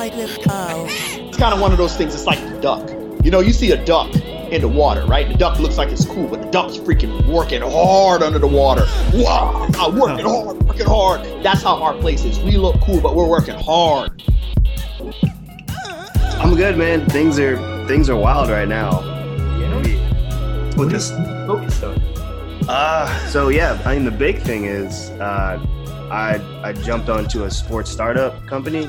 inside 0.00 0.18
this 0.18 0.38
cow. 0.38 0.86
It's 0.88 1.36
kind 1.36 1.54
of 1.54 1.60
one 1.60 1.72
of 1.72 1.78
those 1.78 1.96
things. 1.96 2.14
It's 2.14 2.26
like 2.26 2.40
the 2.40 2.60
duck. 2.60 2.88
You 3.24 3.30
know, 3.30 3.40
you 3.40 3.52
see 3.52 3.72
a 3.72 3.84
duck 3.84 4.14
in 4.16 4.62
the 4.62 4.68
water, 4.68 5.04
right? 5.06 5.28
The 5.28 5.34
duck 5.34 5.58
looks 5.58 5.76
like 5.76 5.90
it's 5.90 6.04
cool, 6.06 6.26
but 6.28 6.40
the 6.40 6.50
duck's 6.50 6.76
freaking 6.78 7.26
working 7.26 7.60
hard 7.62 8.22
under 8.22 8.38
the 8.38 8.46
water. 8.46 8.86
Wow, 9.14 9.68
I'm 9.74 9.98
working 9.98 10.24
hard, 10.24 10.62
working 10.62 10.86
hard. 10.86 11.20
That's 11.42 11.62
how 11.62 11.82
our 11.82 11.94
place 11.94 12.24
is. 12.24 12.38
We 12.40 12.56
look 12.56 12.80
cool, 12.80 13.00
but 13.00 13.14
we're 13.14 13.28
working 13.28 13.56
hard. 13.56 14.22
I'm 16.38 16.54
good, 16.56 16.78
man. 16.78 17.06
Things 17.10 17.38
are 17.38 17.56
things 17.86 18.08
are 18.08 18.16
wild 18.16 18.48
right 18.48 18.68
now. 18.68 19.00
Yeah. 19.58 20.76
With 20.76 20.90
this, 20.90 21.10
Focus 21.10 21.82
on. 21.82 22.00
uh, 22.68 23.26
so 23.28 23.48
yeah, 23.48 23.80
I 23.84 23.94
mean 23.96 24.04
the 24.06 24.10
big 24.10 24.40
thing 24.40 24.64
is 24.64 25.10
uh, 25.20 25.62
I 26.10 26.40
I 26.64 26.72
jumped 26.72 27.10
onto 27.10 27.44
a 27.44 27.50
sports 27.50 27.90
startup 27.90 28.46
company, 28.46 28.88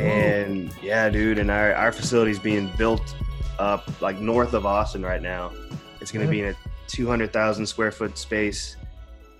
and 0.00 0.72
yeah, 0.82 1.08
dude, 1.10 1.38
and 1.38 1.50
our 1.50 1.74
our 1.74 1.92
facility 1.92 2.30
is 2.30 2.38
being 2.38 2.70
built 2.76 3.14
up 3.58 4.00
like 4.00 4.18
north 4.18 4.54
of 4.54 4.66
Austin 4.66 5.02
right 5.02 5.22
now. 5.22 5.52
It's 6.00 6.10
gonna 6.10 6.26
be 6.26 6.40
in 6.40 6.46
a 6.48 6.54
200,000 6.88 7.66
square 7.66 7.92
foot 7.92 8.16
space, 8.16 8.76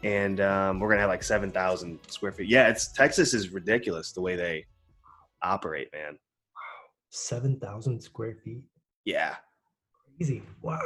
and 0.04 0.40
um, 0.40 0.78
we're 0.78 0.88
gonna 0.88 1.00
have 1.00 1.08
like 1.10 1.22
7,000 1.22 1.98
square 2.08 2.32
feet. 2.32 2.48
Yeah, 2.48 2.68
it's 2.68 2.92
Texas 2.92 3.32
is 3.34 3.48
ridiculous 3.50 4.12
the 4.12 4.20
way 4.20 4.36
they 4.36 4.66
operate, 5.42 5.88
man. 5.92 6.12
Wow. 6.12 6.18
Seven 7.08 7.58
thousand 7.58 8.00
square 8.00 8.36
feet. 8.44 8.62
Yeah, 9.04 9.36
Crazy. 10.18 10.42
Wow. 10.60 10.78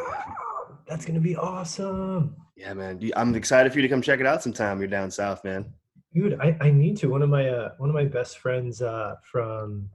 That's 0.87 1.05
gonna 1.05 1.21
be 1.21 1.37
awesome. 1.37 2.37
yeah, 2.57 2.73
man. 2.75 3.01
I'm 3.17 3.35
excited 3.35 3.73
for 3.73 3.79
you 3.79 3.83
to 3.83 3.89
come 3.89 4.01
check 4.03 4.21
it 4.21 4.27
out 4.27 4.43
sometime. 4.43 4.79
You're 4.79 4.89
down 4.89 5.11
south, 5.11 5.43
man. 5.45 5.73
Dude, 6.15 6.39
I, 6.41 6.57
I 6.61 6.71
need 6.71 6.97
to. 6.99 7.09
One 7.09 7.23
of 7.23 7.29
my 7.29 7.49
uh, 7.49 7.71
one 7.79 7.89
of 7.91 7.95
my 7.95 8.05
best 8.05 8.39
friends 8.39 8.81
uh, 8.81 9.17
from 9.31 9.91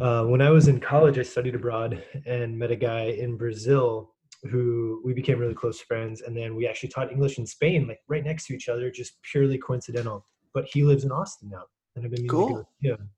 uh, 0.00 0.24
when 0.24 0.40
I 0.40 0.50
was 0.50 0.68
in 0.68 0.78
college, 0.80 1.18
I 1.18 1.22
studied 1.22 1.54
abroad 1.54 2.02
and 2.26 2.56
met 2.58 2.70
a 2.70 2.76
guy 2.76 3.06
in 3.06 3.36
Brazil 3.36 4.14
who 4.50 5.02
we 5.04 5.12
became 5.14 5.38
really 5.38 5.54
close 5.54 5.80
friends. 5.80 6.20
And 6.20 6.36
then 6.36 6.54
we 6.54 6.66
actually 6.66 6.90
taught 6.90 7.10
English 7.10 7.38
in 7.38 7.46
Spain, 7.46 7.88
like 7.88 8.00
right 8.08 8.24
next 8.24 8.46
to 8.46 8.54
each 8.54 8.68
other, 8.68 8.90
just 8.90 9.14
purely 9.22 9.58
coincidental. 9.58 10.26
But 10.54 10.66
he 10.66 10.84
lives 10.84 11.04
in 11.04 11.10
Austin 11.10 11.50
now, 11.50 11.64
and 11.94 12.04
I've 12.04 12.10
been 12.10 12.22
meaning 12.22 12.28
to 12.28 12.34
Cool. 12.34 12.48
go 12.48 12.68
him. 12.80 13.10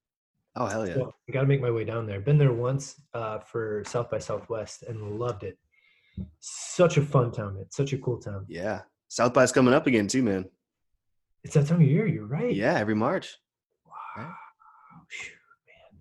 Oh 0.57 0.67
hell 0.67 0.89
yeah. 0.89 0.95
So 0.95 1.15
I 1.29 1.33
got 1.33 1.43
to 1.43 1.47
make 1.47 1.61
my 1.61 1.71
way 1.71 1.85
down 1.85 2.07
there. 2.07 2.21
Been 2.21 2.39
there 2.39 2.53
once 2.53 3.01
uh, 3.15 3.39
for 3.39 3.85
South 3.87 4.11
by 4.11 4.19
Southwest 4.19 4.83
and 4.83 5.19
loved 5.19 5.45
it. 5.45 5.59
Such 6.41 6.97
a 6.97 7.03
fun 7.03 7.31
town, 7.31 7.55
man. 7.55 7.67
Such 7.71 7.93
a 7.93 7.99
cool 7.99 8.19
town. 8.19 8.47
Yeah. 8.49 8.81
South 9.09 9.33
by's 9.33 9.53
coming 9.53 9.75
up 9.75 9.87
again 9.87 10.09
too, 10.09 10.23
man. 10.23 10.47
It's 11.45 11.55
that 11.55 11.67
time 11.67 11.81
of 11.81 11.87
year. 11.87 12.07
You're 12.07 12.27
right. 12.27 12.55
Yeah, 12.55 12.75
every 12.75 12.95
March. 12.95 13.37
Wow. 14.17 14.33
Shoot, 15.09 15.33
man. 15.67 16.01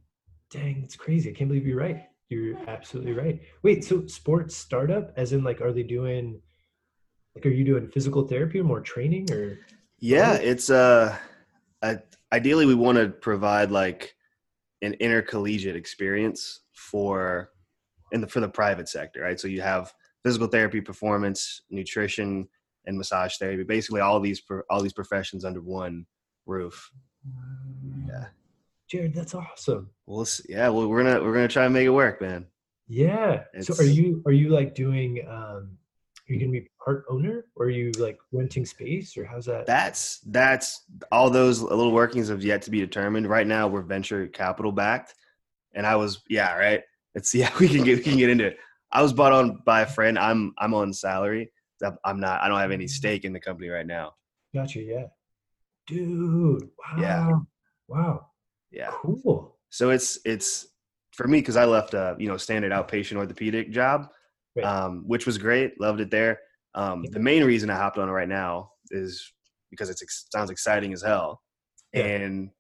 Dang, 0.63 0.83
it's 0.83 0.95
crazy. 0.95 1.29
I 1.29 1.33
can't 1.33 1.49
believe 1.49 1.65
you're 1.67 1.77
right. 1.79 2.03
You're 2.29 2.57
absolutely 2.67 3.13
right. 3.13 3.39
Wait, 3.63 3.83
so 3.85 4.05
sports 4.07 4.55
startup, 4.55 5.13
as 5.15 5.31
in 5.33 5.43
like, 5.43 5.61
are 5.61 5.71
they 5.71 5.83
doing, 5.83 6.41
like, 7.35 7.45
are 7.45 7.49
you 7.49 7.63
doing 7.63 7.87
physical 7.87 8.27
therapy 8.27 8.59
or 8.59 8.63
more 8.63 8.81
training 8.81 9.31
or? 9.31 9.59
Yeah, 9.99 10.33
Right. 10.33 10.43
it's 10.43 10.69
uh 10.69 11.17
I, 11.81 11.99
ideally 12.31 12.65
we 12.65 12.75
want 12.75 12.97
to 12.97 13.09
provide 13.09 13.71
like 13.71 14.15
an 14.81 14.93
intercollegiate 14.95 15.75
experience 15.75 16.61
for 16.71 17.51
in 18.11 18.21
the 18.21 18.27
for 18.27 18.39
the 18.41 18.49
private 18.49 18.89
sector, 18.89 19.21
right? 19.21 19.39
So 19.39 19.47
you 19.47 19.61
have 19.61 19.93
physical 20.23 20.47
therapy, 20.47 20.81
performance, 20.81 21.61
nutrition, 21.69 22.47
and 22.87 22.97
massage 22.97 23.37
therapy. 23.37 23.63
Basically 23.63 24.01
all 24.01 24.19
these 24.19 24.41
all 24.69 24.81
these 24.81 24.93
professions 24.93 25.45
under 25.45 25.61
one 25.61 26.05
roof. 26.45 26.91
Yeah. 28.07 28.25
Jared, 28.87 29.13
that's 29.13 29.35
awesome. 29.35 29.89
We'll 30.05 30.25
see. 30.25 30.45
yeah, 30.49 30.69
well, 30.69 30.87
we're 30.87 31.03
gonna 31.03 31.21
we're 31.23 31.33
gonna 31.33 31.47
try 31.47 31.65
and 31.65 31.73
make 31.73 31.85
it 31.85 31.89
work, 31.89 32.21
man. 32.21 32.45
Yeah. 32.87 33.43
so 33.59 33.75
are 33.75 33.83
you, 33.83 34.23
are 34.25 34.31
you 34.31 34.47
like 34.47 34.73
doing, 34.73 35.25
um, 35.27 35.77
are 36.29 36.33
you 36.33 36.39
to 36.39 36.47
be 36.47 36.69
part 36.83 37.03
owner 37.09 37.45
or 37.55 37.65
are 37.65 37.69
you 37.69 37.91
like 37.99 38.17
renting 38.31 38.65
space 38.65 39.17
or 39.17 39.25
how's 39.25 39.45
that? 39.45 39.65
That's 39.65 40.19
that's 40.27 40.85
all 41.11 41.29
those 41.29 41.61
little 41.61 41.91
workings 41.91 42.29
have 42.29 42.43
yet 42.43 42.61
to 42.63 42.71
be 42.71 42.79
determined. 42.79 43.27
Right 43.27 43.47
now, 43.47 43.67
we're 43.67 43.81
venture 43.81 44.27
capital 44.27 44.71
backed, 44.71 45.15
and 45.73 45.85
I 45.85 45.97
was 45.97 46.21
yeah 46.29 46.55
right. 46.55 46.81
Let's 47.13 47.29
see 47.29 47.39
yeah 47.39 47.51
we 47.59 47.67
can 47.67 47.83
get 47.83 47.97
we 47.97 48.03
can 48.03 48.17
get 48.17 48.29
into 48.29 48.45
it. 48.45 48.57
I 48.91 49.01
was 49.01 49.11
bought 49.11 49.33
on 49.33 49.61
by 49.65 49.81
a 49.81 49.85
friend. 49.85 50.17
I'm 50.17 50.53
I'm 50.57 50.73
on 50.73 50.93
salary. 50.93 51.51
I'm- 52.03 52.19
not. 52.19 52.41
I 52.41 52.47
don't 52.47 52.59
have 52.59 52.71
any 52.71 52.87
stake 52.87 53.25
in 53.25 53.33
the 53.33 53.39
company 53.39 53.69
right 53.69 53.85
now. 53.85 54.15
Gotcha. 54.53 54.81
Yeah. 54.81 55.05
Dude. 55.85 56.63
Wow. 56.77 56.95
Yeah. 56.99 57.31
Wow. 57.87 58.27
Yeah. 58.71 58.89
Cool. 58.91 59.57
So 59.69 59.89
it's 59.91 60.19
it's 60.25 60.67
for 61.13 61.27
me 61.27 61.39
because 61.39 61.55
I 61.55 61.65
left 61.65 61.93
a 61.93 62.15
you 62.19 62.27
know 62.27 62.37
standard 62.37 62.71
outpatient 62.71 63.17
orthopedic 63.17 63.71
job, 63.71 64.09
Right. 64.55 64.65
um, 64.65 65.03
which 65.07 65.25
was 65.25 65.37
great. 65.37 65.79
Loved 65.79 66.01
it 66.01 66.11
there. 66.11 66.39
Um, 66.75 67.03
Yeah. 67.03 67.11
The 67.13 67.19
main 67.19 67.43
reason 67.43 67.69
I 67.69 67.75
hopped 67.75 67.97
on 67.97 68.09
it 68.09 68.11
right 68.11 68.27
now 68.27 68.71
is 68.91 69.31
because 69.69 69.89
it 69.89 69.99
ex- 70.01 70.27
sounds 70.31 70.49
exciting 70.49 70.93
as 70.93 71.01
hell, 71.01 71.41
Yeah. 71.93 72.03
and 72.05 72.51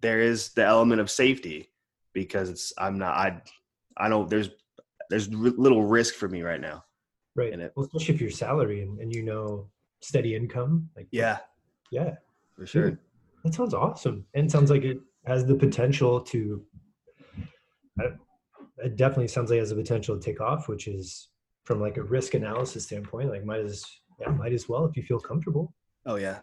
there 0.00 0.20
is 0.20 0.52
the 0.54 0.64
element 0.64 1.00
of 1.00 1.10
safety 1.10 1.72
because 2.12 2.48
it's 2.50 2.72
I'm 2.78 2.98
not 2.98 3.14
I 3.14 3.42
I 3.96 4.08
don't 4.08 4.28
there's 4.28 4.50
there's 5.10 5.28
r- 5.28 5.34
little 5.34 5.84
risk 5.84 6.14
for 6.14 6.28
me 6.28 6.42
right 6.42 6.60
now. 6.60 6.84
Right. 7.38 7.52
in 7.52 7.60
it. 7.60 7.72
Well, 7.76 7.86
especially 7.86 8.14
if 8.14 8.20
you're 8.20 8.30
salary 8.30 8.82
and, 8.82 8.98
and 8.98 9.14
you 9.14 9.22
know 9.22 9.68
steady 10.00 10.34
income. 10.34 10.90
Like 10.96 11.08
Yeah, 11.10 11.38
Yeah. 11.90 12.16
for 12.56 12.66
sure. 12.66 12.90
Dude, 12.90 12.98
that 13.44 13.54
sounds 13.54 13.74
awesome. 13.74 14.26
And 14.34 14.50
sounds 14.50 14.70
like 14.70 14.82
it 14.82 14.98
has 15.26 15.44
the 15.44 15.54
potential 15.54 16.20
to 16.22 16.64
it 18.80 18.96
definitely 18.96 19.28
sounds 19.28 19.50
like 19.50 19.56
it 19.56 19.60
has 19.60 19.70
the 19.70 19.76
potential 19.76 20.16
to 20.16 20.22
take 20.22 20.40
off, 20.40 20.68
which 20.68 20.86
is 20.86 21.28
from 21.64 21.80
like 21.80 21.96
a 21.96 22.02
risk 22.02 22.34
analysis 22.34 22.84
standpoint, 22.84 23.28
like 23.28 23.44
might 23.44 23.60
as 23.60 23.84
yeah, 24.20 24.30
might 24.30 24.52
as 24.52 24.68
well 24.68 24.84
if 24.84 24.96
you 24.96 25.02
feel 25.02 25.20
comfortable. 25.20 25.74
Oh 26.06 26.16
yeah. 26.16 26.38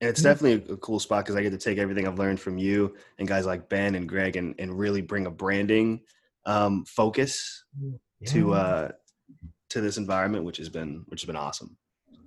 And 0.00 0.10
it's 0.10 0.20
definitely 0.20 0.74
a, 0.74 0.76
cool 0.76 1.00
spot 1.00 1.24
because 1.24 1.36
I 1.36 1.42
get 1.42 1.50
to 1.52 1.58
take 1.58 1.78
everything 1.78 2.06
I've 2.06 2.18
learned 2.18 2.38
from 2.38 2.58
you 2.58 2.94
and 3.18 3.26
guys 3.26 3.46
like 3.46 3.68
Ben 3.70 3.94
and 3.94 4.06
Greg 4.06 4.36
and, 4.36 4.54
and 4.58 4.78
really 4.78 5.00
bring 5.00 5.24
a 5.26 5.30
branding 5.30 6.02
um, 6.44 6.84
focus 6.84 7.64
to 8.26 8.52
uh, 8.52 8.88
to 9.70 9.80
this 9.80 9.96
environment, 9.96 10.44
which 10.44 10.56
has 10.58 10.68
been 10.68 11.04
which 11.08 11.22
has 11.22 11.26
been 11.26 11.36
awesome. 11.36 11.76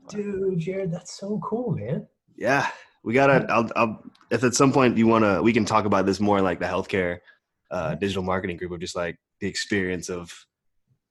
dude, 0.10 0.60
Jared, 0.60 0.92
that's 0.92 1.18
so 1.20 1.40
cool, 1.44 1.72
man. 1.72 2.08
Yeah, 2.36 2.68
we 3.04 3.14
gotta. 3.14 3.46
I'll, 3.52 3.70
I'll 3.76 4.04
if 4.32 4.44
at 4.44 4.54
some 4.54 4.72
point 4.72 4.98
you 4.98 5.08
wanna, 5.08 5.42
we 5.42 5.54
can 5.54 5.66
talk 5.66 5.86
about 5.86 6.06
this 6.06 6.20
more 6.20 6.42
like 6.42 6.60
the 6.60 6.66
healthcare 6.66 7.20
uh, 7.72 7.96
digital 7.96 8.24
marketing 8.24 8.58
group 8.58 8.72
of 8.72 8.80
just 8.80 8.96
like 8.96 9.18
the 9.40 9.48
experience 9.48 10.10
of 10.10 10.34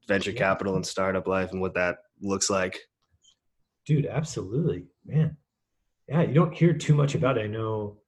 venture 0.07 0.31
Yeah. 0.31 0.39
capital 0.39 0.77
and 0.77 0.87
startup 0.87 1.27
life 1.27 1.53
and 1.53 1.61
what 1.61 1.75
that 1.75 1.99
looks 2.21 2.51
like. 2.51 2.79
Dude, 3.87 4.07
absolutely, 4.07 4.87
man. 5.07 5.37
Yeah, 6.09 6.23
you 6.23 6.35
don't 6.35 6.55
hear 6.55 6.73
too 6.73 6.95
much 6.95 7.15
about 7.15 7.39
it. 7.39 7.43
I 7.45 7.47
know. 7.47 7.99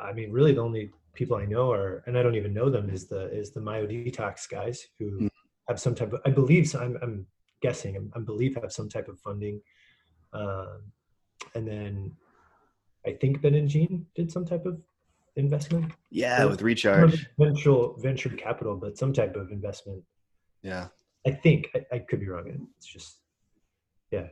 I 0.00 0.12
mean, 0.12 0.32
really, 0.32 0.52
the 0.52 0.60
only 0.62 0.90
people 1.14 1.36
I 1.36 1.44
know 1.44 1.70
are, 1.72 2.02
and 2.06 2.16
I 2.16 2.22
don't 2.22 2.34
even 2.36 2.54
know 2.54 2.70
them, 2.70 2.90
is 2.90 3.06
the 3.06 3.30
is 3.32 3.52
the 3.52 3.60
Myodetox 3.60 4.48
guys 4.48 4.86
who 4.98 5.10
Mm. 5.22 5.29
Have 5.68 5.80
some 5.80 5.94
type 5.94 6.12
of. 6.12 6.20
I 6.24 6.30
believe. 6.30 6.68
So 6.68 6.80
I'm 6.80 6.96
I'm 7.02 7.26
guessing. 7.62 7.96
I'm, 7.96 8.12
I 8.14 8.20
believe 8.20 8.56
have 8.60 8.72
some 8.72 8.88
type 8.88 9.08
of 9.08 9.18
funding, 9.20 9.60
um, 10.32 10.82
and 11.54 11.66
then 11.66 12.12
I 13.06 13.12
think 13.12 13.40
Ben 13.40 13.54
and 13.54 13.68
Jean 13.68 14.06
did 14.14 14.30
some 14.30 14.44
type 14.44 14.66
of 14.66 14.80
investment. 15.36 15.92
Yeah, 16.10 16.44
with 16.44 16.62
recharge. 16.62 17.26
venture 17.38 17.88
venture 17.98 18.30
capital, 18.30 18.76
but 18.76 18.98
some 18.98 19.12
type 19.12 19.36
of 19.36 19.50
investment. 19.50 20.02
Yeah, 20.62 20.88
I 21.26 21.30
think 21.30 21.70
I, 21.74 21.96
I 21.96 21.98
could 22.00 22.20
be 22.20 22.28
wrong. 22.28 22.68
It's 22.76 22.86
just 22.86 23.18
yeah. 24.10 24.26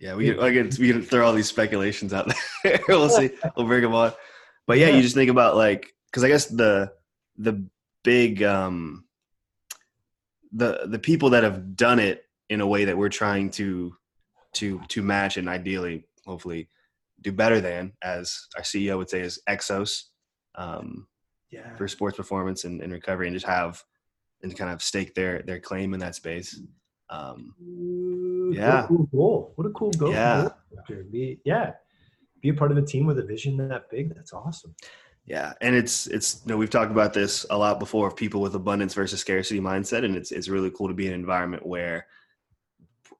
Yeah, 0.00 0.14
we 0.14 0.32
can, 0.32 0.38
can, 0.38 0.70
we 0.80 0.92
can 0.92 1.02
throw 1.02 1.26
all 1.26 1.32
these 1.32 1.48
speculations 1.48 2.12
out 2.14 2.32
there. 2.62 2.78
we'll 2.88 3.08
see. 3.08 3.30
We'll 3.56 3.66
bring 3.66 3.82
them 3.82 3.94
on. 3.94 4.12
But 4.64 4.78
yeah, 4.78 4.88
Yeah. 4.88 4.96
you 4.96 5.02
just 5.02 5.16
think 5.16 5.28
about 5.30 5.56
like 5.56 5.92
because 6.06 6.22
I 6.22 6.28
guess 6.28 6.46
the 6.46 6.92
the 7.36 7.64
big 8.04 8.42
um 8.42 9.04
the 10.52 10.86
the 10.86 10.98
people 10.98 11.30
that 11.30 11.44
have 11.44 11.76
done 11.76 11.98
it 11.98 12.24
in 12.48 12.60
a 12.60 12.66
way 12.66 12.84
that 12.84 12.96
we're 12.96 13.08
trying 13.08 13.50
to 13.50 13.94
to 14.54 14.80
to 14.88 15.02
match 15.02 15.36
and 15.36 15.48
ideally 15.48 16.06
hopefully 16.26 16.68
do 17.20 17.32
better 17.32 17.60
than 17.60 17.92
as 18.02 18.46
our 18.56 18.62
ceo 18.62 18.96
would 18.96 19.10
say 19.10 19.20
is 19.20 19.40
exos 19.48 20.04
um, 20.54 21.06
yeah. 21.50 21.76
for 21.76 21.86
sports 21.86 22.16
performance 22.16 22.64
and, 22.64 22.80
and 22.80 22.92
recovery 22.92 23.26
and 23.26 23.34
just 23.34 23.46
have 23.46 23.82
and 24.42 24.56
kind 24.56 24.70
of 24.70 24.82
stake 24.82 25.14
their 25.14 25.42
their 25.42 25.60
claim 25.60 25.94
in 25.94 26.00
that 26.00 26.14
space 26.14 26.60
um, 27.10 27.54
Yeah. 28.52 28.82
What 28.82 28.84
a 28.84 28.88
cool 28.88 29.06
goal. 29.06 29.52
What 29.56 29.66
a 29.66 29.70
cool 29.70 29.90
goal. 29.92 30.12
Yeah. 30.12 30.48
goal. 30.88 30.96
Be, 31.10 31.40
yeah. 31.44 31.72
Be 32.40 32.50
a 32.50 32.54
part 32.54 32.70
of 32.70 32.78
a 32.78 32.82
team 32.82 33.06
with 33.06 33.18
a 33.18 33.24
vision 33.24 33.56
that 33.68 33.90
big. 33.90 34.14
That's 34.14 34.32
awesome. 34.32 34.74
Yeah 35.28 35.52
and 35.60 35.76
it's 35.76 36.06
it's 36.08 36.42
you 36.44 36.50
know 36.50 36.56
we've 36.56 36.70
talked 36.70 36.90
about 36.90 37.12
this 37.12 37.46
a 37.50 37.56
lot 37.56 37.78
before 37.78 38.08
of 38.08 38.16
people 38.16 38.40
with 38.40 38.54
abundance 38.54 38.94
versus 38.94 39.20
scarcity 39.20 39.60
mindset 39.60 40.04
and 40.04 40.16
it's 40.16 40.32
it's 40.32 40.48
really 40.48 40.70
cool 40.70 40.88
to 40.88 40.94
be 40.94 41.06
in 41.06 41.12
an 41.12 41.20
environment 41.20 41.64
where 41.64 42.06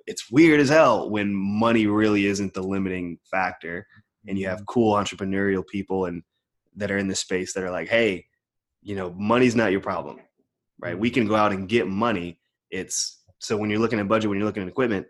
it's 0.06 0.30
weird 0.30 0.58
as 0.58 0.70
hell 0.70 1.10
when 1.10 1.34
money 1.34 1.86
really 1.86 2.26
isn't 2.26 2.54
the 2.54 2.62
limiting 2.62 3.18
factor 3.30 3.86
and 4.26 4.38
you 4.38 4.48
have 4.48 4.58
mm-hmm. 4.58 4.64
cool 4.66 4.94
entrepreneurial 4.94 5.66
people 5.66 6.06
and 6.06 6.22
that 6.76 6.90
are 6.90 6.98
in 6.98 7.08
this 7.08 7.20
space 7.20 7.52
that 7.52 7.64
are 7.64 7.70
like, 7.70 7.88
hey, 7.88 8.24
you 8.82 8.94
know, 8.94 9.12
money's 9.18 9.56
not 9.56 9.72
your 9.72 9.80
problem, 9.80 10.18
right? 10.78 10.98
We 10.98 11.10
can 11.10 11.26
go 11.26 11.34
out 11.34 11.52
and 11.52 11.68
get 11.68 11.88
money. 11.88 12.38
It's 12.70 13.22
so 13.38 13.56
when 13.56 13.68
you're 13.68 13.80
looking 13.80 13.98
at 13.98 14.08
budget, 14.08 14.30
when 14.30 14.38
you're 14.38 14.46
looking 14.46 14.62
at 14.62 14.68
equipment, 14.68 15.06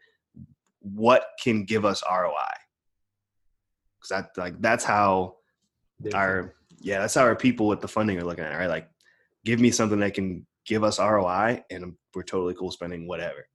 what 0.81 1.27
can 1.43 1.65
give 1.65 1.85
us 1.85 2.03
ROI? 2.11 2.33
Because 3.99 4.09
that 4.11 4.31
like 4.37 4.61
that's 4.61 4.85
how 4.85 5.37
our 6.15 6.55
yeah 6.81 7.01
that's 7.01 7.15
how 7.15 7.23
our 7.23 7.37
people 7.37 7.67
with 7.67 7.81
the 7.81 7.89
funding 7.89 8.19
are 8.19 8.25
looking 8.25 8.45
at 8.45 8.53
it, 8.53 8.57
right? 8.57 8.69
Like, 8.69 8.89
give 9.45 9.61
me 9.61 9.71
something 9.71 10.01
that 10.01 10.15
can 10.15 10.47
give 10.67 10.85
us 10.85 10.99
ROI, 10.99 11.65
and 11.71 11.95
we're 12.15 12.23
totally 12.23 12.55
cool 12.55 12.71
spending 12.71 13.07
whatever. 13.07 13.49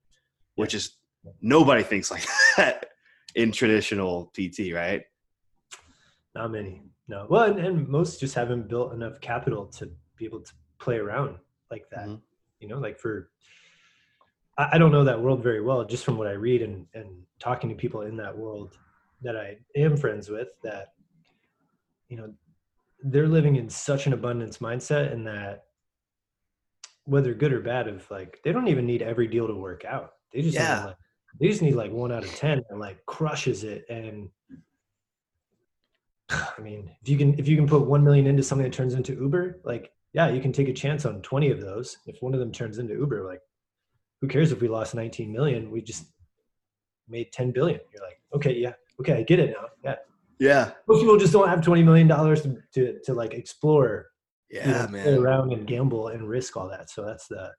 Which 0.56 0.74
is 0.74 0.98
nobody 1.42 1.84
thinks 1.84 2.12
like 2.12 2.26
that 2.58 2.88
in 3.36 3.52
traditional 3.52 4.32
PT, 4.38 4.74
right? 4.74 5.04
Not 6.36 6.52
many. 6.52 6.82
No. 7.08 7.28
Well, 7.30 7.44
and, 7.44 7.60
and 7.60 7.88
most 7.88 8.20
just 8.20 8.36
haven't 8.36 8.68
built 8.68 8.94
enough 8.94 9.20
capital 9.20 9.66
to 9.68 9.92
be 10.18 10.26
able 10.26 10.42
to 10.42 10.52
play 10.80 10.98
around 10.98 11.38
like 11.70 11.86
that. 11.92 12.08
Mhm. 12.08 12.22
You 12.60 12.68
know, 12.70 12.80
like 12.80 13.00
for 13.00 13.30
I, 14.58 14.70
I 14.74 14.78
don't 14.78 14.92
know 14.92 15.04
that 15.04 15.22
world 15.22 15.44
very 15.44 15.62
well, 15.62 15.84
just 15.84 16.06
from 16.06 16.18
what 16.18 16.28
I 16.28 16.34
read 16.34 16.62
and 16.62 16.86
and 16.94 17.10
talking 17.40 17.70
to 17.70 17.76
people 17.76 18.02
in 18.02 18.18
that 18.18 18.36
world 18.38 18.78
that 19.22 19.36
I 19.36 19.58
am 19.76 19.98
friends 19.98 20.30
with 20.30 20.50
that 20.64 20.94
you 22.10 22.18
know 22.18 22.34
they're 23.04 23.28
living 23.28 23.58
in 23.58 23.70
such 23.70 24.08
an 24.08 24.14
abundance 24.14 24.60
mindset 24.60 25.12
and 25.12 25.28
that 25.28 25.66
whether 27.06 27.34
good 27.34 27.52
or 27.52 27.60
bad 27.60 27.88
of 27.88 28.10
like 28.10 28.40
they 28.44 28.52
don't 28.54 28.70
even 28.70 28.86
need 28.86 29.02
every 29.02 29.28
deal 29.28 29.48
to 29.48 29.54
work 29.54 29.84
out. 29.86 30.14
They 30.32 30.42
just 30.42 30.56
Yeah. 30.56 30.86
like, 30.86 30.96
they 31.40 31.50
just 31.50 31.62
need 31.62 31.76
like 31.76 31.92
one 31.92 32.12
out 32.12 32.24
of 32.24 32.34
ten 32.36 32.64
and 32.70 32.80
like 32.80 33.06
crushes 33.06 33.64
it 33.64 33.86
and 33.90 34.30
I 36.30 36.62
mean, 36.62 36.90
if 37.02 37.10
you 37.10 37.18
can 37.18 37.38
if 37.38 37.48
you 37.48 37.56
can 37.56 37.68
put 37.68 37.86
one 37.86 38.04
million 38.04 38.26
into 38.28 38.42
something 38.44 38.64
that 38.64 38.74
turns 38.74 38.94
into 38.94 39.14
Uber, 39.14 39.60
like 39.64 39.92
yeah, 40.14 40.30
you 40.30 40.42
can 40.42 40.54
take 40.54 40.70
a 40.70 40.74
chance 40.74 41.06
on 41.06 41.22
twenty 41.22 41.52
of 41.52 41.60
those. 41.60 41.98
If 42.06 42.22
one 42.22 42.34
of 42.34 42.40
them 42.40 42.52
turns 42.52 42.78
into 42.80 42.94
Uber, 42.94 43.26
like 43.26 43.42
who 44.22 44.28
cares 44.28 44.52
if 44.52 44.62
we 44.62 44.68
lost 44.68 44.96
nineteen 44.96 45.32
million? 45.34 45.70
We 45.70 45.82
just 45.82 46.06
made 47.10 47.32
ten 47.34 47.52
billion. 47.52 47.82
You're 47.94 48.04
like, 48.04 48.22
okay, 48.34 48.54
yeah, 48.54 48.74
okay, 49.02 49.16
I 49.16 49.24
get 49.24 49.40
it 49.40 49.52
now. 49.52 49.68
Yeah, 49.84 49.96
Yeah, 50.40 50.72
most 50.88 51.02
people 51.02 51.18
just 51.18 51.34
don't 51.34 51.50
have 51.50 51.62
twenty 51.62 51.84
million 51.84 52.08
dollars 52.08 52.42
to, 52.42 52.58
to 52.74 53.00
to 53.06 53.14
like 53.14 53.34
explore, 53.34 54.08
you 54.50 54.60
know, 54.62 54.66
yeah, 54.66 54.88
play 54.88 55.04
man. 55.04 55.20
around 55.20 55.54
and 55.54 55.66
gamble 55.68 56.10
and 56.10 56.28
risk 56.28 56.58
all 56.58 56.70
that. 56.70 56.90
So 56.90 57.06
that's 57.06 57.28
the 57.28 57.52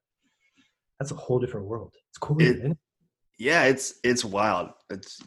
that's 0.99 1.11
a 1.11 1.15
whole 1.15 1.39
different 1.39 1.67
world. 1.67 1.95
It's 2.11 2.19
cool. 2.19 2.41
It? 2.41 2.77
yeah 3.39 3.65
it's 3.65 3.95
it's 4.05 4.25
wild 4.25 4.71
it's 4.91 5.21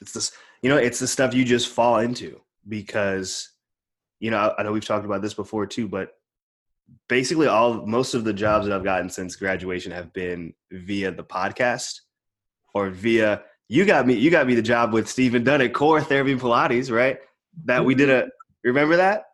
it's 0.00 0.12
this 0.12 0.32
you 0.62 0.68
know 0.68 0.76
it's 0.76 0.98
the 0.98 1.06
stuff 1.06 1.34
you 1.34 1.44
just 1.44 1.68
fall 1.68 1.98
into 1.98 2.40
because 2.68 3.50
you 4.20 4.30
know 4.30 4.36
I, 4.36 4.60
I 4.60 4.62
know 4.62 4.72
we've 4.72 4.84
talked 4.84 5.04
about 5.04 5.22
this 5.22 5.34
before 5.34 5.66
too 5.66 5.88
but 5.88 6.10
basically 7.08 7.46
all 7.46 7.86
most 7.86 8.14
of 8.14 8.24
the 8.24 8.32
jobs 8.32 8.66
that 8.66 8.74
i've 8.74 8.84
gotten 8.84 9.08
since 9.08 9.36
graduation 9.36 9.92
have 9.92 10.12
been 10.12 10.52
via 10.70 11.10
the 11.10 11.24
podcast 11.24 12.00
or 12.74 12.90
via 12.90 13.42
you 13.68 13.84
got 13.84 14.06
me 14.06 14.14
you 14.14 14.30
got 14.30 14.46
me 14.46 14.54
the 14.54 14.62
job 14.62 14.92
with 14.92 15.08
stephen 15.08 15.42
dunn 15.44 15.60
at 15.60 15.72
core 15.74 16.00
therapy 16.00 16.32
and 16.32 16.40
pilates 16.40 16.90
right 16.90 17.18
that 17.64 17.84
we 17.84 17.94
did 17.94 18.10
a 18.10 18.28
remember 18.64 18.96
that 18.96 19.24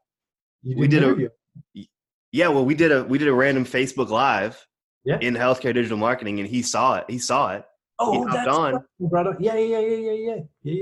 we 0.64 0.86
did 0.88 1.02
a- 1.02 1.30
yeah 2.32 2.48
well 2.48 2.64
we 2.64 2.74
did 2.74 2.92
a 2.92 3.04
we 3.04 3.18
did 3.18 3.28
a 3.28 3.32
random 3.34 3.64
facebook 3.64 4.08
live 4.08 4.66
Yeah. 5.04 5.18
in 5.20 5.34
healthcare 5.34 5.74
digital 5.74 5.98
marketing 5.98 6.38
and 6.40 6.48
he 6.48 6.62
saw 6.62 6.96
it 6.96 7.04
he 7.08 7.18
saw 7.18 7.54
it 7.54 7.64
Oh, 7.98 8.22
hopped 8.26 8.32
that's 8.32 8.48
on. 8.48 8.84
Brought 8.98 9.28
up. 9.28 9.36
Yeah, 9.38 9.54
yeah, 9.54 9.78
yeah, 9.78 9.96
yeah, 9.96 10.10
yeah, 10.12 10.36
yeah, 10.64 10.74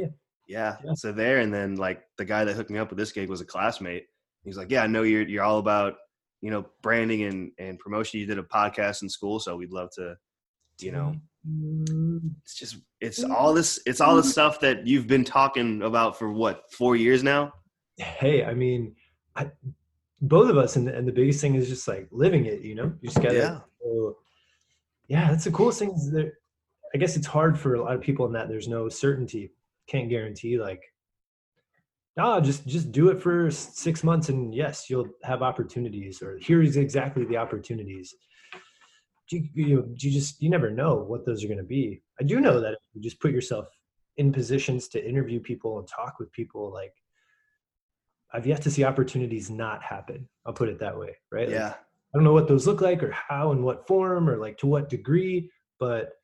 yeah. 0.46 0.76
Yeah. 0.84 0.94
So 0.94 1.12
there, 1.12 1.38
and 1.40 1.52
then 1.52 1.76
like 1.76 2.02
the 2.16 2.24
guy 2.24 2.44
that 2.44 2.54
hooked 2.54 2.70
me 2.70 2.78
up 2.78 2.88
with 2.88 2.98
this 2.98 3.12
gig 3.12 3.28
was 3.28 3.42
a 3.42 3.44
classmate. 3.44 4.06
He's 4.44 4.56
like, 4.56 4.70
"Yeah, 4.70 4.84
I 4.84 4.86
know 4.86 5.02
you're 5.02 5.22
you're 5.28 5.42
all 5.42 5.58
about 5.58 5.96
you 6.40 6.50
know 6.50 6.64
branding 6.82 7.24
and 7.24 7.52
and 7.58 7.78
promotion. 7.78 8.20
You 8.20 8.26
did 8.26 8.38
a 8.38 8.42
podcast 8.42 9.02
in 9.02 9.10
school, 9.10 9.38
so 9.38 9.54
we'd 9.56 9.72
love 9.72 9.90
to, 9.96 10.16
you 10.80 10.92
know, 10.92 11.14
it's 11.44 12.54
just 12.54 12.76
it's 13.00 13.24
all 13.24 13.54
this 13.54 13.80
it's 13.86 14.00
all 14.00 14.14
the 14.14 14.22
stuff 14.22 14.60
that 14.60 14.86
you've 14.86 15.06
been 15.06 15.24
talking 15.24 15.82
about 15.82 16.18
for 16.18 16.32
what 16.32 16.70
four 16.70 16.96
years 16.96 17.22
now. 17.22 17.52
Hey, 17.96 18.44
I 18.44 18.54
mean, 18.54 18.94
I, 19.36 19.50
both 20.20 20.50
of 20.50 20.58
us, 20.58 20.76
and, 20.76 20.88
and 20.88 21.08
the 21.08 21.12
biggest 21.12 21.40
thing 21.40 21.54
is 21.54 21.68
just 21.68 21.88
like 21.88 22.08
living 22.10 22.46
it. 22.46 22.60
You 22.60 22.74
know, 22.74 22.92
you 23.00 23.08
just 23.08 23.22
gotta. 23.22 23.34
Yeah. 23.34 23.60
So, 23.82 24.16
yeah, 25.08 25.30
that's 25.30 25.44
the 25.44 25.50
coolest 25.50 25.78
thing. 25.78 25.92
Is 25.92 26.10
that 26.10 26.32
I 26.94 26.98
guess 26.98 27.16
it's 27.16 27.26
hard 27.26 27.58
for 27.58 27.74
a 27.74 27.82
lot 27.82 27.94
of 27.94 28.02
people 28.02 28.26
in 28.26 28.32
that 28.32 28.48
there's 28.48 28.68
no 28.68 28.88
certainty. 28.88 29.52
Can't 29.86 30.10
guarantee 30.10 30.58
like. 30.58 30.82
Ah, 32.18 32.40
just 32.40 32.66
just 32.66 32.92
do 32.92 33.08
it 33.08 33.22
for 33.22 33.50
six 33.50 34.04
months, 34.04 34.28
and 34.28 34.54
yes, 34.54 34.90
you'll 34.90 35.08
have 35.22 35.42
opportunities. 35.42 36.20
Or 36.20 36.38
here's 36.42 36.76
exactly 36.76 37.24
the 37.24 37.38
opportunities. 37.38 38.14
You, 39.30 39.48
you, 39.54 39.94
you 39.96 40.10
just 40.10 40.42
you 40.42 40.50
never 40.50 40.70
know 40.70 40.96
what 40.96 41.24
those 41.24 41.44
are 41.44 41.48
going 41.48 41.58
to 41.58 41.64
be. 41.64 42.02
I 42.20 42.24
do 42.24 42.40
know 42.40 42.60
that 42.60 42.72
if 42.72 42.78
you 42.94 43.00
just 43.00 43.20
put 43.20 43.32
yourself 43.32 43.66
in 44.16 44.32
positions 44.32 44.88
to 44.88 45.08
interview 45.08 45.40
people 45.40 45.78
and 45.78 45.88
talk 45.88 46.18
with 46.18 46.32
people, 46.32 46.72
like 46.72 46.92
I've 48.32 48.46
yet 48.46 48.62
to 48.62 48.70
see 48.70 48.84
opportunities 48.84 49.50
not 49.50 49.82
happen. 49.82 50.28
I'll 50.46 50.52
put 50.52 50.68
it 50.68 50.78
that 50.80 50.98
way, 50.98 51.16
right? 51.30 51.48
Like, 51.48 51.54
Yeah. 51.54 51.74
I 52.12 52.18
don't 52.18 52.24
know 52.24 52.32
what 52.32 52.48
those 52.48 52.66
look 52.66 52.80
like 52.80 53.04
or 53.04 53.12
how 53.12 53.52
and 53.52 53.62
what 53.62 53.86
form 53.86 54.28
or 54.28 54.36
like 54.36 54.58
to 54.58 54.66
what 54.66 54.88
degree, 54.88 55.48
but 55.78 56.14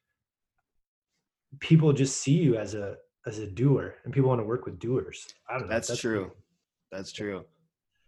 people 1.61 1.93
just 1.93 2.21
see 2.21 2.33
you 2.33 2.57
as 2.57 2.75
a 2.75 2.97
as 3.25 3.39
a 3.39 3.47
doer 3.47 3.95
and 4.05 4.13
people 4.13 4.29
want 4.29 4.41
to 4.41 4.45
work 4.45 4.67
with 4.67 4.79
doers. 4.79 5.27
I 5.49 5.55
don't 5.59 5.69
know. 5.69 5.69
That's 5.69 5.97
true. 5.97 6.33
That's 6.91 7.13
true. 7.13 7.45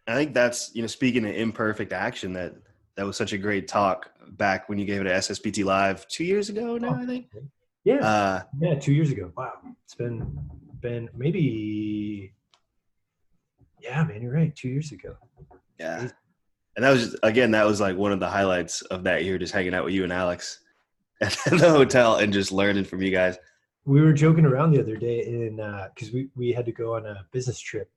I 0.09 0.15
think 0.15 0.35
that's 0.35 0.75
you 0.75 0.83
know 0.83 0.89
speaking 0.89 1.25
of 1.25 1.35
imperfect 1.35 1.93
action 1.93 2.33
that 2.33 2.55
that 2.99 3.07
was 3.07 3.17
such 3.17 3.33
a 3.33 3.39
great 3.39 3.69
talk 3.69 4.11
back 4.31 4.69
when 4.69 4.77
you 4.77 4.85
gave 4.85 5.01
it 5.01 5.07
at 5.07 5.23
SSPT 5.23 5.65
Live 5.65 6.07
two 6.09 6.25
years 6.25 6.49
ago 6.49 6.77
now 6.77 6.95
I 6.95 7.07
think. 7.07 7.27
Yeah. 7.85 8.07
Uh, 8.07 8.43
yeah, 8.61 8.75
two 8.75 8.93
years 8.93 9.13
ago. 9.13 9.33
Wow. 9.37 9.53
It's 9.85 9.95
been 9.95 10.39
been 10.81 11.09
maybe 11.17 12.35
yeah, 13.81 14.03
man, 14.03 14.21
you're 14.21 14.33
right. 14.33 14.55
Two 14.55 14.69
years 14.69 14.91
ago. 14.91 15.17
Yeah. 15.79 16.09
And 16.75 16.85
that 16.85 16.91
was 16.91 17.11
just, 17.11 17.17
again, 17.23 17.53
that 17.53 17.65
was 17.65 17.81
like 17.81 17.97
one 17.97 18.11
of 18.11 18.19
the 18.19 18.29
highlights 18.29 18.83
of 18.83 19.05
that 19.05 19.25
year, 19.25 19.39
just 19.39 19.55
hanging 19.55 19.75
out 19.75 19.85
with 19.85 19.95
you 19.95 20.03
and 20.03 20.13
Alex 20.13 20.59
at 21.21 21.39
the 21.51 21.71
hotel 21.71 22.17
and 22.17 22.33
just 22.33 22.51
learning 22.51 22.85
from 22.85 23.01
you 23.01 23.13
guys. 23.13 23.39
we 23.85 24.01
were 24.01 24.13
joking 24.13 24.45
around 24.45 24.73
the 24.73 24.81
other 24.81 24.97
day 24.97 25.25
in 25.25 25.57
because 25.95 26.13
we 26.13 26.29
we 26.35 26.53
had 26.53 26.67
to 26.67 26.73
go 26.73 26.97
on 26.97 27.07
a 27.07 27.25
business 27.33 27.61
trip 27.61 27.91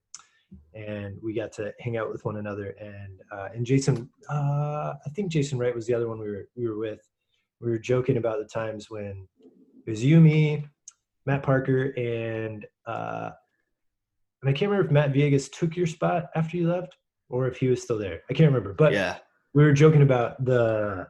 and 0.73 1.17
we 1.21 1.33
got 1.33 1.51
to 1.51 1.73
hang 1.79 1.97
out 1.97 2.09
with 2.09 2.23
one 2.23 2.37
another 2.37 2.75
and 2.79 3.19
uh, 3.31 3.49
and 3.53 3.65
Jason 3.65 4.09
uh, 4.29 4.93
I 5.05 5.09
think 5.15 5.31
Jason 5.31 5.57
Wright 5.57 5.75
was 5.75 5.85
the 5.85 5.93
other 5.93 6.07
one 6.07 6.19
we 6.19 6.29
were 6.29 6.47
we 6.55 6.67
were 6.67 6.77
with 6.77 7.01
we 7.59 7.69
were 7.69 7.79
joking 7.79 8.17
about 8.17 8.39
the 8.39 8.45
times 8.45 8.89
when 8.89 9.27
it 9.85 9.89
was 9.89 10.03
you 10.03 10.19
me 10.19 10.65
Matt 11.25 11.43
Parker 11.43 11.93
and 11.97 12.65
uh, 12.85 13.31
and 14.41 14.49
I 14.49 14.53
can't 14.53 14.71
remember 14.71 14.87
if 14.87 14.91
Matt 14.91 15.13
Viegas 15.13 15.51
took 15.51 15.75
your 15.75 15.87
spot 15.87 16.29
after 16.35 16.57
you 16.57 16.69
left 16.69 16.95
or 17.29 17.47
if 17.47 17.57
he 17.57 17.67
was 17.67 17.81
still 17.81 17.97
there 17.97 18.21
I 18.29 18.33
can't 18.33 18.47
remember 18.47 18.73
but 18.73 18.93
yeah. 18.93 19.17
we 19.53 19.63
were 19.63 19.73
joking 19.73 20.01
about 20.01 20.43
the 20.43 21.07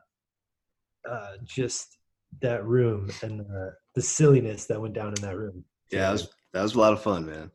uh, 1.07 1.31
just 1.43 1.97
that 2.39 2.65
room 2.65 3.09
and 3.21 3.39
the, 3.41 3.73
the 3.95 4.01
silliness 4.01 4.65
that 4.65 4.79
went 4.79 4.93
down 4.93 5.13
in 5.17 5.21
that 5.21 5.37
room. 5.37 5.65
Yeah. 5.91 6.01
That 6.01 6.11
was, 6.11 6.27
that 6.53 6.61
was 6.63 6.75
a 6.75 6.79
lot 6.79 6.93
of 6.93 7.01
fun, 7.01 7.25
man. 7.25 7.51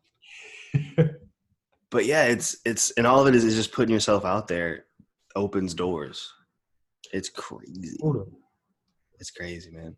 But 1.97 2.05
yeah, 2.05 2.25
it's, 2.25 2.59
it's, 2.67 2.91
and 2.99 3.07
all 3.07 3.23
of 3.23 3.27
it 3.27 3.35
is, 3.35 3.43
is 3.43 3.55
just 3.57 3.73
putting 3.73 3.91
yourself 3.91 4.27
out 4.27 4.49
there 4.49 4.85
opens 5.35 5.73
doors. 5.73 6.31
It's 7.11 7.31
crazy. 7.31 7.97
Totally. 8.03 8.27
It's 9.19 9.31
crazy, 9.31 9.71
man. 9.71 9.97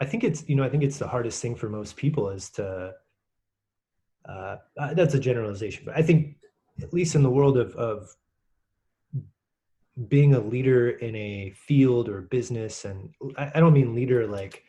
I 0.00 0.04
think 0.04 0.22
it's 0.22 0.48
you 0.48 0.54
know 0.54 0.62
I 0.62 0.68
think 0.68 0.84
it's 0.84 0.96
the 0.98 1.08
hardest 1.08 1.42
thing 1.42 1.56
for 1.56 1.68
most 1.68 1.96
people 1.96 2.28
is 2.30 2.50
to. 2.50 2.92
Uh, 4.28 4.56
uh, 4.78 4.94
that's 4.94 5.14
a 5.14 5.18
generalization, 5.18 5.82
but 5.84 5.96
I 5.96 6.02
think 6.02 6.36
at 6.82 6.92
least 6.94 7.16
in 7.16 7.24
the 7.24 7.30
world 7.30 7.58
of 7.58 7.74
of 7.74 8.08
being 10.06 10.34
a 10.34 10.40
leader 10.40 10.90
in 10.90 11.16
a 11.16 11.50
field 11.66 12.08
or 12.08 12.20
business, 12.22 12.84
and 12.84 13.12
I, 13.36 13.50
I 13.56 13.60
don't 13.60 13.72
mean 13.72 13.92
leader 13.92 14.24
like 14.28 14.62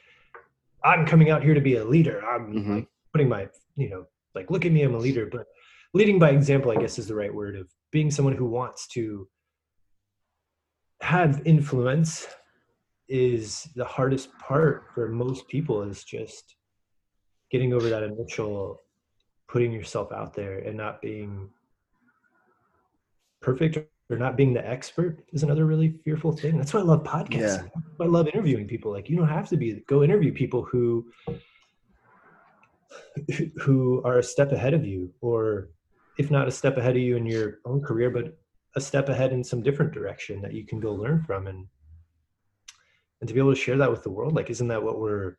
I'm 0.83 1.05
coming 1.05 1.29
out 1.29 1.43
here 1.43 1.53
to 1.53 1.61
be 1.61 1.75
a 1.75 1.85
leader. 1.85 2.23
I'm 2.25 2.53
Mhm. 2.53 2.75
like 2.77 2.87
putting 3.13 3.29
my 3.29 3.49
you 3.75 3.89
know 3.91 4.05
like 4.33 4.49
look 4.49 4.65
at 4.65 4.71
me, 4.71 4.81
I'm 4.81 4.95
a 4.95 4.97
leader, 4.97 5.27
but 5.27 5.45
leading 5.93 6.19
by 6.19 6.29
example, 6.29 6.71
I 6.71 6.75
guess 6.75 6.99
is 6.99 7.07
the 7.07 7.15
right 7.15 7.33
word 7.33 7.55
of 7.55 7.69
being 7.91 8.11
someone 8.11 8.35
who 8.35 8.45
wants 8.45 8.87
to 8.89 9.27
have 11.01 11.41
influence 11.45 12.27
is 13.09 13.67
the 13.75 13.85
hardest 13.85 14.29
part 14.39 14.85
for 14.93 15.09
most 15.09 15.47
people 15.47 15.81
is 15.81 16.03
just 16.03 16.55
getting 17.51 17.73
over 17.73 17.89
that 17.89 18.03
initial 18.03 18.81
putting 19.49 19.71
yourself 19.73 20.11
out 20.13 20.33
there 20.33 20.59
and 20.59 20.77
not 20.77 21.01
being 21.01 21.49
perfect 23.41 23.77
or 24.09 24.17
not 24.17 24.37
being 24.37 24.53
the 24.53 24.65
expert 24.65 25.25
is 25.33 25.43
another 25.43 25.65
really 25.65 25.89
fearful 26.05 26.31
thing. 26.31 26.57
That's 26.57 26.73
why 26.73 26.79
I 26.79 26.83
love 26.83 27.03
podcasting. 27.03 27.69
That's 27.73 27.97
why 27.97 28.05
I 28.05 28.09
love 28.09 28.27
interviewing 28.27 28.67
people. 28.67 28.91
Like 28.91 29.09
you 29.09 29.17
don't 29.17 29.27
have 29.27 29.49
to 29.49 29.57
be 29.57 29.83
go 29.87 30.03
interview 30.03 30.31
people 30.31 30.63
who 30.63 31.11
who 33.59 34.01
are 34.05 34.19
a 34.19 34.23
step 34.23 34.51
ahead 34.51 34.73
of 34.73 34.85
you 34.85 35.13
or 35.21 35.69
if 36.17 36.31
not 36.31 36.47
a 36.47 36.51
step 36.51 36.77
ahead 36.77 36.95
of 36.95 37.01
you 37.01 37.15
in 37.15 37.25
your 37.25 37.59
own 37.65 37.81
career 37.81 38.09
but 38.09 38.37
a 38.75 38.81
step 38.81 39.09
ahead 39.09 39.33
in 39.33 39.43
some 39.43 39.61
different 39.61 39.91
direction 39.91 40.41
that 40.41 40.53
you 40.53 40.65
can 40.65 40.79
go 40.79 40.93
learn 40.93 41.21
from 41.23 41.47
and 41.47 41.67
and 43.19 43.27
to 43.27 43.33
be 43.33 43.39
able 43.39 43.53
to 43.53 43.59
share 43.59 43.77
that 43.77 43.91
with 43.91 44.03
the 44.03 44.09
world 44.09 44.33
like 44.33 44.49
isn't 44.49 44.67
that 44.67 44.81
what 44.81 44.99
we're 44.99 45.37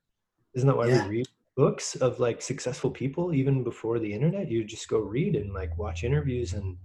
isn't 0.55 0.67
that 0.67 0.77
why 0.77 0.87
Yeah. 0.87 1.05
we 1.09 1.17
read 1.19 1.29
books 1.57 1.97
of 1.97 2.19
like 2.19 2.41
successful 2.41 2.91
people 2.91 3.35
even 3.35 3.63
before 3.63 3.99
the 3.99 4.13
internet 4.13 4.51
you 4.51 4.65
just 4.65 4.89
go 4.89 4.99
read 4.99 5.37
and 5.37 5.53
like 5.53 5.77
watch 5.79 6.05
interviews 6.05 6.55
and 6.55 6.77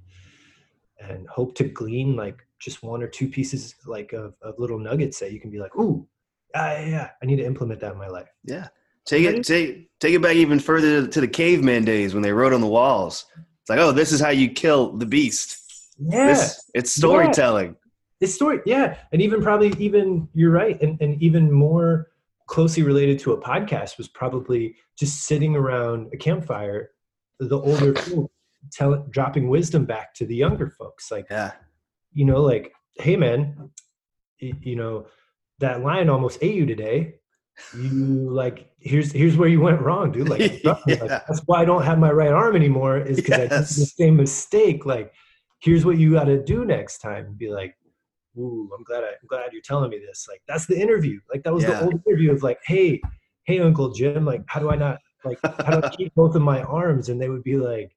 and 1.00 1.28
hope 1.28 1.56
to 1.56 1.64
glean 1.64 2.16
like 2.16 2.46
just 2.60 2.82
one 2.84 3.04
or 3.04 3.08
two 3.08 3.30
pieces 3.30 3.76
like 3.86 4.14
of, 4.14 4.34
of 4.42 4.56
little 4.58 4.80
nuggets 4.80 5.20
that 5.20 5.32
you 5.32 5.40
can 5.40 5.50
be 5.52 5.60
like 5.60 5.76
ooh 5.78 6.08
yeah, 6.56 6.80
yeah, 6.80 6.88
yeah, 6.88 7.10
I 7.22 7.26
need 7.26 7.36
to 7.38 7.46
implement 7.46 7.82
that 7.82 7.92
in 7.94 7.98
my 7.98 8.08
life. 8.08 8.30
Yeah. 8.44 8.68
Take 9.06 9.24
it 9.26 9.46
take 9.46 9.90
take 10.00 10.14
it 10.14 10.22
back 10.22 10.36
even 10.36 10.60
further 10.60 11.02
to, 11.04 11.08
to 11.08 11.22
the 11.22 11.28
caveman 11.28 11.86
days 11.86 12.14
when 12.14 12.24
they 12.24 12.34
wrote 12.34 12.54
on 12.54 12.62
the 12.62 12.68
walls. 12.68 13.26
It's 13.68 13.70
like, 13.70 13.80
oh, 13.80 13.92
this 13.92 14.14
is 14.14 14.22
how 14.22 14.30
you 14.30 14.50
kill 14.50 14.94
the 14.94 15.06
beast. 15.06 15.62
Yeah. 16.00 16.28
This 16.28 16.64
it's 16.74 16.90
storytelling. 16.90 17.76
This 18.22 18.34
story, 18.34 18.62
yeah. 18.66 18.96
And 19.12 19.22
even 19.22 19.42
probably 19.44 19.74
even 19.78 20.30
you're 20.34 20.52
right. 20.52 20.82
And 20.82 20.98
and 21.02 21.22
even 21.22 21.52
more 21.52 22.08
closely 22.46 22.82
related 22.82 23.20
to 23.20 23.34
a 23.34 23.42
podcast 23.42 23.98
was 23.98 24.08
probably 24.08 24.78
just 24.98 25.24
sitting 25.26 25.54
around 25.54 26.08
a 26.14 26.18
campfire, 26.18 26.92
the 27.42 27.60
older 27.60 27.92
people 28.06 28.32
tell 28.72 29.06
dropping 29.10 29.50
wisdom 29.50 29.84
back 29.84 30.14
to 30.14 30.26
the 30.26 30.36
younger 30.36 30.70
folks. 30.70 31.12
Like, 31.12 31.28
Yeah. 31.30 31.52
you 32.14 32.24
know, 32.24 32.42
like, 32.42 32.72
hey 32.96 33.18
man, 33.18 33.70
you 34.40 34.78
know, 34.78 35.08
that 35.60 35.82
lion 35.82 36.10
almost 36.10 36.40
ate 36.42 36.56
you 36.56 36.66
today. 36.66 37.16
You 37.76 38.30
like 38.30 38.70
here's 38.80 39.12
here's 39.12 39.36
where 39.36 39.50
you 39.50 39.62
went 39.62 39.82
wrong, 39.82 40.12
dude. 40.12 40.30
Like, 40.30 40.40
me, 40.40 40.62
like, 40.66 41.00
that's 41.00 41.42
why 41.46 41.62
I 41.62 41.66
don't 41.66 41.84
have 41.84 41.98
my 42.00 42.12
right 42.12 42.32
arm 42.32 42.56
anymore, 42.56 42.98
is 43.00 43.18
because 43.18 43.34
I 43.34 43.48
did 43.48 43.52
the 43.52 43.66
same 43.66 44.16
mistake. 44.16 44.86
Like, 44.86 45.12
here's 45.60 45.86
what 45.86 45.98
you 45.98 46.14
gotta 46.14 46.42
do 46.42 46.66
next 46.66 47.00
time. 47.00 47.34
Be 47.38 47.50
like, 47.50 47.76
ooh, 48.38 48.70
I'm 48.78 48.84
glad 48.84 49.04
I, 49.04 49.08
I'm 49.08 49.28
glad 49.28 49.52
you're 49.54 49.62
telling 49.64 49.90
me 49.90 50.00
this. 50.00 50.28
Like, 50.30 50.42
that's 50.48 50.68
the 50.68 50.80
interview. 50.80 51.20
Like 51.32 51.44
that 51.44 51.54
was 51.54 51.64
Yeah. 51.64 51.80
the 51.80 51.86
old 51.86 52.02
interview 52.08 52.32
of 52.32 52.44
like, 52.44 52.60
hey, 52.64 53.02
hey, 53.46 53.60
Uncle 53.60 53.92
Jim, 53.92 54.26
like, 54.26 54.44
how 54.48 54.60
do 54.60 54.70
I 54.70 54.76
not 54.76 55.00
like 55.26 55.40
how 55.44 55.80
do 55.80 55.88
I 55.88 55.90
keep 55.96 56.14
both 56.16 56.36
of 56.36 56.42
my 56.42 56.62
arms? 56.64 57.10
And 57.10 57.20
they 57.20 57.30
would 57.30 57.44
be 57.44 57.58
like, 57.58 57.92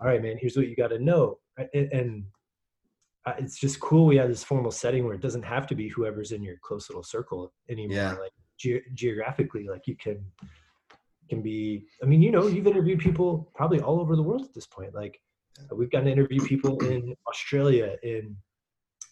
all 0.00 0.06
right, 0.06 0.22
man, 0.22 0.36
here's 0.40 0.56
what 0.56 0.68
you 0.68 0.74
gotta 0.74 0.98
know. 0.98 1.38
And, 1.74 1.92
and 1.92 2.24
it's 3.38 3.58
just 3.58 3.78
cool 3.80 4.06
we 4.06 4.16
have 4.16 4.28
this 4.28 4.42
formal 4.42 4.70
setting 4.70 5.04
where 5.04 5.14
it 5.14 5.20
doesn't 5.20 5.42
have 5.42 5.66
to 5.68 5.74
be 5.74 5.88
whoever's 5.88 6.32
in 6.32 6.42
your 6.42 6.56
close 6.62 6.88
little 6.88 7.02
circle 7.02 7.52
anymore. 7.68 7.96
Yeah. 7.96 8.12
Like 8.14 8.32
ge- 8.60 8.84
geographically, 8.94 9.66
like 9.68 9.86
you 9.86 9.96
can 9.96 10.18
can 11.28 11.40
be. 11.42 11.86
I 12.02 12.06
mean, 12.06 12.20
you 12.22 12.30
know, 12.30 12.46
you've 12.46 12.66
interviewed 12.66 12.98
people 13.00 13.50
probably 13.54 13.80
all 13.80 14.00
over 14.00 14.16
the 14.16 14.22
world 14.22 14.42
at 14.44 14.52
this 14.54 14.66
point. 14.66 14.94
Like 14.94 15.20
we've 15.72 15.90
gotten 15.90 16.06
to 16.06 16.12
interview 16.12 16.40
people 16.44 16.78
in 16.84 17.14
Australia, 17.28 17.96
in 18.02 18.36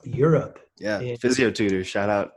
Europe, 0.05 0.59
Yeah. 0.79 1.01
Yeah. 1.01 1.17
Physio 1.21 1.51
tutor 1.51 1.85
shout 1.85 2.09
out. 2.09 2.33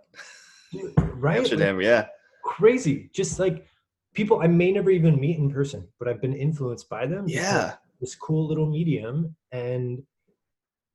right? 0.74 1.22
Like, 1.24 1.38
Amsterdam, 1.38 1.82
yeah. 1.82 2.08
crazy. 2.44 3.10
Just 3.14 3.40
like 3.40 3.66
people 4.14 4.42
I 4.42 4.48
may 4.48 4.72
never 4.72 4.90
even 4.92 5.20
meet 5.20 5.38
in 5.38 5.50
person, 5.52 5.88
but 6.00 6.08
I've 6.08 6.22
been 6.22 6.34
influenced 6.36 6.88
by 6.90 7.06
them. 7.06 7.26
Yeah. 7.28 7.74
this 8.00 8.16
cool 8.16 8.48
little 8.48 8.66
medium 8.70 9.36
and 9.52 10.02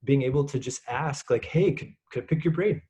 being 0.04 0.22
able 0.22 0.44
to 0.44 0.58
just 0.58 0.80
ask 0.88 1.30
like 1.30 1.44
hey 1.44 1.72
could, 1.72 1.92
could 2.10 2.22
I 2.24 2.26
pick 2.26 2.44
your 2.44 2.52
brain 2.54 2.82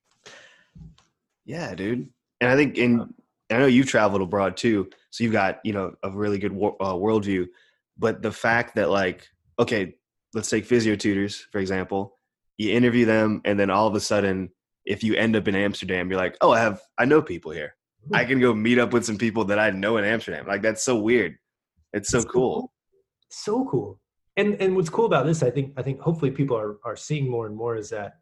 Yeah, 1.45 1.75
dude. 1.75 2.09
And 2.41 2.51
I 2.51 2.57
think 2.57 2.79
in 2.79 3.13
I 3.51 3.59
know 3.59 3.67
you've 3.67 3.87
traveled 3.87 4.23
abroad 4.23 4.57
too, 4.57 4.91
so 5.11 5.25
you've 5.25 5.33
got 5.33 5.61
you 5.65 5.73
know 5.73 5.95
a 6.03 6.11
really 6.11 6.39
good 6.39 6.53
wor- 6.53 6.77
uh, 6.81 6.95
worldview. 6.95 7.47
But 7.99 8.23
the 8.23 8.33
fact 8.33 8.75
that 8.77 8.91
like, 8.91 9.29
okay, 9.59 9.95
let's 10.35 10.51
take 10.51 10.67
Physiotutors 10.69 11.43
for 11.53 11.59
example. 11.59 12.19
You 12.59 12.73
interview 12.73 13.05
them, 13.05 13.43
and 13.45 13.61
then 13.61 13.69
all 13.71 13.87
of 13.87 13.95
a 13.95 14.01
sudden, 14.01 14.51
if 14.87 15.05
you 15.05 15.15
end 15.15 15.37
up 15.37 15.47
in 15.47 15.55
Amsterdam, 15.55 16.09
you're 16.11 16.19
like, 16.19 16.37
oh, 16.41 16.53
I 16.53 16.61
have 16.61 16.81
I 16.99 17.05
know 17.05 17.23
people 17.23 17.53
here. 17.53 17.75
I 18.15 18.25
can 18.25 18.39
go 18.41 18.55
meet 18.55 18.79
up 18.79 18.93
with 18.93 19.05
some 19.05 19.19
people 19.19 19.45
that 19.47 19.59
I 19.59 19.71
know 19.71 19.97
in 19.97 20.05
Amsterdam. 20.05 20.47
Like 20.47 20.63
that's 20.63 20.85
so 20.85 20.97
weird. 20.97 21.37
It's 21.93 22.09
so 22.11 22.19
It's 22.19 22.27
cool. 22.27 22.73
so 23.31 23.67
cool 23.71 24.01
and 24.37 24.55
and 24.61 24.77
what's 24.77 24.91
cool 24.91 25.07
about 25.07 25.27
this 25.27 25.43
i 25.43 25.51
think 25.51 25.73
i 25.77 25.83
think 25.83 26.01
hopefully 26.01 26.31
people 26.31 26.57
are 26.57 26.77
are 26.85 26.97
seeing 26.97 27.29
more 27.31 27.47
and 27.47 27.57
more 27.57 27.77
is 27.77 27.91
that 27.91 28.19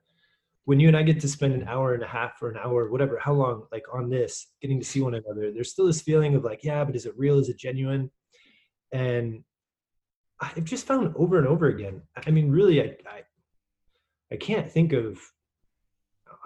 when 0.66 0.80
you 0.80 0.88
and 0.88 0.96
i 0.96 1.02
get 1.02 1.20
to 1.20 1.28
spend 1.28 1.52
an 1.54 1.66
hour 1.68 1.94
and 1.94 2.02
a 2.02 2.06
half 2.06 2.40
or 2.42 2.50
an 2.50 2.58
hour 2.62 2.90
whatever 2.90 3.18
how 3.18 3.32
long 3.32 3.64
like 3.72 3.84
on 3.92 4.08
this 4.08 4.48
getting 4.62 4.78
to 4.78 4.84
see 4.84 5.00
one 5.00 5.14
another 5.14 5.50
there's 5.52 5.70
still 5.70 5.86
this 5.86 6.00
feeling 6.02 6.34
of 6.34 6.44
like 6.44 6.62
yeah 6.62 6.84
but 6.84 6.96
is 6.96 7.06
it 7.06 7.14
real 7.16 7.38
is 7.38 7.48
it 7.48 7.58
genuine 7.58 8.10
and 8.92 9.42
i've 10.40 10.64
just 10.64 10.86
found 10.86 11.14
over 11.16 11.38
and 11.38 11.46
over 11.46 11.66
again 11.66 12.00
i 12.26 12.30
mean 12.30 12.50
really 12.50 12.80
i 12.80 12.96
i, 13.10 13.22
I 14.32 14.36
can't 14.36 14.70
think 14.70 14.92
of 14.92 15.18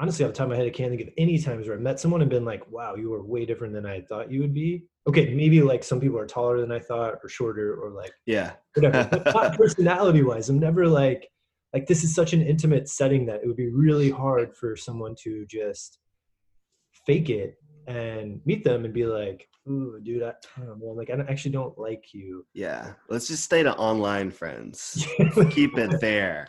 honestly 0.00 0.24
off 0.24 0.32
the 0.32 0.36
top 0.36 0.44
of 0.44 0.50
my 0.50 0.56
head 0.56 0.66
i 0.66 0.70
can't 0.70 0.90
think 0.90 1.02
of 1.02 1.14
any 1.16 1.38
times 1.38 1.66
where 1.66 1.76
i 1.76 1.80
met 1.80 1.98
someone 1.98 2.20
and 2.20 2.30
been 2.30 2.44
like 2.44 2.70
wow 2.70 2.94
you 2.94 3.12
are 3.14 3.24
way 3.24 3.44
different 3.46 3.72
than 3.72 3.86
i 3.86 4.00
thought 4.00 4.30
you 4.30 4.40
would 4.40 4.54
be 4.54 4.84
okay 5.08 5.32
maybe 5.34 5.62
like 5.62 5.82
some 5.82 6.00
people 6.00 6.18
are 6.18 6.26
taller 6.26 6.60
than 6.60 6.70
i 6.70 6.78
thought 6.78 7.14
or 7.22 7.28
shorter 7.28 7.74
or 7.82 7.90
like 7.90 8.12
Yeah. 8.26 8.52
whatever. 8.74 9.08
But 9.10 9.34
not 9.34 9.56
personality 9.58 10.22
wise. 10.22 10.48
I'm 10.50 10.58
never 10.58 10.86
like 10.86 11.28
like 11.74 11.86
this 11.86 12.04
is 12.04 12.14
such 12.14 12.32
an 12.32 12.42
intimate 12.42 12.88
setting 12.88 13.26
that 13.26 13.40
it 13.42 13.46
would 13.46 13.56
be 13.56 13.68
really 13.68 14.10
hard 14.10 14.56
for 14.56 14.76
someone 14.76 15.14
to 15.24 15.44
just 15.46 15.98
fake 17.06 17.30
it 17.30 17.56
and 17.86 18.40
meet 18.44 18.64
them 18.64 18.84
and 18.84 18.92
be 18.94 19.06
like, 19.06 19.48
ooh, 19.68 19.98
dude, 20.02 20.22
I, 20.22 20.32
man, 20.60 20.96
like 20.96 21.10
I 21.10 21.16
don't- 21.16 21.28
actually 21.28 21.52
don't 21.52 21.78
like 21.78 22.04
you. 22.12 22.46
Yeah. 22.54 22.92
Let's 23.08 23.28
just 23.28 23.44
stay 23.44 23.62
to 23.62 23.74
online 23.76 24.30
friends. 24.30 25.06
Keep 25.50 25.78
it 25.78 26.00
there. 26.00 26.48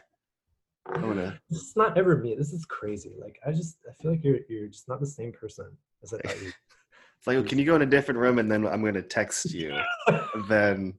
I'm 0.87 1.01
gonna 1.01 1.39
It's 1.51 1.75
not 1.75 1.97
ever 1.97 2.17
me. 2.17 2.35
This 2.35 2.51
is 2.51 2.65
crazy. 2.65 3.11
Like 3.19 3.37
I 3.45 3.51
just 3.51 3.77
I 3.87 3.93
feel 4.01 4.11
like 4.11 4.23
you're 4.23 4.39
you're 4.49 4.67
just 4.67 4.87
not 4.87 4.99
the 4.99 5.05
same 5.05 5.31
person 5.31 5.67
as 6.03 6.13
I 6.13 6.17
thought 6.19 6.41
you. 6.41 6.51
It's 7.19 7.27
like, 7.27 7.45
can 7.47 7.59
you 7.59 7.65
go 7.65 7.75
in 7.75 7.81
a 7.81 7.85
different 7.85 8.17
room 8.17 8.39
and 8.39 8.49
then 8.49 8.65
I'm 8.65 8.79
going 8.79 8.93
to 8.93 9.01
text 9.01 9.51
you? 9.51 9.77
then 10.47 10.93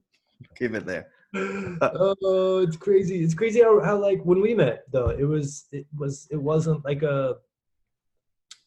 keep 0.55 0.75
it 0.75 0.85
there. 0.85 1.07
oh, 1.81 2.65
it's 2.67 2.77
crazy. 2.77 3.23
It's 3.23 3.33
crazy 3.33 3.61
how, 3.61 3.81
how 3.81 3.97
like 3.97 4.21
when 4.23 4.41
we 4.41 4.53
met 4.53 4.83
though, 4.91 5.09
it 5.09 5.23
was 5.23 5.65
it 5.71 5.85
was 5.97 6.27
it 6.31 6.41
wasn't 6.41 6.83
like 6.83 7.03
a 7.03 7.37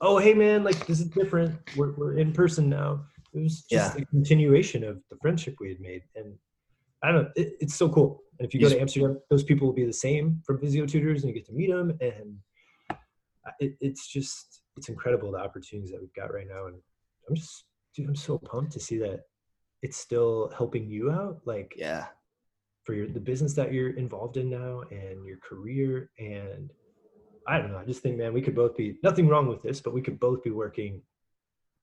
oh 0.00 0.18
hey 0.18 0.34
man, 0.34 0.64
like 0.64 0.86
this 0.86 1.00
is 1.00 1.08
different. 1.08 1.58
We're 1.76 1.92
we're 1.92 2.18
in 2.18 2.32
person 2.32 2.68
now. 2.68 3.04
It 3.34 3.40
was 3.40 3.62
just 3.62 3.96
Yeah. 3.96 4.02
a 4.02 4.06
continuation 4.06 4.84
of 4.84 5.02
the 5.10 5.16
friendship 5.20 5.56
we 5.60 5.68
had 5.68 5.80
made. 5.80 6.02
And 6.14 6.34
I 7.02 7.10
don't 7.12 7.24
know, 7.24 7.30
it, 7.36 7.56
it's 7.60 7.74
so 7.74 7.88
cool. 7.88 8.22
And 8.38 8.46
if 8.46 8.54
you 8.54 8.60
go 8.60 8.68
to 8.68 8.80
Amsterdam, 8.80 9.20
those 9.28 9.42
people 9.44 9.66
will 9.66 9.74
be 9.74 9.84
the 9.84 9.92
same 9.92 10.40
from 10.46 10.58
Physiotutors 10.58 11.16
and 11.20 11.24
you 11.24 11.32
get 11.34 11.46
to 11.46 11.52
meet 11.52 11.70
them 11.70 11.96
and 12.00 12.38
it, 13.60 13.76
it's 13.80 14.06
just 14.08 14.62
it's 14.76 14.88
incredible 14.88 15.30
the 15.30 15.38
opportunities 15.38 15.90
that 15.90 16.00
we've 16.00 16.14
got 16.14 16.32
right 16.32 16.46
now 16.48 16.66
and 16.66 16.76
I'm 17.28 17.34
just 17.34 17.64
dude, 17.94 18.08
I'm 18.08 18.16
so 18.16 18.38
pumped 18.38 18.72
to 18.72 18.80
see 18.80 18.98
that 18.98 19.20
it's 19.82 19.96
still 19.98 20.50
helping 20.56 20.88
you 20.88 21.10
out 21.10 21.40
like 21.44 21.74
Yeah. 21.76 22.06
For 22.84 22.94
your 22.94 23.08
the 23.08 23.20
business 23.20 23.54
that 23.54 23.72
you're 23.72 23.96
involved 23.96 24.36
in 24.36 24.50
now 24.50 24.82
and 24.90 25.24
your 25.24 25.38
career 25.38 26.10
and 26.18 26.70
I 27.46 27.58
don't 27.58 27.72
know. 27.72 27.78
I 27.78 27.84
just 27.84 28.02
think, 28.02 28.16
man, 28.16 28.32
we 28.32 28.40
could 28.40 28.54
both 28.54 28.76
be 28.76 28.98
nothing 29.02 29.28
wrong 29.28 29.48
with 29.48 29.62
this, 29.62 29.80
but 29.80 29.92
we 29.92 30.00
could 30.00 30.18
both 30.18 30.42
be 30.42 30.50
working 30.50 31.02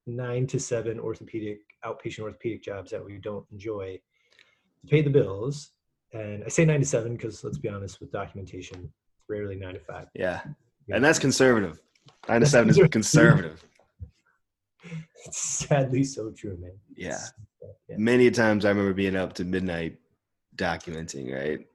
nine 0.08 0.48
to 0.48 0.60
seven 0.60 1.00
orthopedic 1.00 1.60
outpatient 1.86 2.22
orthopedic 2.22 2.63
jobs 2.63 2.91
that 2.91 3.03
we 3.03 3.17
don't 3.17 3.46
enjoy 3.51 4.00
to 4.81 4.88
pay 4.88 5.01
the 5.01 5.10
bills. 5.10 5.72
And 6.13 6.43
I 6.43 6.50
say 6.50 6.65
nine 6.65 6.79
to 6.79 6.86
seven 6.86 7.15
because 7.15 7.43
let's 7.43 7.58
be 7.58 7.70
honest, 7.70 8.00
with 8.00 8.12
documentation, 8.12 8.77
it's 8.84 9.29
rarely 9.29 9.55
nine 9.55 9.75
to 9.75 9.79
five. 9.79 10.08
Yeah. 10.13 10.41
Yeah. 10.88 10.96
And 10.96 11.05
that's 11.05 11.20
conservative. 11.20 11.79
Nine 12.27 12.41
to 12.41 12.48
seven 12.48 12.70
is 12.70 12.77
conservative. 12.77 12.91
conservative. 12.91 13.65
It's 15.24 15.38
sadly 15.39 16.03
so 16.03 16.31
true, 16.31 16.58
man. 16.60 16.72
Yeah. 16.98 17.20
Yeah. 17.88 17.98
Many 18.00 18.31
times 18.31 18.65
I 18.65 18.70
remember 18.70 18.91
being 18.91 19.15
up 19.15 19.34
to 19.34 19.46
midnight 19.46 20.00
documenting, 20.62 21.34
right? 21.34 21.65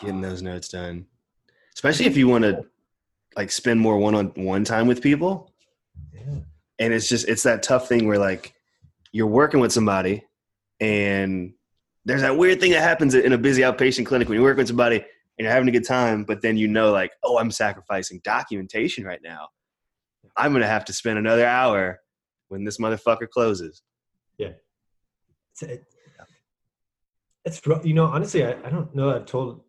Getting 0.00 0.20
those 0.20 0.42
notes 0.42 0.68
done. 0.68 1.06
Especially 1.74 2.06
if 2.06 2.16
you 2.16 2.28
want 2.28 2.44
to 2.44 2.64
like 3.36 3.50
spend 3.50 3.80
more 3.80 3.98
one 3.98 4.14
on 4.14 4.26
one 4.36 4.64
time 4.64 4.86
with 4.86 5.02
people. 5.02 5.52
Yeah. 6.12 6.38
And 6.78 6.94
it's 6.94 7.08
just 7.08 7.28
it's 7.28 7.42
that 7.42 7.62
tough 7.62 7.88
thing 7.88 8.06
where 8.06 8.18
like 8.18 8.54
you're 9.12 9.26
working 9.26 9.60
with 9.60 9.72
somebody 9.72 10.24
and 10.80 11.52
there's 12.04 12.22
that 12.22 12.36
weird 12.36 12.60
thing 12.60 12.72
that 12.72 12.82
happens 12.82 13.14
in 13.14 13.32
a 13.32 13.38
busy 13.38 13.62
outpatient 13.62 14.06
clinic 14.06 14.28
when 14.28 14.38
you 14.38 14.42
work 14.42 14.56
with 14.56 14.68
somebody 14.68 14.96
and 14.96 15.44
you're 15.44 15.50
having 15.50 15.68
a 15.68 15.72
good 15.72 15.86
time, 15.86 16.24
but 16.24 16.42
then 16.42 16.56
you 16.56 16.68
know 16.68 16.92
like, 16.92 17.12
oh, 17.22 17.38
I'm 17.38 17.50
sacrificing 17.50 18.20
documentation 18.22 19.04
right 19.04 19.20
now. 19.22 19.48
I'm 20.36 20.52
gonna 20.52 20.66
have 20.66 20.84
to 20.86 20.92
spend 20.92 21.18
another 21.18 21.46
hour 21.46 22.00
when 22.48 22.64
this 22.64 22.78
motherfucker 22.78 23.28
closes. 23.28 23.82
it's, 25.52 25.62
it, 25.62 25.84
it's 27.44 27.60
you 27.84 27.94
know 27.94 28.06
honestly 28.06 28.44
I, 28.44 28.52
I 28.64 28.70
don't 28.70 28.94
know 28.94 29.14
i've 29.14 29.26
told 29.26 29.62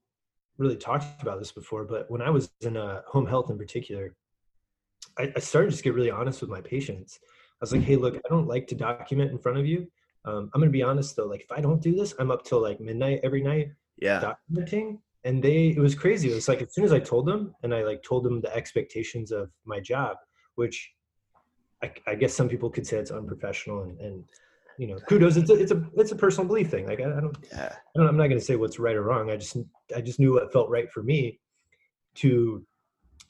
really 0.58 0.78
talked 0.78 1.22
about 1.22 1.40
this 1.40 1.52
before 1.52 1.84
but 1.84 2.10
when 2.10 2.22
i 2.22 2.30
was 2.30 2.50
in 2.62 2.78
uh, 2.78 3.02
home 3.08 3.26
health 3.28 3.50
in 3.50 3.58
particular 3.58 4.16
I, 5.18 5.32
I 5.36 5.40
started 5.40 5.68
to 5.68 5.72
just 5.72 5.84
get 5.84 5.94
really 5.94 6.12
honest 6.12 6.42
with 6.42 6.50
my 6.50 6.60
patients. 6.60 7.20
I 7.24 7.58
was 7.62 7.72
like 7.72 7.84
hey 7.84 7.96
look 7.96 8.16
i 8.16 8.30
don't 8.30 8.48
like 8.48 8.68
to 8.68 8.76
document 8.76 9.32
in 9.32 9.38
front 9.38 9.58
of 9.58 9.66
you. 9.66 9.88
Um, 10.26 10.50
i'm 10.54 10.62
gonna 10.62 10.72
be 10.72 10.84
honest 10.84 11.16
though 11.16 11.26
like 11.28 11.42
if 11.42 11.52
i 11.52 11.62
don't 11.62 11.82
do 11.82 11.96
this 11.96 12.14
i'm 12.20 12.32
up 12.32 12.44
till 12.44 12.62
like 12.62 12.80
midnight 12.80 13.20
every 13.24 13.42
night 13.42 13.70
Yeah. 13.98 14.34
documenting. 14.52 15.00
And 15.24 15.42
they 15.44 15.70
it 15.70 15.80
was 15.80 15.96
crazy. 15.96 16.32
It 16.32 16.36
was 16.36 16.48
like 16.48 16.62
as 16.62 16.74
soon 16.74 16.86
as 16.86 16.94
i 16.94 17.00
told 17.00 17.26
them 17.26 17.56
and 17.64 17.74
i 17.74 17.84
like 17.84 18.04
told 18.04 18.24
them 18.24 18.42
the 18.42 18.54
expectations 18.56 19.32
of 19.32 19.50
my 19.66 19.80
job 19.80 20.18
which 20.56 20.78
i, 21.84 21.92
I 22.08 22.16
guess 22.16 22.34
some 22.34 22.50
people 22.50 22.70
could 22.70 22.88
say 22.88 22.98
it's 22.98 23.12
unprofessional 23.12 23.84
and, 23.84 24.00
and 24.00 24.24
you 24.78 24.88
know 24.88 24.98
kudos 25.08 25.38
it's 25.38 25.50
a 25.50 25.54
it's 25.54 25.72
a 25.72 25.84
it's 25.96 26.12
a 26.12 26.16
personal 26.16 26.48
belief 26.48 26.70
thing 26.70 26.86
like 26.86 27.00
i, 27.00 27.04
I 27.04 27.22
don't 27.22 27.38
Yeah. 27.52 27.72
I 27.74 28.00
don't, 28.00 28.08
I'm 28.08 28.18
not 28.18 28.28
going 28.28 28.40
to 28.40 28.46
say 28.46 28.56
what's 28.56 28.80
right 28.80 28.96
or 28.96 29.04
wrong. 29.04 29.32
I 29.32 29.38
just 29.38 29.58
I 29.96 30.02
just 30.02 30.20
knew 30.20 30.34
what 30.34 30.52
felt 30.52 30.70
right 30.70 30.92
for 30.92 31.02
me 31.02 31.40
to 32.16 32.66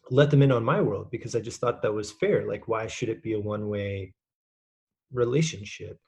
let 0.10 0.30
them 0.32 0.42
in 0.42 0.52
on 0.52 0.64
my 0.64 0.82
world 0.82 1.10
because 1.12 1.36
I 1.36 1.40
just 1.40 1.60
thought 1.60 1.82
that 1.82 1.94
was 1.94 2.12
fair. 2.12 2.48
Like, 2.48 2.68
why 2.68 2.88
should 2.88 3.10
it 3.10 3.24
be 3.24 3.34
a 3.34 3.40
one 3.40 3.68
way 3.68 4.14
relationship? 5.12 6.00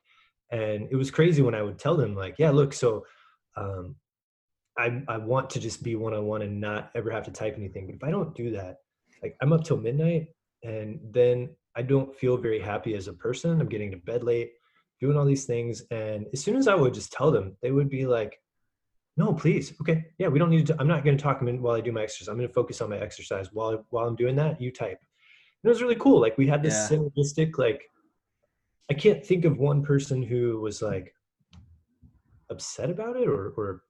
And 0.51 0.87
it 0.91 0.95
was 0.95 1.11
crazy 1.11 1.41
when 1.41 1.55
I 1.55 1.61
would 1.61 1.79
tell 1.79 1.97
them, 1.97 2.15
like, 2.15 2.35
yeah, 2.37 2.51
look, 2.51 2.73
so 2.73 3.05
um, 3.55 3.95
I 4.77 5.01
I 5.07 5.17
want 5.17 5.49
to 5.51 5.59
just 5.59 5.83
be 5.83 5.95
one 5.95 6.13
on 6.13 6.25
one 6.25 6.41
and 6.41 6.61
not 6.61 6.91
ever 6.95 7.11
have 7.11 7.25
to 7.25 7.31
type 7.31 7.55
anything. 7.57 7.87
But 7.87 7.95
if 7.95 8.03
I 8.03 8.11
don't 8.11 8.35
do 8.35 8.51
that, 8.51 8.77
like 9.21 9.35
I'm 9.41 9.53
up 9.53 9.63
till 9.63 9.77
midnight, 9.77 10.27
and 10.63 10.99
then 11.11 11.49
I 11.75 11.81
don't 11.81 12.15
feel 12.15 12.37
very 12.37 12.59
happy 12.59 12.95
as 12.95 13.07
a 13.07 13.13
person. 13.13 13.59
I'm 13.59 13.67
getting 13.67 13.91
to 13.91 13.97
bed 13.97 14.23
late, 14.23 14.51
doing 14.99 15.17
all 15.17 15.25
these 15.25 15.45
things, 15.45 15.83
and 15.91 16.25
as 16.33 16.43
soon 16.43 16.55
as 16.55 16.67
I 16.67 16.75
would 16.75 16.93
just 16.93 17.11
tell 17.11 17.31
them, 17.31 17.55
they 17.61 17.71
would 17.71 17.89
be 17.89 18.05
like, 18.05 18.41
"No, 19.15 19.33
please, 19.33 19.73
okay, 19.81 20.05
yeah, 20.17 20.27
we 20.27 20.39
don't 20.39 20.49
need 20.49 20.67
to. 20.67 20.75
I'm 20.79 20.87
not 20.87 21.03
going 21.03 21.17
to 21.17 21.23
talk 21.23 21.41
while 21.41 21.75
I 21.75 21.81
do 21.81 21.91
my 21.91 22.03
exercise. 22.03 22.27
I'm 22.27 22.37
going 22.37 22.47
to 22.47 22.53
focus 22.53 22.81
on 22.81 22.89
my 22.89 22.99
exercise 22.99 23.51
while 23.53 23.85
while 23.89 24.07
I'm 24.07 24.15
doing 24.15 24.35
that. 24.37 24.59
You 24.61 24.71
type." 24.71 24.99
And 24.99 25.69
it 25.69 25.69
was 25.69 25.81
really 25.81 25.95
cool. 25.95 26.19
Like 26.21 26.37
we 26.37 26.47
had 26.47 26.63
this 26.63 26.89
Yeah. 26.89 26.97
synergistic. 26.97 27.57
Like 27.57 27.83
I 28.89 28.93
can't 28.93 29.25
think 29.25 29.45
of 29.45 29.57
one 29.57 29.83
person 29.83 30.23
who 30.23 30.59
was 30.61 30.81
like 30.81 31.13
upset 32.49 32.89
about 32.89 33.17
it 33.17 33.27
or 33.27 33.49
or 33.57 33.81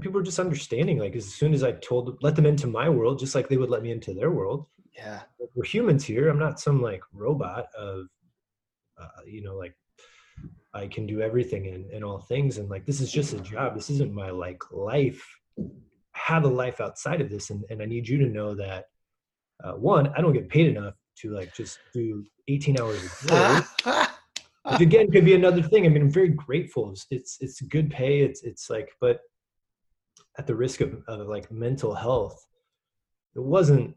people 0.00 0.12
were 0.12 0.22
just 0.22 0.38
understanding 0.38 0.98
like 0.98 1.16
as 1.16 1.26
soon 1.26 1.52
as 1.52 1.62
i 1.62 1.72
told 1.72 2.18
let 2.22 2.36
them 2.36 2.46
into 2.46 2.66
my 2.66 2.88
world 2.88 3.18
just 3.18 3.34
like 3.34 3.48
they 3.48 3.56
would 3.56 3.70
let 3.70 3.82
me 3.82 3.90
into 3.90 4.14
their 4.14 4.30
world 4.30 4.66
Yeah. 4.96 5.20
like, 5.38 5.48
we're 5.54 5.64
humans 5.64 6.04
here 6.04 6.28
i'm 6.28 6.38
not 6.38 6.60
some 6.60 6.80
like 6.82 7.02
robot 7.12 7.66
of 7.76 8.06
uh, 9.00 9.22
you 9.26 9.42
know 9.42 9.56
like 9.56 9.74
i 10.74 10.86
can 10.86 11.06
do 11.06 11.20
everything 11.20 11.66
in, 11.66 11.88
in 11.90 12.04
all 12.04 12.20
things 12.20 12.58
and 12.58 12.68
like 12.68 12.86
this 12.86 13.00
is 13.00 13.10
just 13.10 13.32
a 13.32 13.40
job 13.40 13.74
this 13.74 13.90
isn't 13.90 14.12
my 14.12 14.30
like 14.30 14.62
life 14.70 15.24
I 15.58 15.62
have 16.12 16.44
a 16.44 16.48
life 16.48 16.80
outside 16.80 17.20
of 17.20 17.30
this 17.30 17.50
and, 17.50 17.64
and 17.70 17.82
i 17.82 17.86
need 17.86 18.08
you 18.08 18.18
to 18.18 18.26
know 18.26 18.54
that 18.54 18.84
uh, 19.64 19.72
one 19.72 20.08
i 20.16 20.20
don't 20.20 20.32
get 20.32 20.48
paid 20.48 20.74
enough 20.76 20.94
to 21.16 21.30
like 21.30 21.54
just 21.54 21.78
do 21.92 22.24
18 22.48 22.80
hours 22.80 23.24
a 23.24 23.26
day 23.26 24.06
which 24.64 24.80
again 24.80 25.10
could 25.10 25.24
be 25.24 25.34
another 25.34 25.62
thing. 25.62 25.86
I 25.86 25.88
mean, 25.88 26.02
I'm 26.02 26.10
very 26.10 26.28
grateful. 26.28 26.90
It's 26.90 27.06
it's, 27.10 27.38
it's 27.40 27.60
good 27.62 27.90
pay. 27.90 28.20
It's 28.20 28.42
it's 28.42 28.68
like, 28.70 28.90
but 29.00 29.20
at 30.38 30.46
the 30.46 30.54
risk 30.54 30.80
of, 30.80 31.02
of 31.08 31.26
like 31.28 31.50
mental 31.50 31.94
health, 31.94 32.44
it 33.34 33.42
wasn't. 33.42 33.94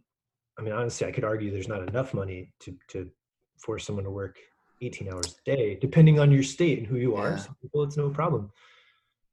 I 0.58 0.62
mean, 0.62 0.74
honestly, 0.74 1.08
I 1.08 1.12
could 1.12 1.24
argue 1.24 1.52
there's 1.52 1.68
not 1.68 1.88
enough 1.88 2.14
money 2.14 2.54
to 2.62 2.76
to 2.90 3.10
force 3.58 3.86
someone 3.86 4.06
to 4.06 4.12
work 4.12 4.38
18 4.86 5.12
hours 5.12 5.36
a 5.40 5.56
day, 5.56 5.78
depending 5.80 6.20
on 6.20 6.32
your 6.32 6.44
state 6.44 6.78
and 6.80 6.88
who 6.88 6.98
you 6.98 7.16
are. 7.16 7.32
Yeah. 7.32 7.38
Some 7.38 7.56
people, 7.62 7.84
it's 7.84 7.98
no 7.98 8.10
problem. 8.10 8.52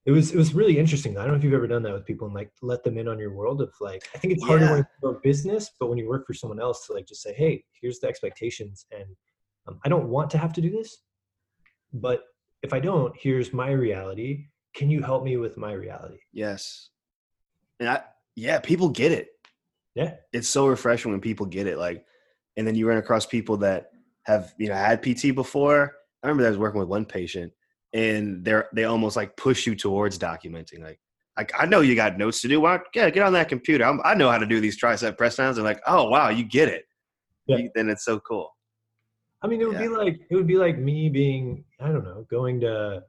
It 0.06 0.12
was 0.12 0.32
it 0.32 0.36
was 0.38 0.54
really 0.54 0.78
interesting. 0.78 1.18
I 1.18 1.22
don't 1.22 1.32
know 1.32 1.36
if 1.36 1.44
you've 1.44 1.52
ever 1.52 1.66
done 1.66 1.82
that 1.82 1.92
with 1.92 2.06
people 2.06 2.26
and 2.26 2.34
like 2.34 2.50
let 2.62 2.82
them 2.82 2.96
in 2.96 3.06
on 3.06 3.18
your 3.18 3.34
world 3.34 3.60
of 3.60 3.70
like. 3.80 4.08
I 4.14 4.18
think 4.18 4.32
it's 4.32 4.44
harder 4.44 4.64
Yeah. 4.64 4.72
when 4.72 4.86
you're 5.02 5.16
a 5.16 5.20
business, 5.20 5.70
but 5.78 5.88
when 5.88 5.98
you 5.98 6.08
work 6.08 6.26
for 6.26 6.32
someone 6.32 6.58
else 6.60 6.86
to 6.86 6.94
like 6.94 7.06
just 7.06 7.22
say, 7.22 7.34
hey, 7.34 7.64
here's 7.80 7.98
the 8.00 8.08
expectations, 8.08 8.86
and 8.90 9.04
um, 9.68 9.78
I 9.84 9.88
don't 9.90 10.08
want 10.08 10.30
to 10.30 10.38
have 10.38 10.54
to 10.54 10.60
do 10.62 10.70
this, 10.70 11.02
but 11.92 12.24
if 12.62 12.72
I 12.72 12.80
don't, 12.80 13.14
here's 13.18 13.52
my 13.52 13.70
reality. 13.70 14.46
Can 14.74 14.90
you 14.90 15.02
help 15.02 15.24
me 15.24 15.36
with 15.36 15.56
my 15.56 15.72
reality? 15.72 16.18
Yes. 16.32 16.90
And 17.78 17.88
I, 17.88 18.02
yeah, 18.36 18.58
people 18.60 18.88
get 18.88 19.12
it. 19.12 19.28
Yeah. 19.94 20.14
It's 20.32 20.48
so 20.48 20.66
refreshing 20.66 21.10
when 21.10 21.20
people 21.20 21.46
get 21.46 21.66
it. 21.66 21.78
Like, 21.78 22.04
and 22.56 22.66
then 22.66 22.74
you 22.74 22.86
run 22.86 22.98
across 22.98 23.26
people 23.26 23.56
that 23.58 23.90
have, 24.24 24.54
you 24.58 24.68
know, 24.68 24.74
had 24.74 25.02
PT 25.02 25.34
before. 25.34 25.94
I 26.22 26.28
remember 26.28 26.46
I 26.46 26.50
was 26.50 26.58
working 26.58 26.80
with 26.80 26.88
one 26.88 27.04
patient 27.04 27.52
and 27.92 28.44
they're, 28.44 28.68
they 28.74 28.84
almost 28.84 29.16
like 29.16 29.36
push 29.36 29.66
you 29.66 29.74
towards 29.74 30.18
documenting. 30.18 30.82
Like, 30.82 31.00
like 31.36 31.52
I 31.58 31.66
know 31.66 31.80
you 31.80 31.94
got 31.94 32.18
notes 32.18 32.40
to 32.42 32.48
do. 32.48 32.60
Why, 32.60 32.80
yeah, 32.94 33.08
get 33.10 33.22
on 33.22 33.32
that 33.32 33.48
computer. 33.48 33.84
I'm, 33.84 34.00
I 34.04 34.14
know 34.14 34.30
how 34.30 34.38
to 34.38 34.46
do 34.46 34.60
these 34.60 34.80
tricep 34.80 35.16
press 35.16 35.36
downs. 35.36 35.56
And 35.58 35.64
like, 35.64 35.80
oh, 35.86 36.08
wow, 36.08 36.28
you 36.28 36.44
get 36.44 36.68
it. 36.68 36.84
Yeah. 37.46 37.56
You- 37.58 37.70
then 37.74 37.88
it's 37.88 38.04
so 38.04 38.20
cool. 38.20 38.54
I 39.42 39.46
mean, 39.46 39.62
it 39.62 39.68
would 39.68 39.78
be 39.78 39.88
like 39.88 40.20
it 40.28 40.36
would 40.36 40.46
be 40.46 40.56
like 40.56 40.76
me 40.76 41.08
being 41.08 41.64
I 41.80 41.88
don't 41.88 42.04
know 42.04 42.26
going 42.30 42.60
to 42.60 43.02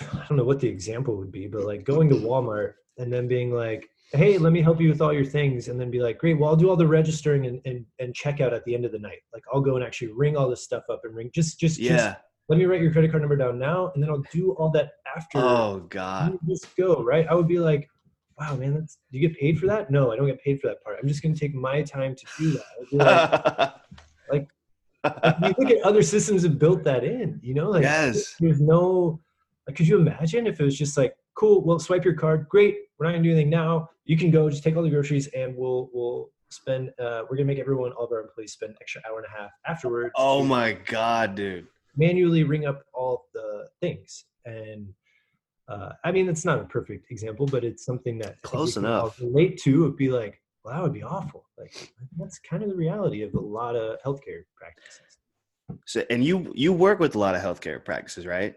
I 0.00 0.26
don't 0.28 0.36
know 0.36 0.44
what 0.44 0.60
the 0.60 0.68
example 0.68 1.16
would 1.16 1.30
be, 1.32 1.46
but 1.46 1.62
like 1.62 1.84
going 1.84 2.08
to 2.08 2.16
Walmart 2.16 2.74
and 2.98 3.12
then 3.12 3.28
being 3.28 3.52
like, 3.52 3.88
"Hey, 4.12 4.38
let 4.38 4.52
me 4.52 4.62
help 4.62 4.80
you 4.80 4.88
with 4.88 5.00
all 5.00 5.12
your 5.12 5.24
things," 5.24 5.68
and 5.68 5.80
then 5.80 5.90
be 5.90 6.00
like, 6.00 6.18
"Great, 6.18 6.38
well, 6.38 6.50
I'll 6.50 6.56
do 6.56 6.68
all 6.70 6.76
the 6.76 6.86
registering 6.86 7.46
and 7.46 7.60
and, 7.64 7.84
and 7.98 8.14
checkout 8.14 8.52
at 8.52 8.64
the 8.64 8.74
end 8.74 8.84
of 8.84 8.92
the 8.92 8.98
night. 8.98 9.20
Like, 9.32 9.42
I'll 9.52 9.60
go 9.60 9.76
and 9.76 9.84
actually 9.84 10.12
ring 10.12 10.36
all 10.36 10.48
this 10.48 10.62
stuff 10.62 10.84
up 10.90 11.00
and 11.04 11.14
ring 11.14 11.30
just 11.34 11.58
just 11.60 11.78
just 11.78 11.90
Yeah. 11.90 12.16
let 12.48 12.58
me 12.58 12.64
write 12.64 12.80
your 12.80 12.92
credit 12.92 13.10
card 13.10 13.22
number 13.22 13.36
down 13.36 13.58
now, 13.58 13.90
and 13.94 14.02
then 14.02 14.10
I'll 14.10 14.22
do 14.32 14.52
all 14.52 14.70
that 14.70 14.92
after." 15.16 15.38
Oh, 15.38 15.86
God. 15.88 16.38
just 16.48 16.74
go 16.76 17.02
right 17.02 17.26
i 17.28 17.34
would 17.34 17.48
be 17.48 17.58
like 17.58 17.88
wow 18.38 18.56
man 18.56 18.74
that's 18.74 18.98
do 19.12 19.18
you 19.18 19.28
get 19.28 19.38
paid 19.38 19.58
for 19.58 19.66
that 19.66 19.90
no 19.90 20.10
i 20.12 20.16
don't 20.16 20.26
get 20.26 20.42
paid 20.42 20.60
for 20.60 20.68
that 20.68 20.82
part 20.82 20.96
i'm 21.00 21.06
just 21.08 21.22
going 21.22 21.34
to 21.34 21.38
take 21.40 21.54
my 21.54 21.82
time 21.82 22.14
to 22.14 22.26
do 22.38 22.52
that 22.52 22.64
be 22.90 22.96
like, 22.96 23.74
like, 24.30 24.48
you 25.42 25.54
look 25.58 25.70
at 25.70 25.82
other 25.82 26.02
systems 26.02 26.42
that 26.42 26.58
built 26.58 26.82
that 26.84 27.04
in 27.04 27.38
you 27.42 27.54
know 27.54 27.68
like 27.70 27.82
yes. 27.82 28.34
there's 28.40 28.60
no 28.60 29.20
like 29.66 29.76
could 29.76 29.86
you 29.86 29.98
imagine 29.98 30.46
if 30.46 30.58
it 30.60 30.64
was 30.64 30.76
just 30.76 30.96
like 30.96 31.14
cool 31.34 31.64
well 31.64 31.78
swipe 31.78 32.04
your 32.04 32.14
card 32.14 32.46
great 32.48 32.76
we're 32.98 33.06
not 33.06 33.12
to 33.12 33.22
do 33.22 33.30
anything 33.32 33.50
now 33.50 33.88
you 34.04 34.16
can 34.16 34.30
go 34.30 34.48
just 34.50 34.62
take 34.62 34.76
all 34.76 34.82
the 34.82 34.90
groceries 34.90 35.26
and 35.28 35.56
we'll 35.56 35.88
we'll 35.92 36.30
spend 36.50 36.90
uh 36.98 37.22
we're 37.30 37.36
to 37.36 37.44
make 37.44 37.58
everyone 37.58 37.92
all 37.92 38.04
of 38.06 38.12
our 38.12 38.20
employees 38.20 38.52
spend 38.52 38.70
an 38.70 38.76
extra 38.80 39.00
hour 39.08 39.18
and 39.18 39.26
a 39.26 39.40
half 39.40 39.50
afterwards 39.66 40.12
Oh, 40.16 40.42
my 40.44 40.72
God, 40.72 41.34
dude. 41.36 41.66
manually 41.96 42.42
ring 42.44 42.66
up 42.66 42.82
all 42.92 43.26
the 43.32 43.68
things 43.80 44.24
and 44.44 44.92
uh, 45.68 45.92
I 46.02 46.10
mean, 46.10 46.28
it's 46.28 46.44
not 46.44 46.58
a 46.58 46.64
perfect 46.64 47.12
example, 47.12 47.46
but 47.46 47.62
it's 47.62 47.84
something 47.84 48.18
that 48.18 48.26
I 48.26 48.30
think 48.30 48.42
we 48.42 48.48
Close 48.48 48.76
enough. 48.76 49.20
relate 49.20 49.56
to. 49.58 49.82
Would 49.84 49.96
be 49.96 50.10
like, 50.10 50.42
well, 50.64 50.74
that 50.74 50.82
would 50.82 50.92
be 50.92 51.04
awful. 51.04 51.44
Like 51.56 51.92
that's 52.18 52.40
kind 52.40 52.64
of 52.64 52.70
the 52.70 52.74
reality 52.74 53.22
of 53.22 53.32
a 53.34 53.38
lot 53.40 53.76
of 53.76 54.02
healthcare 54.04 54.42
practices. 54.56 55.18
So, 55.86 56.02
and 56.10 56.24
you, 56.24 56.50
you 56.56 56.72
work 56.72 56.98
with 56.98 57.14
a 57.14 57.20
lot 57.20 57.36
of 57.36 57.40
healthcare 57.40 57.84
practices, 57.84 58.26
right? 58.26 58.56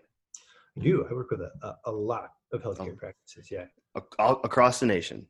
I 0.75 0.81
do. 0.81 1.05
I 1.07 1.13
work 1.13 1.29
with 1.29 1.41
a, 1.41 1.51
a, 1.61 1.75
a 1.85 1.91
lot 1.91 2.31
of 2.53 2.61
healthcare 2.63 2.93
Oh. 2.93 2.95
practices. 2.95 3.49
Yeah, 3.51 3.65
all- 4.19 4.39
across 4.43 4.79
the 4.79 4.85
nation. 4.85 5.27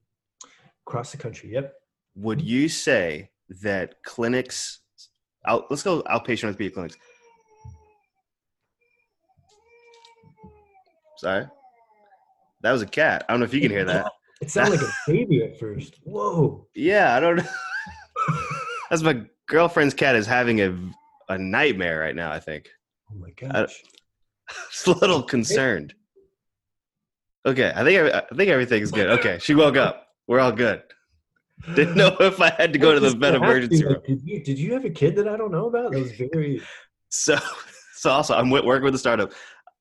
across 0.85 1.11
the 1.13 1.17
country. 1.17 1.49
Yep. 1.53 1.73
Would 2.15 2.41
you 2.41 2.67
say 2.67 3.31
that 3.61 4.03
clinics, 4.03 4.81
out, 5.47 5.71
let's 5.71 5.81
go 5.81 6.03
outpatient 6.03 6.43
orthopedic 6.45 6.73
clinics. 6.73 6.97
Sorry, 11.17 11.45
that 12.61 12.71
was 12.71 12.81
a 12.81 12.85
cat. 12.85 13.25
I 13.27 13.33
don't 13.33 13.39
know 13.39 13.45
if 13.45 13.53
you 13.53 13.61
can 13.61 13.71
hear 13.71 13.85
that. 13.85 14.11
It 14.41 14.51
sounded 14.51 14.81
like 14.81 14.89
a 14.89 14.93
baby 15.11 15.41
at 15.43 15.57
first. 15.57 15.99
Whoa. 16.03 16.67
Yeah, 16.75 17.15
I 17.15 17.21
don't 17.21 17.37
know. 17.37 17.43
That's 18.89 19.01
my 19.01 19.21
girlfriend's 19.47 19.93
cat 19.93 20.17
is 20.17 20.27
having 20.27 20.59
a 20.59 20.77
a 21.29 21.37
nightmare 21.37 21.99
right 22.01 22.15
now. 22.15 22.29
I 22.29 22.41
think. 22.41 22.67
Oh 23.09 23.15
my 23.15 23.29
gosh. 23.31 23.81
Just 24.69 24.87
a 24.87 24.91
little 24.91 25.23
concerned. 25.23 25.93
Okay, 27.45 27.71
I 27.75 27.83
think 27.83 28.13
I, 28.13 28.19
I 28.19 28.35
think 28.35 28.49
everything's 28.49 28.91
good. 28.91 29.09
Okay, 29.19 29.37
she 29.39 29.53
woke 29.53 29.75
up. 29.75 30.07
We're 30.27 30.39
all 30.39 30.51
good. 30.51 30.81
Didn't 31.75 31.95
know 31.95 32.15
if 32.19 32.41
I 32.41 32.49
had 32.49 32.73
to 32.73 32.79
go 32.79 32.93
to 32.93 32.99
the 32.99 33.09
vet 33.09 33.33
gonna 33.33 33.35
ask 33.35 33.41
you, 33.41 33.47
emergency 33.47 33.85
room. 33.85 34.01
Did 34.05 34.21
you, 34.23 34.43
did 34.43 34.59
you 34.59 34.73
have 34.73 34.85
a 34.85 34.89
kid 34.89 35.15
that 35.17 35.27
I 35.27 35.37
don't 35.37 35.51
know 35.51 35.67
about? 35.67 35.91
That 35.91 35.99
was 35.99 36.11
very. 36.11 36.61
So, 37.09 37.37
so 37.95 38.11
also 38.11 38.35
I'm 38.35 38.49
working 38.49 38.83
with 38.83 38.95
a 38.95 38.99
startup. 38.99 39.31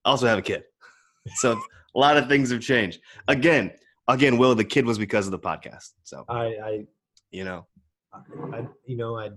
Also 0.05 0.27
have 0.27 0.38
a 0.38 0.42
kid. 0.42 0.64
So 1.37 1.53
a 1.53 1.98
lot 1.98 2.16
of 2.16 2.29
things 2.29 2.51
have 2.51 2.61
changed. 2.61 3.01
Again, 3.29 3.72
again, 4.09 4.38
Will, 4.38 4.55
the 4.55 4.64
kid 4.64 4.85
was 4.85 4.98
because 4.98 5.27
of 5.27 5.33
the 5.33 5.38
podcast. 5.38 5.90
So 6.03 6.25
I, 6.29 6.44
I, 6.44 6.85
you 7.31 7.44
know, 7.44 7.66
I, 8.12 8.66
you 8.85 8.96
know, 8.96 9.18
I. 9.18 9.31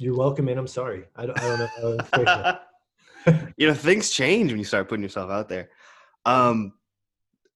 You're 0.00 0.16
welcome, 0.16 0.46
and 0.48 0.60
I'm 0.60 0.68
sorry. 0.68 1.06
I 1.16 1.26
don't, 1.26 1.40
I 1.40 1.48
don't 1.48 1.58
know. 1.58 1.98
How 2.12 2.18
to 2.18 3.52
you 3.56 3.66
know, 3.66 3.74
things 3.74 4.10
change 4.10 4.52
when 4.52 4.58
you 4.58 4.64
start 4.64 4.88
putting 4.88 5.02
yourself 5.02 5.30
out 5.30 5.48
there. 5.48 5.70
Um, 6.24 6.72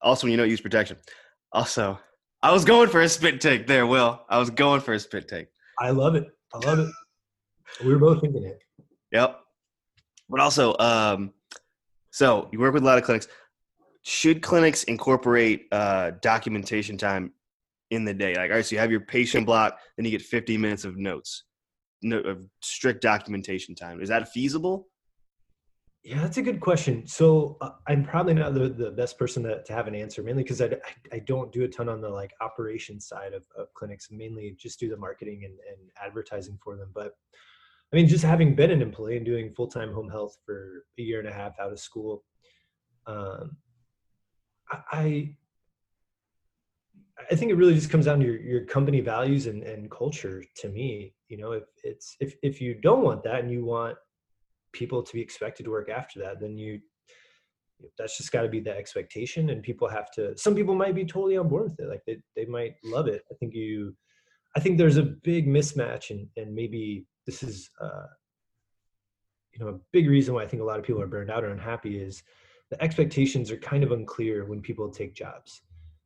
also, 0.02 0.26
when 0.26 0.32
you 0.32 0.36
don't 0.36 0.50
use 0.50 0.60
protection. 0.60 0.96
Also, 1.52 1.98
I 2.42 2.52
was 2.52 2.64
going 2.64 2.88
for 2.88 3.00
a 3.00 3.08
spit 3.08 3.40
take 3.40 3.66
there, 3.66 3.86
Will. 3.86 4.20
I 4.28 4.38
was 4.38 4.50
going 4.50 4.80
for 4.80 4.94
a 4.94 5.00
spit 5.00 5.28
take. 5.28 5.46
I 5.78 5.90
love 5.90 6.14
it. 6.14 6.26
I 6.54 6.58
love 6.66 6.80
it. 6.80 6.92
We 7.84 7.92
were 7.92 7.98
both 7.98 8.20
thinking 8.20 8.44
it. 8.44 8.58
Yep. 9.12 9.38
But 10.28 10.40
also, 10.40 10.76
um, 10.78 11.32
so 12.10 12.48
you 12.52 12.58
work 12.58 12.74
with 12.74 12.82
a 12.82 12.86
lot 12.86 12.98
of 12.98 13.04
clinics. 13.04 13.28
Should 14.02 14.42
clinics 14.42 14.84
incorporate 14.84 15.66
uh, 15.70 16.12
documentation 16.20 16.98
time 16.98 17.32
in 17.90 18.04
the 18.04 18.14
day? 18.14 18.34
Like, 18.34 18.50
all 18.50 18.56
right, 18.56 18.66
so 18.66 18.74
you 18.74 18.80
have 18.80 18.90
your 18.90 19.00
patient 19.00 19.46
block, 19.46 19.78
then 19.96 20.04
you 20.04 20.10
get 20.10 20.22
50 20.22 20.56
minutes 20.56 20.84
of 20.84 20.96
notes, 20.96 21.44
no, 22.02 22.18
of 22.18 22.44
strict 22.62 23.02
documentation 23.02 23.74
time. 23.74 24.00
Is 24.00 24.08
that 24.08 24.28
feasible? 24.30 24.88
Yeah, 26.04 26.20
that's 26.20 26.36
a 26.36 26.42
good 26.42 26.60
question. 26.60 27.06
So 27.06 27.56
uh, 27.60 27.70
I'm 27.86 28.04
probably 28.04 28.34
not 28.34 28.54
the, 28.54 28.68
the 28.68 28.90
best 28.90 29.16
person 29.16 29.44
to, 29.44 29.62
to 29.62 29.72
have 29.72 29.86
an 29.86 29.94
answer, 29.94 30.20
mainly 30.22 30.42
because 30.42 30.60
I, 30.60 30.66
I, 30.66 31.16
I 31.16 31.18
don't 31.20 31.52
do 31.52 31.62
a 31.62 31.68
ton 31.68 31.88
on 31.88 32.00
the 32.00 32.08
like 32.08 32.32
operations 32.40 33.06
side 33.06 33.32
of, 33.34 33.44
of 33.56 33.72
clinics, 33.74 34.08
mainly 34.10 34.56
just 34.58 34.80
do 34.80 34.88
the 34.88 34.96
marketing 34.96 35.42
and, 35.44 35.54
and 35.54 35.90
advertising 36.04 36.58
for 36.62 36.76
them. 36.76 36.90
But 36.92 37.12
I 37.92 37.96
mean, 37.96 38.08
just 38.08 38.24
having 38.24 38.56
been 38.56 38.72
an 38.72 38.82
employee 38.82 39.16
and 39.16 39.24
doing 39.26 39.52
full 39.54 39.68
time 39.68 39.92
home 39.92 40.10
health 40.10 40.38
for 40.44 40.84
a 40.98 41.02
year 41.02 41.20
and 41.20 41.28
a 41.28 41.32
half 41.32 41.58
out 41.60 41.70
of 41.70 41.78
school, 41.78 42.24
um, 43.06 43.56
I 44.90 45.36
I 47.30 47.36
think 47.36 47.52
it 47.52 47.56
really 47.56 47.74
just 47.74 47.90
comes 47.90 48.06
down 48.06 48.18
to 48.20 48.24
your, 48.24 48.40
your 48.40 48.64
company 48.64 49.00
values 49.00 49.46
and, 49.46 49.62
and 49.62 49.90
culture. 49.90 50.42
To 50.56 50.68
me, 50.68 51.14
you 51.28 51.36
know, 51.36 51.52
if 51.52 51.64
it's 51.84 52.16
if 52.20 52.34
if 52.42 52.60
you 52.60 52.74
don't 52.74 53.02
want 53.02 53.22
that 53.24 53.40
and 53.40 53.52
you 53.52 53.64
want 53.64 53.96
people 54.72 55.02
to 55.02 55.12
be 55.12 55.20
expected 55.20 55.64
to 55.64 55.70
work 55.70 55.88
after 55.88 56.18
that, 56.20 56.40
then 56.40 56.56
you 56.56 56.80
that's 57.98 58.16
just 58.16 58.32
got 58.32 58.42
to 58.42 58.48
be 58.48 58.60
the 58.60 58.70
expectation 58.70 59.50
and 59.50 59.62
people 59.62 59.88
have 59.88 60.10
to 60.10 60.36
some 60.38 60.54
people 60.54 60.74
might 60.74 60.94
be 60.94 61.04
totally 61.04 61.36
on 61.36 61.48
board 61.48 61.64
with 61.64 61.80
it 61.80 61.88
like 61.88 62.02
they, 62.06 62.16
they 62.36 62.44
might 62.44 62.76
love 62.84 63.08
it. 63.08 63.22
I 63.30 63.34
think 63.34 63.54
you 63.54 63.94
i 64.56 64.60
think 64.60 64.78
there's 64.78 64.98
a 64.98 65.02
big 65.02 65.48
mismatch 65.48 66.10
and 66.10 66.28
and 66.36 66.54
maybe 66.54 67.06
this 67.26 67.42
is 67.42 67.70
uh 67.80 68.06
you 69.52 69.64
know 69.64 69.68
a 69.72 69.78
big 69.92 70.08
reason 70.08 70.34
why 70.34 70.42
i 70.42 70.46
think 70.46 70.62
a 70.62 70.64
lot 70.64 70.78
of 70.78 70.84
people 70.84 71.02
are 71.02 71.06
burned 71.06 71.30
out 71.30 71.44
or 71.44 71.50
unhappy 71.50 72.00
is 72.00 72.22
the 72.70 72.82
expectations 72.82 73.50
are 73.50 73.58
kind 73.58 73.84
of 73.84 73.92
unclear 73.92 74.46
when 74.46 74.62
people 74.62 74.88
take 74.88 75.14
jobs. 75.14 75.60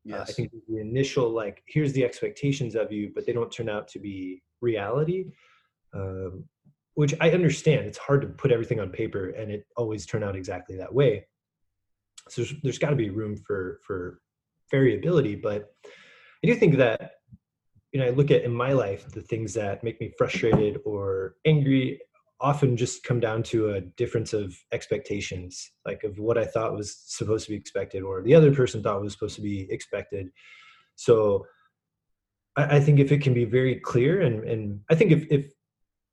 Yes. 0.04 0.20
Uh, 0.20 0.22
i 0.22 0.32
think 0.32 0.52
the 0.68 0.80
initial 0.80 1.28
like 1.30 1.62
here's 1.66 1.92
the 1.92 2.04
expectations 2.04 2.74
of 2.74 2.90
you 2.90 3.10
but 3.14 3.26
they 3.26 3.32
don't 3.32 3.52
turn 3.52 3.68
out 3.68 3.86
to 3.88 3.98
be 3.98 4.42
reality. 4.60 5.26
Um, 5.94 6.44
which 6.96 7.14
I 7.20 7.30
understand. 7.30 7.86
It's 7.86 7.98
hard 7.98 8.22
to 8.22 8.26
put 8.26 8.50
everything 8.50 8.80
on 8.80 8.88
paper 8.88 9.28
and 9.28 9.50
it 9.52 9.66
always 9.76 10.06
turn 10.06 10.24
out 10.24 10.34
exactly 10.34 10.76
that 10.78 10.92
way. 10.92 11.26
So 12.28 12.42
there's, 12.42 12.54
there's 12.62 12.78
got 12.78 12.90
to 12.90 12.96
be 12.96 13.10
room 13.10 13.36
for 13.36 13.80
for 13.86 14.20
variability, 14.70 15.36
but 15.36 15.74
I 16.42 16.48
do 16.48 16.54
think 16.56 16.76
that 16.78 17.12
you 17.92 18.00
know 18.00 18.06
I 18.06 18.10
look 18.10 18.30
at 18.30 18.42
in 18.42 18.52
my 18.52 18.72
life 18.72 19.08
the 19.12 19.20
things 19.20 19.52
that 19.54 19.84
make 19.84 20.00
me 20.00 20.10
frustrated 20.18 20.80
or 20.84 21.36
angry 21.44 22.00
often 22.40 22.76
just 22.76 23.04
come 23.04 23.20
down 23.20 23.42
to 23.42 23.70
a 23.70 23.80
difference 23.80 24.32
of 24.32 24.56
expectations, 24.72 25.70
like 25.86 26.02
of 26.02 26.18
what 26.18 26.36
I 26.38 26.44
thought 26.44 26.74
was 26.74 26.96
supposed 27.06 27.44
to 27.44 27.52
be 27.52 27.56
expected 27.56 28.02
or 28.02 28.22
the 28.22 28.34
other 28.34 28.54
person 28.54 28.82
thought 28.82 29.02
was 29.02 29.12
supposed 29.12 29.36
to 29.36 29.42
be 29.42 29.70
expected. 29.70 30.30
So 30.96 31.46
I, 32.56 32.76
I 32.76 32.80
think 32.80 33.00
if 33.00 33.12
it 33.12 33.22
can 33.22 33.34
be 33.34 33.44
very 33.44 33.76
clear 33.80 34.22
and 34.22 34.44
and 34.48 34.80
I 34.90 34.94
think 34.94 35.12
if 35.12 35.26
if 35.30 35.52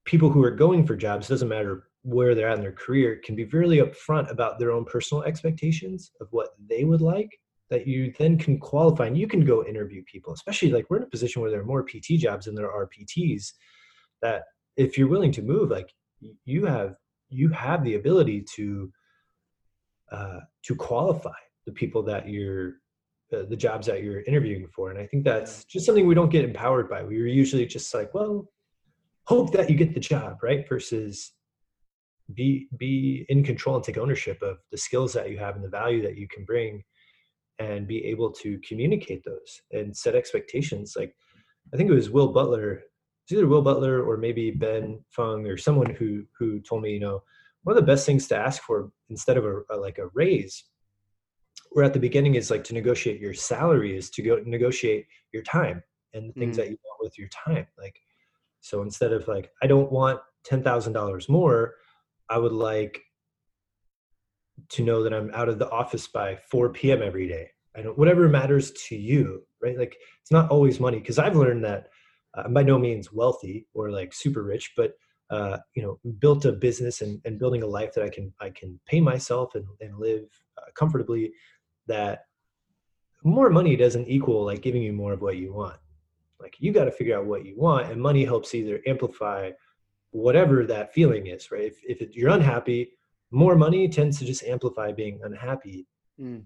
people 0.05 0.29
who 0.29 0.43
are 0.43 0.51
going 0.51 0.85
for 0.85 0.95
jobs 0.95 1.27
doesn't 1.27 1.47
matter 1.47 1.87
where 2.03 2.35
they're 2.35 2.49
at 2.49 2.57
in 2.57 2.61
their 2.61 2.71
career 2.71 3.21
can 3.23 3.35
be 3.35 3.45
really 3.45 3.77
upfront 3.77 4.29
about 4.29 4.59
their 4.59 4.71
own 4.71 4.83
personal 4.83 5.23
expectations 5.23 6.11
of 6.19 6.27
what 6.31 6.49
they 6.69 6.83
would 6.83 7.01
like 7.01 7.29
that 7.69 7.87
you 7.87 8.13
then 8.19 8.37
can 8.37 8.59
qualify 8.59 9.07
and 9.07 9.17
you 9.17 9.27
can 9.27 9.45
go 9.45 9.65
interview 9.65 10.03
people 10.03 10.33
especially 10.33 10.69
like 10.69 10.85
we're 10.89 10.97
in 10.97 11.03
a 11.03 11.07
position 11.07 11.41
where 11.41 11.49
there 11.49 11.61
are 11.61 11.65
more 11.65 11.83
pt 11.83 12.19
jobs 12.19 12.45
than 12.45 12.55
there 12.55 12.71
are 12.71 12.89
pts 12.89 13.53
that 14.21 14.43
if 14.75 14.97
you're 14.97 15.07
willing 15.07 15.31
to 15.31 15.41
move 15.41 15.71
like 15.71 15.89
you 16.45 16.65
have 16.65 16.95
you 17.29 17.49
have 17.49 17.83
the 17.83 17.95
ability 17.95 18.41
to 18.55 18.91
uh, 20.11 20.39
to 20.61 20.75
qualify 20.75 21.31
the 21.65 21.71
people 21.71 22.03
that 22.03 22.27
you're 22.27 22.73
uh, 23.33 23.43
the 23.49 23.55
jobs 23.55 23.87
that 23.87 24.03
you're 24.03 24.21
interviewing 24.23 24.67
for 24.75 24.91
and 24.91 24.99
i 24.99 25.07
think 25.07 25.23
that's 25.23 25.63
just 25.63 25.85
something 25.85 26.05
we 26.05 26.13
don't 26.13 26.31
get 26.31 26.43
empowered 26.43 26.89
by. 26.89 27.01
We're 27.01 27.27
usually 27.27 27.65
just 27.65 27.93
like 27.93 28.13
well 28.13 28.47
hope 29.25 29.51
that 29.51 29.69
you 29.69 29.75
get 29.75 29.93
the 29.93 29.99
job 29.99 30.38
right 30.41 30.67
versus 30.67 31.33
be 32.33 32.67
be 32.77 33.25
in 33.29 33.43
control 33.43 33.75
and 33.75 33.83
take 33.83 33.97
ownership 33.97 34.41
of 34.41 34.57
the 34.71 34.77
skills 34.77 35.13
that 35.13 35.29
you 35.29 35.38
have 35.38 35.55
and 35.55 35.63
the 35.63 35.69
value 35.69 36.01
that 36.01 36.17
you 36.17 36.27
can 36.27 36.45
bring 36.45 36.83
and 37.59 37.88
be 37.88 38.03
able 38.05 38.31
to 38.31 38.59
communicate 38.67 39.23
those 39.23 39.62
and 39.71 39.95
set 39.95 40.15
expectations 40.15 40.95
like 40.97 41.13
i 41.73 41.77
think 41.77 41.89
it 41.89 41.93
was 41.93 42.09
will 42.09 42.31
butler 42.31 42.81
it's 43.23 43.31
either 43.31 43.47
will 43.47 43.62
butler 43.62 44.03
or 44.03 44.17
maybe 44.17 44.51
ben 44.51 44.99
fung 45.09 45.45
or 45.45 45.57
someone 45.57 45.93
who 45.95 46.23
who 46.38 46.59
told 46.62 46.81
me 46.81 46.91
you 46.91 46.99
know 46.99 47.21
one 47.63 47.77
of 47.77 47.81
the 47.81 47.91
best 47.91 48.05
things 48.05 48.27
to 48.27 48.38
ask 48.38 48.62
for 48.63 48.91
instead 49.09 49.38
of 49.38 49.45
a, 49.45 49.62
a 49.71 49.75
like 49.75 49.97
a 49.97 50.07
raise 50.13 50.65
where 51.71 51.86
at 51.86 51.93
the 51.93 51.99
beginning 51.99 52.36
is 52.36 52.51
like 52.51 52.63
to 52.63 52.73
negotiate 52.73 53.19
your 53.19 53.33
salary 53.33 53.95
is 53.97 54.09
to 54.09 54.21
go 54.21 54.41
negotiate 54.45 55.05
your 55.33 55.43
time 55.43 55.81
and 56.13 56.29
the 56.29 56.33
things 56.39 56.55
mm. 56.55 56.59
that 56.59 56.69
you 56.69 56.77
want 56.83 56.99
with 57.01 57.17
your 57.17 57.29
time 57.29 57.67
like 57.77 57.95
so 58.63 58.82
instead 58.82 59.12
of 59.12 59.28
like, 59.28 59.52
I 59.62 59.67
don't 59.67 59.91
want 59.91 60.21
$10,000 60.49 61.30
more, 61.30 61.76
I 62.30 62.38
would 62.38 62.54
like 62.54 63.02
to 64.69 64.84
know 64.84 65.04
that 65.04 65.13
I'm 65.13 65.32
out 65.34 65.49
of 65.49 65.60
the 65.60 65.69
office 65.69 66.08
by 66.08 66.38
4 66.49 66.69
p.m. 66.69 67.02
every 67.04 67.28
day. 67.28 67.49
I 67.76 67.82
don't, 67.82 67.97
whatever 67.97 68.30
matters 68.30 68.71
to 68.88 68.95
you, 68.95 69.45
right? 69.62 69.78
Like 69.78 69.97
it's 70.21 70.32
not 70.32 70.49
always 70.49 70.80
money. 70.80 71.02
Cause 71.02 71.19
I've 71.19 71.36
learned 71.36 71.65
that 71.65 71.89
uh, 72.38 72.43
I'm 72.45 72.54
by 72.54 72.63
no 72.63 72.80
means 72.80 73.12
wealthy 73.12 73.67
or 73.73 73.91
like 73.91 74.13
super 74.13 74.43
rich, 74.43 74.71
but 74.78 74.93
uh, 75.30 75.58
you 75.76 75.84
know, 75.84 75.99
built 76.19 76.45
a 76.45 76.54
business 76.54 77.02
and, 77.02 77.19
and 77.26 77.38
building 77.38 77.63
a 77.63 77.67
life 77.67 77.93
that 77.95 78.06
I 78.06 78.10
can, 78.10 78.32
I 78.39 78.49
can 78.52 78.80
pay 78.86 79.02
myself 79.02 79.56
and, 79.56 79.65
and 79.82 79.99
live 79.99 80.23
uh, 80.58 80.71
comfortably 80.73 81.34
that 81.88 82.21
more 83.26 83.49
money 83.49 83.76
doesn't 83.76 84.08
equal 84.08 84.45
like 84.45 84.62
giving 84.62 84.84
you 84.84 84.93
more 84.93 85.12
of 85.12 85.21
what 85.21 85.36
you 85.36 85.54
want. 85.54 85.76
Like 86.43 86.58
you 86.60 86.73
got 86.73 86.86
to 86.86 86.91
figure 86.91 87.17
out 87.17 87.25
what 87.25 87.45
you 87.45 87.56
want, 87.58 87.89
and 87.89 87.99
money 87.99 88.25
helps 88.25 88.53
either 88.53 88.82
amplify 88.86 89.51
whatever 90.12 90.65
that 90.65 90.93
feeling 90.93 91.27
is, 91.27 91.51
right? 91.51 91.63
If, 91.63 91.77
if 91.88 92.01
it, 92.01 92.13
you're 92.13 92.29
unhappy, 92.29 92.91
more 93.32 93.56
money 93.56 93.88
tends 93.88 94.19
to 94.19 94.25
just 94.25 94.43
amplify 94.43 94.91
being 94.91 95.19
unhappy. 95.23 95.88
Mm. 96.21 96.45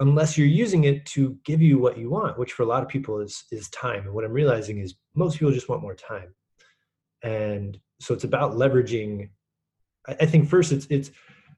Unless 0.00 0.38
you're 0.38 0.46
using 0.46 0.84
it 0.84 1.04
to 1.06 1.36
give 1.44 1.60
you 1.60 1.78
what 1.78 1.98
you 1.98 2.08
want, 2.08 2.38
which 2.38 2.52
for 2.52 2.62
a 2.62 2.66
lot 2.66 2.82
of 2.82 2.88
people 2.88 3.20
is 3.20 3.44
is 3.50 3.68
time. 3.70 4.04
And 4.04 4.14
what 4.14 4.24
I'm 4.24 4.32
realizing 4.32 4.78
is 4.78 4.94
most 5.14 5.38
people 5.38 5.52
just 5.52 5.68
want 5.68 5.82
more 5.82 5.94
time. 5.94 6.34
And 7.22 7.78
so 8.00 8.14
it's 8.14 8.24
about 8.24 8.52
leveraging. 8.52 9.28
I, 10.08 10.16
I 10.20 10.26
think 10.26 10.48
first 10.48 10.72
it's 10.72 10.86
it's 10.88 11.10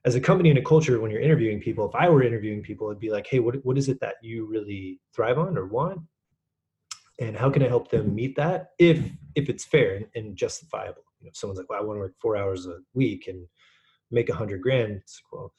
as 0.03 0.15
a 0.15 0.21
company 0.21 0.49
and 0.49 0.59
a 0.59 0.63
culture 0.63 0.99
when 0.99 1.11
you're 1.11 1.21
interviewing 1.21 1.61
people. 1.61 1.87
If 1.87 1.95
I 1.95 2.09
were 2.09 2.23
interviewing 2.23 2.61
people, 2.61 2.87
it'd 2.89 2.99
be 2.99 3.11
like, 3.11 3.27
hey, 3.27 3.39
what 3.39 3.55
what 3.63 3.77
is 3.77 3.89
it 3.89 3.99
that 4.01 4.15
you 4.21 4.45
really 4.45 4.99
thrive 5.15 5.37
on 5.37 5.57
or 5.57 5.67
want? 5.67 6.01
And 7.19 7.35
how 7.35 7.49
can 7.49 7.63
i 7.63 7.67
help 7.67 7.89
them 7.89 8.13
meet 8.13 8.35
that 8.35 8.69
if 8.79 8.99
if 9.35 9.49
it's 9.49 9.65
fair 9.65 10.01
and 10.15 10.35
justifiable 10.35 11.03
you 11.19 11.25
know 11.25 11.29
if 11.29 11.37
someone's 11.37 11.59
like 11.59 11.69
well 11.69 11.79
i 11.79 11.83
want 11.83 11.97
to 11.97 12.01
work 12.01 12.15
four 12.21 12.37
hours 12.37 12.67
a 12.67 12.77
week 12.93 13.27
and 13.27 13.45
make 14.11 14.29
a 14.29 14.35
hundred 14.35 14.61
grand 14.61 14.93
it's 14.93 15.21
like, 15.31 15.39
well 15.39 15.53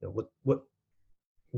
you 0.00 0.08
know, 0.08 0.12
what 0.12 0.26
what 0.42 0.62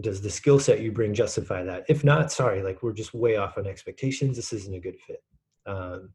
does 0.00 0.20
the 0.20 0.30
skill 0.30 0.58
set 0.58 0.80
you 0.80 0.90
bring 0.90 1.14
justify 1.14 1.62
that 1.62 1.84
if 1.88 2.02
not 2.02 2.32
sorry 2.32 2.62
like 2.62 2.82
we're 2.82 2.92
just 2.92 3.14
way 3.14 3.36
off 3.36 3.56
on 3.56 3.66
expectations 3.66 4.36
this 4.36 4.52
isn't 4.52 4.74
a 4.74 4.80
good 4.80 4.98
fit 5.06 5.22
um, 5.66 6.10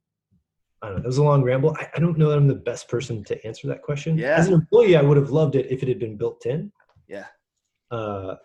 I 0.82 0.88
don't 0.88 0.98
know. 0.98 1.02
That 1.02 1.08
was 1.08 1.18
a 1.18 1.24
long 1.24 1.44
ramble. 1.44 1.76
I, 1.78 1.90
I, 1.96 2.00
don't 2.00 2.18
know 2.18 2.30
that 2.30 2.38
I'm 2.38 2.48
the 2.48 2.56
best 2.56 2.88
person 2.88 3.24
to 3.26 3.46
answer 3.46 3.68
that 3.68 3.82
question. 3.82 4.18
Yeah. 4.18 4.36
As 4.36 4.48
an 4.48 4.54
employee, 4.54 4.96
I 4.96 5.02
would 5.02 5.18
have 5.18 5.32
loved 5.32 5.56
it 5.56 5.68
if 5.70 5.84
it 5.84 5.90
had 5.90 6.00
been 6.00 6.16
built 6.16 6.46
in. 6.46 6.72
Yeah. 7.08 7.26
Uh, 7.92 8.36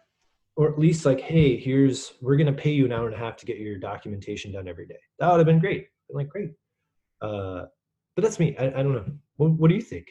or 0.57 0.71
at 0.71 0.79
least 0.79 1.05
like, 1.05 1.21
hey, 1.21 1.57
here's 1.57 2.15
we're 2.21 2.37
gonna 2.37 2.53
pay 2.53 2.71
you 2.71 2.85
an 2.85 2.93
hour 2.93 3.07
and 3.07 3.15
a 3.15 3.19
half 3.19 3.37
to 3.39 3.47
get 3.47 3.59
your 3.59 3.79
documentation 3.79 4.53
done 4.53 4.69
every 4.69 4.87
day. 4.87 4.99
That 5.19 5.31
would 5.31 5.39
have 5.39 5.47
been 5.47 5.59
great. 5.59 5.89
I'm 6.11 6.17
like, 6.17 6.29
great. 6.29 6.53
Uh, 7.21 7.65
but 8.15 8.23
that's 8.23 8.39
me. 8.39 8.57
I, 8.59 8.67
I 8.67 8.83
don't 8.83 8.93
know. 8.93 9.07
What, 9.37 9.53
what, 9.53 9.69
do 9.69 9.75
you 9.75 9.83
think? 9.83 10.09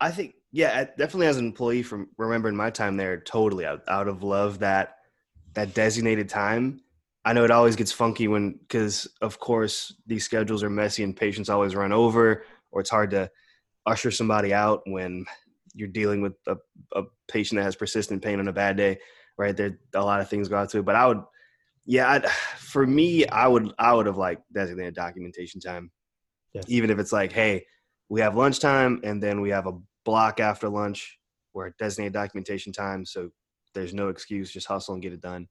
I 0.00 0.10
think, 0.10 0.34
yeah, 0.52 0.84
definitely 0.84 1.26
as 1.26 1.36
an 1.36 1.46
employee 1.46 1.82
from 1.82 2.08
remembering 2.16 2.56
my 2.56 2.70
time 2.70 2.96
there, 2.96 3.20
totally 3.20 3.66
out, 3.66 3.82
out 3.88 4.08
of 4.08 4.22
love 4.22 4.60
that 4.60 4.96
that 5.54 5.74
designated 5.74 6.28
time. 6.28 6.80
I 7.24 7.32
know 7.32 7.44
it 7.44 7.50
always 7.50 7.76
gets 7.76 7.92
funky 7.92 8.28
when 8.28 8.52
because 8.52 9.08
of 9.20 9.38
course 9.38 9.92
these 10.06 10.24
schedules 10.24 10.62
are 10.62 10.70
messy 10.70 11.02
and 11.02 11.16
patients 11.16 11.50
always 11.50 11.74
run 11.74 11.92
over, 11.92 12.44
or 12.70 12.80
it's 12.80 12.90
hard 12.90 13.10
to 13.10 13.30
usher 13.84 14.10
somebody 14.10 14.54
out 14.54 14.82
when 14.86 15.26
you're 15.74 15.88
dealing 15.88 16.22
with 16.22 16.34
a, 16.46 16.56
a 16.94 17.02
patient 17.26 17.58
that 17.58 17.64
has 17.64 17.76
persistent 17.76 18.22
pain 18.22 18.38
on 18.40 18.48
a 18.48 18.52
bad 18.52 18.76
day 18.76 18.98
right? 19.38 19.56
There 19.56 19.78
a 19.94 20.04
lot 20.04 20.20
of 20.20 20.28
things 20.28 20.48
go 20.48 20.56
out 20.56 20.68
to 20.70 20.78
it, 20.78 20.84
but 20.84 20.96
I 20.96 21.06
would, 21.06 21.22
yeah, 21.86 22.10
I'd, 22.10 22.28
for 22.58 22.86
me, 22.86 23.26
I 23.26 23.46
would, 23.46 23.72
I 23.78 23.94
would 23.94 24.06
have 24.06 24.18
like 24.18 24.40
designated 24.52 24.94
documentation 24.94 25.60
time, 25.60 25.90
yes. 26.52 26.64
even 26.68 26.90
if 26.90 26.98
it's 26.98 27.12
like, 27.12 27.32
hey, 27.32 27.64
we 28.08 28.20
have 28.20 28.36
lunchtime 28.36 29.00
and 29.04 29.22
then 29.22 29.40
we 29.40 29.50
have 29.50 29.66
a 29.66 29.78
block 30.04 30.40
after 30.40 30.68
lunch 30.68 31.18
where 31.52 31.74
designated 31.78 32.12
documentation 32.12 32.72
time, 32.72 33.04
so 33.06 33.30
there's 33.74 33.94
no 33.94 34.08
excuse, 34.08 34.50
just 34.50 34.66
hustle 34.66 34.94
and 34.94 35.02
get 35.02 35.12
it 35.12 35.20
done. 35.20 35.46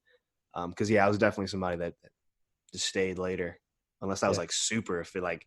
Because 0.54 0.90
um, 0.90 0.94
yeah, 0.94 1.04
I 1.04 1.08
was 1.08 1.18
definitely 1.18 1.48
somebody 1.48 1.76
that, 1.78 1.94
just 2.72 2.86
stayed 2.86 3.18
later, 3.18 3.58
unless 4.02 4.22
I 4.22 4.28
was 4.28 4.36
yeah. 4.36 4.42
like 4.42 4.52
super, 4.52 5.00
if 5.00 5.16
it 5.16 5.22
like, 5.22 5.46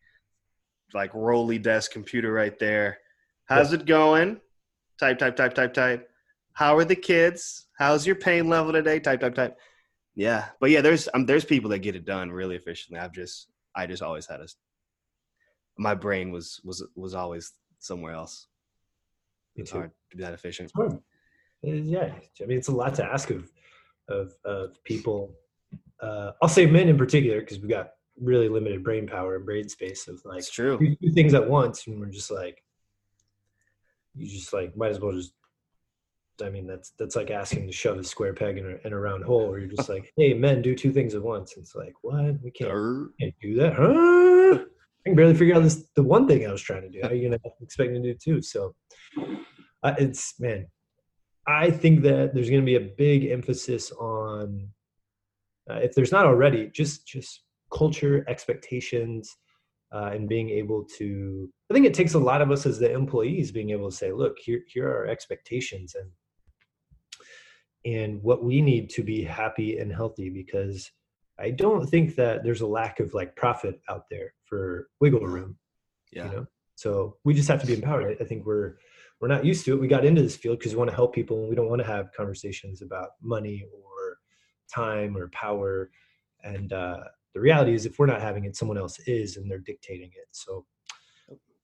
like 0.92 1.14
rolly 1.14 1.60
desk 1.60 1.92
computer 1.92 2.34
right 2.34 2.58
there. 2.58 2.98
How's 3.46 3.72
yeah. 3.72 3.80
it 3.80 3.86
going? 3.86 4.42
Type, 5.00 5.20
type, 5.20 5.36
type, 5.36 5.54
type, 5.54 5.74
type. 5.74 6.10
How 6.54 6.78
are 6.78 6.86
the 6.86 6.96
kids? 6.96 7.68
How's 7.78 8.06
your 8.06 8.16
pain 8.16 8.48
level 8.50 8.74
today? 8.74 9.00
Type, 9.00 9.22
type, 9.22 9.36
type. 9.36 9.58
Yeah, 10.16 10.50
but 10.60 10.70
yeah, 10.70 10.82
there's 10.82 11.08
um, 11.14 11.26
there's 11.26 11.46
people 11.46 11.70
that 11.70 11.80
get 11.80 11.96
it 11.96 12.06
done 12.06 12.32
really 12.32 12.56
efficiently. 12.56 13.00
I've 13.00 13.14
just 13.14 13.48
I 13.76 13.88
just 13.88 14.04
always 14.04 14.28
had 14.28 14.42
a 14.42 14.48
my 15.78 15.96
brain 15.96 16.32
was 16.32 16.60
was 16.64 16.86
was 16.96 17.16
always 17.16 17.54
somewhere 17.80 18.14
else. 18.14 18.48
It's 19.56 19.72
hard 19.72 19.92
to 20.12 20.18
be 20.18 20.24
that 20.24 20.34
efficient. 20.34 20.66
It's 20.70 20.76
hard. 20.76 21.00
It 21.64 21.76
is, 21.76 21.88
yeah, 21.88 22.14
I 22.42 22.46
mean, 22.46 22.58
it's 22.58 22.68
a 22.68 22.74
lot 22.74 22.96
to 22.96 23.06
ask 23.06 23.30
of 23.30 23.50
of 24.10 24.34
of 24.44 24.84
people. 24.84 25.34
Uh, 26.02 26.32
I'll 26.42 26.50
say 26.50 26.66
men 26.66 26.90
in 26.90 26.98
particular 26.98 27.40
because 27.40 27.60
we 27.60 27.68
got 27.70 27.92
really 28.20 28.50
limited 28.50 28.84
brain 28.84 29.08
power 29.08 29.36
and 29.36 29.46
brain 29.46 29.70
space 29.70 30.08
of 30.08 30.22
like 30.26 30.40
It's 30.40 30.50
true. 30.52 30.78
do 30.78 30.96
two 30.96 31.14
things 31.14 31.34
at 31.34 31.48
once, 31.48 31.88
and 31.88 32.00
we're 32.00 32.08
just 32.08 32.32
like, 32.32 32.62
you 34.16 34.28
just 34.28 34.52
like 34.54 34.76
might 34.76 34.92
as 34.92 35.00
well 35.00 35.14
just. 35.14 35.34
I 36.42 36.50
mean, 36.50 36.68
that's 36.68 36.92
that's 36.98 37.16
like 37.16 37.32
asking 37.32 37.68
to 37.68 37.74
shove 37.74 37.98
a 37.98 38.04
square 38.04 38.34
peg 38.34 38.58
in 38.58 38.66
a, 38.66 38.88
in 38.88 38.94
a 38.94 39.00
round 39.00 39.24
hole, 39.24 39.50
where 39.50 39.60
you're 39.60 39.70
just 39.70 39.90
like, 39.90 40.12
"Hey, 40.18 40.34
men, 40.34 40.62
do 40.62 40.76
two 40.76 40.92
things 40.92 41.16
at 41.16 41.22
once." 41.22 41.56
It's 41.58 41.76
like, 41.76 41.94
what? 42.02 42.42
We 42.44 42.52
can't, 42.52 42.72
Err. 42.72 43.08
can't 43.20 43.36
do 43.42 43.56
that, 43.56 43.74
huh? 43.74 44.66
I 45.06 45.10
can 45.10 45.16
barely 45.16 45.34
figure 45.34 45.56
out 45.56 45.64
this 45.64 45.86
the 45.96 46.04
one 46.04 46.28
thing 46.28 46.46
I 46.46 46.52
was 46.52 46.62
trying 46.62 46.84
to 46.84 46.90
do. 46.90 47.00
How 47.02 47.10
are 47.10 47.14
you 47.14 47.30
gonna 47.30 47.40
expect 47.62 47.92
me 47.92 48.02
to 48.02 48.14
do 48.14 48.18
two? 48.22 48.42
So, 48.42 48.76
uh, 49.84 49.96
it's 49.98 50.40
man, 50.40 50.68
I 51.48 51.72
think 51.72 52.04
that 52.04 52.34
there's 52.34 52.50
going 52.50 52.62
to 52.62 52.66
be 52.66 52.76
a 52.76 52.94
big 52.98 53.26
emphasis 53.26 53.92
on, 53.92 54.68
uh, 55.70 55.76
if 55.76 55.96
there's 55.96 56.12
not 56.12 56.26
already, 56.26 56.68
just 56.68 57.08
just 57.08 57.44
culture, 57.74 58.24
expectations, 58.28 59.36
uh, 59.94 60.12
and 60.14 60.30
being 60.30 60.50
able 60.50 60.86
to. 60.98 61.50
I 61.70 61.74
think 61.74 61.86
it 61.86 61.94
takes 61.94 62.14
a 62.14 62.20
lot 62.20 62.42
of 62.42 62.52
us 62.52 62.66
as 62.66 62.80
the 62.80 62.92
employees 62.92 63.52
being 63.52 63.72
able 63.72 63.90
to 63.90 63.96
say, 63.96 64.12
"Look, 64.12 64.38
here 64.40 64.62
here 64.68 64.88
are 64.88 64.98
our 64.98 65.08
expectations 65.08 65.96
and 65.96 66.10
and 67.86 68.22
what 68.24 68.44
we 68.44 68.62
need 68.62 68.90
to 68.92 69.04
be 69.04 69.24
happy 69.24 69.80
and 69.80 69.92
healthy." 69.92 70.30
Because 70.30 70.92
I 71.40 71.52
don't 71.52 71.88
think 71.88 72.16
that 72.16 72.44
there's 72.44 72.62
a 72.62 72.68
lack 72.68 73.00
of 73.00 73.14
like 73.14 73.36
profit 73.36 73.82
out 73.90 74.06
there 74.12 74.34
for 74.46 74.90
wiggle 75.00 75.26
room 75.28 75.58
Yeah. 76.12 76.26
you 76.26 76.32
know? 76.38 76.48
So 76.76 77.18
we 77.24 77.34
just 77.34 77.48
have 77.50 77.62
to 77.62 77.68
be 77.68 77.74
empowered. 77.76 78.18
I, 78.20 78.24
I 78.24 78.28
think 78.28 78.46
we're 78.46 78.76
we're 79.20 79.28
not 79.28 79.46
used 79.46 79.66
to 79.66 79.74
it. 79.74 79.80
We 79.82 79.88
got 79.88 80.06
into 80.06 80.22
this 80.24 80.36
field 80.36 80.60
because 80.60 80.74
we 80.74 80.80
want 80.80 80.90
to 80.90 80.96
help 80.96 81.14
people 81.14 81.42
and 81.42 81.50
we 81.50 81.56
don't 81.56 81.70
want 81.70 81.82
to 81.82 81.88
have 81.88 82.12
conversations 82.12 82.82
about 82.82 83.10
money 83.22 83.64
or 83.72 84.18
time 84.74 85.16
or 85.16 85.30
power. 85.30 85.92
And 86.44 86.74
uh, 86.74 87.02
the 87.36 87.40
reality 87.40 87.74
is 87.76 87.86
if 87.86 88.00
we're 88.00 88.08
not 88.08 88.22
having 88.22 88.46
it 88.46 88.56
someone 88.56 88.80
else 88.80 89.00
is 89.08 89.38
and 89.38 89.50
they're 89.50 89.60
dictating 89.60 90.10
it. 90.16 90.28
So 90.32 90.66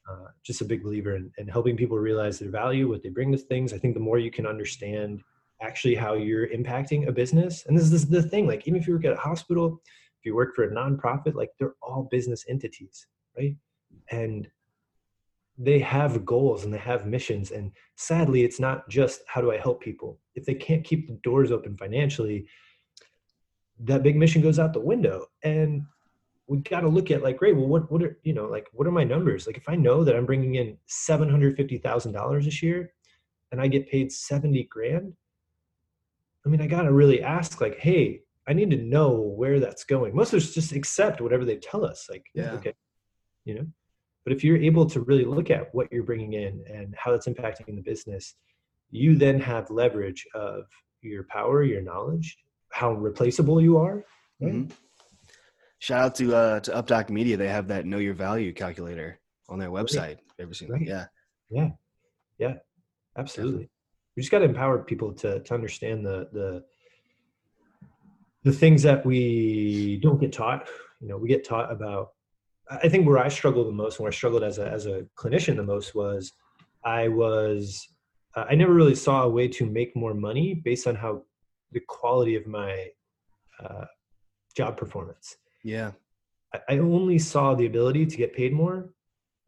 uh, 0.10 0.28
just 0.46 0.62
a 0.62 0.66
big 0.66 0.84
believer 0.84 1.16
in, 1.16 1.32
in 1.38 1.48
helping 1.48 1.76
people 1.76 1.98
realize 1.98 2.40
their 2.40 2.52
value 2.52 2.88
what 2.88 3.02
they 3.04 3.10
bring 3.10 3.32
to 3.32 3.38
things. 3.38 3.74
I 3.74 3.78
think 3.80 3.96
the 3.96 4.00
more 4.00 4.20
you 4.20 4.32
can 4.32 4.46
understand 4.46 5.22
actually 5.62 5.96
how 5.96 6.14
you're 6.14 6.48
impacting 6.48 7.08
a 7.08 7.12
business. 7.12 7.66
And 7.66 7.78
this 7.78 7.92
is 7.92 8.08
the 8.08 8.22
thing 8.22 8.48
like 8.48 8.68
even 8.68 8.80
if 8.80 8.88
you 8.88 8.94
work 8.94 9.06
at 9.06 9.14
a 9.14 9.18
hospital 9.18 9.82
if 10.20 10.26
you 10.26 10.36
work 10.36 10.56
for 10.56 10.64
a 10.64 10.74
nonprofit 10.74 11.36
like 11.36 11.50
they're 11.60 11.76
all 11.82 12.08
business 12.12 12.46
entities 12.50 13.08
right? 13.38 13.56
And 14.12 14.48
they 15.58 15.80
have 15.80 16.26
goals 16.26 16.66
and 16.66 16.74
they 16.74 16.78
have 16.80 17.08
missions. 17.08 17.52
And 17.52 17.72
sadly 17.96 18.44
it's 18.44 18.60
not 18.60 18.88
just 18.90 19.22
how 19.28 19.42
do 19.42 19.52
i 19.52 19.58
help 19.58 19.82
people? 19.82 20.20
If 20.36 20.46
they 20.46 20.54
can't 20.54 20.84
keep 20.84 21.08
the 21.08 21.20
doors 21.24 21.52
open 21.52 21.78
financially 21.78 22.48
that 23.80 24.02
big 24.02 24.16
mission 24.16 24.42
goes 24.42 24.58
out 24.58 24.74
the 24.74 24.80
window. 24.80 25.28
And 25.44 25.84
we 26.48 26.60
got 26.60 26.80
to 26.80 26.88
look 26.88 27.12
at 27.12 27.24
like 27.24 27.38
great 27.38 27.56
well 27.56 27.68
what 27.68 27.92
what 27.92 28.02
are 28.02 28.18
you 28.24 28.34
know 28.34 28.46
like 28.46 28.68
what 28.74 28.88
are 28.88 28.92
my 28.92 29.04
numbers? 29.04 29.48
Like 29.48 29.58
if 29.58 29.68
i 29.68 29.76
know 29.76 30.04
that 30.04 30.16
i'm 30.16 30.26
bringing 30.26 30.56
in 30.56 30.78
$750000 30.90 32.44
this 32.44 32.64
year 32.64 32.94
and 33.52 33.62
i 33.62 33.68
get 33.68 33.90
paid 33.90 34.12
70 34.12 34.64
grand 34.64 35.14
i 36.48 36.50
mean 36.50 36.62
i 36.62 36.68
got 36.68 36.84
to 36.84 36.94
really 36.94 37.22
ask 37.22 37.60
like 37.60 37.78
hey 37.78 38.22
i 38.48 38.54
need 38.54 38.72
to 38.72 38.78
know 38.78 39.12
where 39.12 39.60
that's 39.60 39.84
going 39.84 40.16
most 40.16 40.32
of 40.34 40.38
us 40.42 40.52
just 40.54 40.72
accept 40.72 41.20
whatever 41.20 41.44
they 41.46 41.58
tell 41.58 41.84
us 41.84 42.08
like 42.10 42.26
Yeah. 42.34 42.54
okay 42.54 42.74
you 43.46 43.56
know 43.56 43.68
but 44.24 44.34
if 44.34 44.44
you're 44.44 44.58
able 44.58 44.86
to 44.88 45.02
really 45.02 45.26
look 45.26 45.52
at 45.52 45.74
what 45.76 45.92
you're 45.92 46.04
bringing 46.04 46.34
in 46.34 46.64
and 46.74 46.96
how 46.98 47.12
that's 47.12 47.28
impacting 47.28 47.76
the 47.76 47.82
business 47.82 48.36
you 48.90 49.16
then 49.18 49.40
have 49.42 49.70
leverage 49.70 50.26
of 50.34 50.64
your 51.02 51.24
power 51.26 51.64
your 51.64 51.82
knowledge 51.82 52.38
how 52.72 52.94
replaceable 52.94 53.62
you 53.62 53.78
are 53.78 54.06
right? 54.42 54.54
Mhm. 54.54 54.72
Shout 55.80 56.02
out 56.06 56.16
to 56.16 56.36
uh 56.36 56.60
to 56.62 56.72
Updoc 56.72 57.10
Media. 57.12 57.38
They 57.38 57.50
have 57.50 57.68
that 57.68 57.86
know 57.86 58.00
your 58.00 58.16
value 58.16 58.52
calculator 58.52 59.20
on 59.48 59.60
their 59.60 59.70
website. 59.70 60.18
Ever 60.40 60.54
seen 60.54 60.72
Right. 60.72 60.88
that? 60.88 61.12
Yeah. 62.40 62.56
absolutely 63.16 63.70
we 64.18 64.22
just 64.24 64.32
got 64.32 64.40
to 64.40 64.46
empower 64.46 64.80
people 64.80 65.14
to 65.14 65.40
to 65.42 65.54
understand 65.54 66.06
the 66.06 66.28
the 66.34 66.64
the 68.44 68.52
things 68.52 68.84
that 68.84 69.06
we 69.06 70.00
don't 70.02 70.20
get 70.20 70.34
taught 70.34 70.68
you 71.00 71.08
know 71.08 71.18
we 71.18 71.28
get 71.30 71.46
taught 71.46 71.72
about 71.72 72.10
i 72.70 72.90
think 72.90 73.06
where 73.08 73.20
i 73.20 73.28
struggled 73.30 73.68
the 73.68 73.72
most 73.72 73.98
and 73.98 74.04
where 74.04 74.12
i 74.12 74.16
struggled 74.16 74.44
as 74.44 74.58
a 74.58 74.68
as 74.68 74.86
a 74.88 75.06
clinician 75.16 75.56
the 75.56 75.64
most 75.64 75.94
was 75.96 76.34
i 76.84 77.08
was 77.08 77.88
uh, 78.36 78.46
i 78.50 78.56
never 78.56 78.74
really 78.74 78.96
saw 78.96 79.24
a 79.24 79.30
way 79.30 79.48
to 79.48 79.66
make 79.66 79.96
more 79.96 80.14
money 80.14 80.54
based 80.54 80.88
on 80.88 80.96
how 80.96 81.24
the 81.72 81.80
quality 81.88 82.36
of 82.36 82.48
my 82.48 82.88
uh, 83.64 83.86
job 84.56 84.76
performance 84.78 85.38
Yeah. 85.64 85.92
I- 86.54 86.64
I 86.74 86.78
only 86.80 87.20
saw 87.20 87.46
the 87.56 87.66
ability 87.66 88.06
to 88.12 88.16
get 88.24 88.32
paid 88.34 88.54
more, 88.54 88.78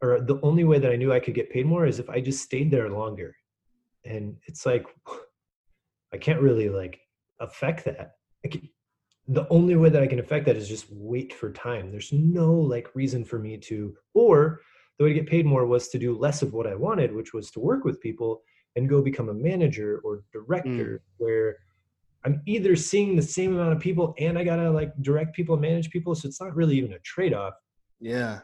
or 0.02 0.20
the 0.20 0.38
only 0.48 0.64
way 0.64 0.78
that 0.78 0.92
I 0.92 0.96
knew 0.96 1.10
I 1.12 1.18
could 1.24 1.34
get 1.40 1.48
paid 1.54 1.66
more 1.66 1.86
is 1.86 1.98
if 1.98 2.08
I 2.10 2.20
just 2.20 2.40
stayed 2.48 2.70
there 2.70 2.90
longer. 2.90 3.30
And 4.04 4.36
it's 4.46 4.66
like, 4.66 4.86
I 6.12 6.18
can't 6.18 6.40
really 6.40 6.68
like 6.68 7.00
affect 7.38 7.84
that. 7.84 8.14
I 8.44 8.48
can, 8.48 8.68
the 9.28 9.46
only 9.48 9.76
way 9.76 9.90
that 9.90 10.02
I 10.02 10.08
can 10.08 10.18
affect 10.18 10.46
that 10.46 10.56
is 10.56 10.68
just 10.68 10.86
wait 10.90 11.32
for 11.32 11.52
time. 11.52 11.90
There's 11.90 12.12
no 12.12 12.52
like 12.52 12.94
reason 12.94 13.24
for 13.24 13.38
me 13.38 13.56
to, 13.58 13.94
or 14.14 14.60
the 14.98 15.04
way 15.04 15.10
to 15.10 15.14
get 15.14 15.28
paid 15.28 15.46
more 15.46 15.66
was 15.66 15.88
to 15.88 15.98
do 15.98 16.18
less 16.18 16.42
of 16.42 16.52
what 16.52 16.66
I 16.66 16.74
wanted, 16.74 17.14
which 17.14 17.32
was 17.32 17.50
to 17.52 17.60
work 17.60 17.84
with 17.84 18.00
people 18.00 18.42
and 18.76 18.88
go 18.88 19.02
become 19.02 19.28
a 19.28 19.34
manager 19.34 20.00
or 20.04 20.16
mm. 20.16 20.22
director 20.32 21.02
where 21.18 21.56
I'm 22.24 22.42
either 22.46 22.76
seeing 22.76 23.16
the 23.16 23.22
same 23.22 23.54
amount 23.54 23.72
of 23.72 23.80
people 23.80 24.14
and 24.18 24.38
I 24.38 24.44
gotta 24.44 24.70
like 24.70 24.92
direct 25.00 25.34
people 25.34 25.54
and 25.54 25.62
manage 25.62 25.90
people. 25.90 26.14
So 26.14 26.28
it's 26.28 26.40
not 26.40 26.54
really 26.54 26.76
even 26.76 26.92
a 26.92 26.98
trade 26.98 27.32
off. 27.32 27.54
Yeah. 28.00 28.40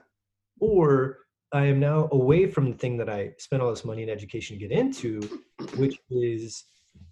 Or 0.60 1.18
I 1.52 1.66
am 1.66 1.78
now 1.78 2.08
away 2.12 2.46
from 2.46 2.70
the 2.70 2.76
thing 2.76 2.96
that 2.98 3.08
I 3.08 3.32
spent 3.38 3.62
all 3.62 3.70
this 3.70 3.84
money 3.84 4.02
and 4.02 4.10
education 4.10 4.58
to 4.58 4.66
get 4.66 4.76
into, 4.76 5.20
which 5.76 5.98
is 6.10 6.64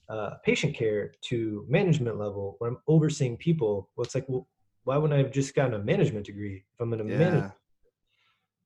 uh, 0.09 0.31
patient 0.44 0.75
care 0.75 1.12
to 1.29 1.64
management 1.68 2.18
level 2.18 2.57
where 2.59 2.70
I'm 2.70 2.79
overseeing 2.88 3.37
people. 3.37 3.90
Well, 3.97 4.05
it's 4.05 4.14
like, 4.14 4.29
well, 4.29 4.49
why 4.85 4.97
wouldn't 4.97 5.18
I 5.18 5.23
have 5.23 5.33
just 5.33 5.55
gotten 5.55 5.75
a 5.75 5.79
management 5.79 6.27
degree 6.27 6.57
if 6.57 6.81
I'm 6.81 6.90
going 6.90 7.07
to 7.07 7.16
manage? 7.16 7.51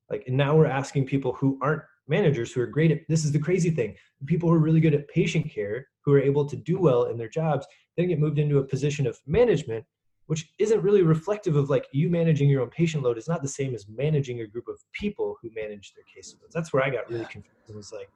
Like, 0.09 0.23
and 0.27 0.35
now 0.35 0.55
we're 0.55 0.65
asking 0.65 1.05
people 1.05 1.33
who 1.33 1.57
aren't 1.61 1.83
managers 2.07 2.51
who 2.51 2.61
are 2.61 2.67
great 2.67 2.91
at 2.91 3.01
this 3.07 3.23
is 3.23 3.31
the 3.31 3.39
crazy 3.39 3.69
thing. 3.69 3.95
People 4.25 4.49
who 4.49 4.55
are 4.55 4.59
really 4.59 4.81
good 4.81 4.95
at 4.95 5.07
patient 5.07 5.49
care, 5.49 5.87
who 6.01 6.13
are 6.13 6.19
able 6.19 6.45
to 6.45 6.55
do 6.55 6.79
well 6.79 7.03
in 7.03 7.17
their 7.17 7.29
jobs, 7.29 7.65
then 7.95 8.07
get 8.07 8.19
moved 8.19 8.39
into 8.39 8.57
a 8.57 8.63
position 8.63 9.05
of 9.05 9.19
management, 9.27 9.85
which 10.29 10.53
isn't 10.59 10.83
really 10.83 11.01
reflective 11.01 11.55
of 11.55 11.71
like 11.71 11.87
you 11.91 12.07
managing 12.07 12.47
your 12.47 12.61
own 12.61 12.69
patient 12.69 13.01
load. 13.01 13.17
It's 13.17 13.27
not 13.27 13.41
the 13.41 13.47
same 13.47 13.73
as 13.73 13.87
managing 13.89 14.41
a 14.41 14.47
group 14.47 14.67
of 14.67 14.79
people 14.93 15.35
who 15.41 15.49
manage 15.55 15.91
their 15.95 16.03
caseloads. 16.05 16.51
That's 16.53 16.71
where 16.71 16.83
I 16.83 16.91
got 16.91 17.09
really 17.09 17.23
Yeah. 17.23 17.29
confused 17.29 17.67
and 17.67 17.75
was 17.75 17.91
like, 17.91 18.09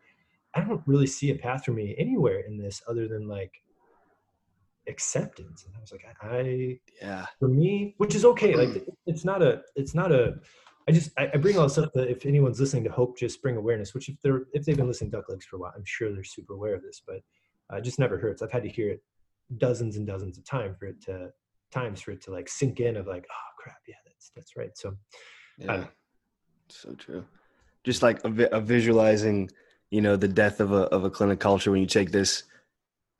I 0.54 0.60
don't 0.62 0.84
really 0.86 1.08
see 1.08 1.32
a 1.32 1.36
path 1.36 1.65
for 1.65 1.71
me 1.71 1.95
anywhere 1.97 2.41
in 2.41 2.60
this 2.60 2.84
other 2.88 3.08
than 3.08 3.28
like 3.28 3.52
acceptance. 4.88 5.65
And 5.65 5.73
I 5.76 5.80
was 5.80 5.91
like, 5.91 6.06
I, 6.06 6.28
I 6.28 6.80
Yeah. 7.02 7.26
for 7.39 7.47
me, 7.47 7.95
which 7.97 8.13
is 8.13 8.26
okay. 8.26 8.56
Like 8.56 8.86
it's 9.08 9.26
not 9.26 9.41
a, 9.41 9.63
it's 9.76 9.95
not 9.95 10.12
a. 10.12 10.36
I 10.88 10.91
just 10.91 11.10
I, 11.17 11.32
I 11.34 11.38
bring 11.38 11.58
all 11.58 11.63
this 11.63 11.80
up 11.80 11.93
that 11.95 12.12
if 12.12 12.28
anyone's 12.28 12.60
listening 12.60 12.84
to 12.84 12.91
hope 12.91 13.17
just 13.17 13.41
bring 13.41 13.58
awareness. 13.58 13.95
Which 13.95 14.08
if 14.08 14.21
they're 14.21 14.43
if 14.54 14.65
they've 14.65 14.78
been 14.78 14.88
listening 14.88 15.10
to 15.10 15.17
Duck 15.17 15.30
Legs 15.30 15.45
for 15.47 15.56
a 15.56 15.60
while, 15.60 15.73
I'm 15.76 15.84
sure 15.84 16.13
they're 16.13 16.23
super 16.23 16.54
aware 16.54 16.76
of 16.76 16.84
this. 16.84 17.02
But 17.04 17.21
uh, 17.73 17.78
it 17.78 17.82
just 17.82 17.97
never 17.97 18.19
hurts. 18.19 18.43
I've 18.43 18.52
had 18.52 18.62
to 18.62 18.69
hear 18.69 18.91
it 18.91 19.02
dozens 19.58 19.97
and 19.97 20.06
dozens 20.06 20.38
of 20.38 20.45
time 20.45 20.76
for 20.78 20.86
it 20.86 21.02
to 21.06 21.30
times 21.74 22.02
for 22.02 22.12
it 22.12 22.22
to 22.24 22.32
like 22.32 22.48
sink 22.48 22.80
in 22.80 22.96
of 22.98 23.08
like 23.08 23.26
oh 23.30 23.50
crap 23.60 23.78
yeah 23.88 23.96
that's 24.06 24.32
that's 24.36 24.56
right. 24.56 24.76
So 24.78 24.90
um, 24.90 24.98
Yeah. 25.58 25.86
So 26.70 26.94
true. 26.96 27.26
Just 27.84 28.02
like 28.02 28.24
a, 28.24 28.30
vi- 28.30 28.50
a 28.52 28.62
visualizing, 28.62 29.50
you 29.92 30.02
know, 30.02 30.16
the 30.16 30.28
death 30.28 30.60
of 30.60 30.72
a 30.72 30.84
of 30.96 31.04
a 31.04 31.10
clinic 31.10 31.40
culture 31.40 31.72
when 31.72 31.82
you 31.82 31.88
take 31.88 32.12
this 32.12 32.44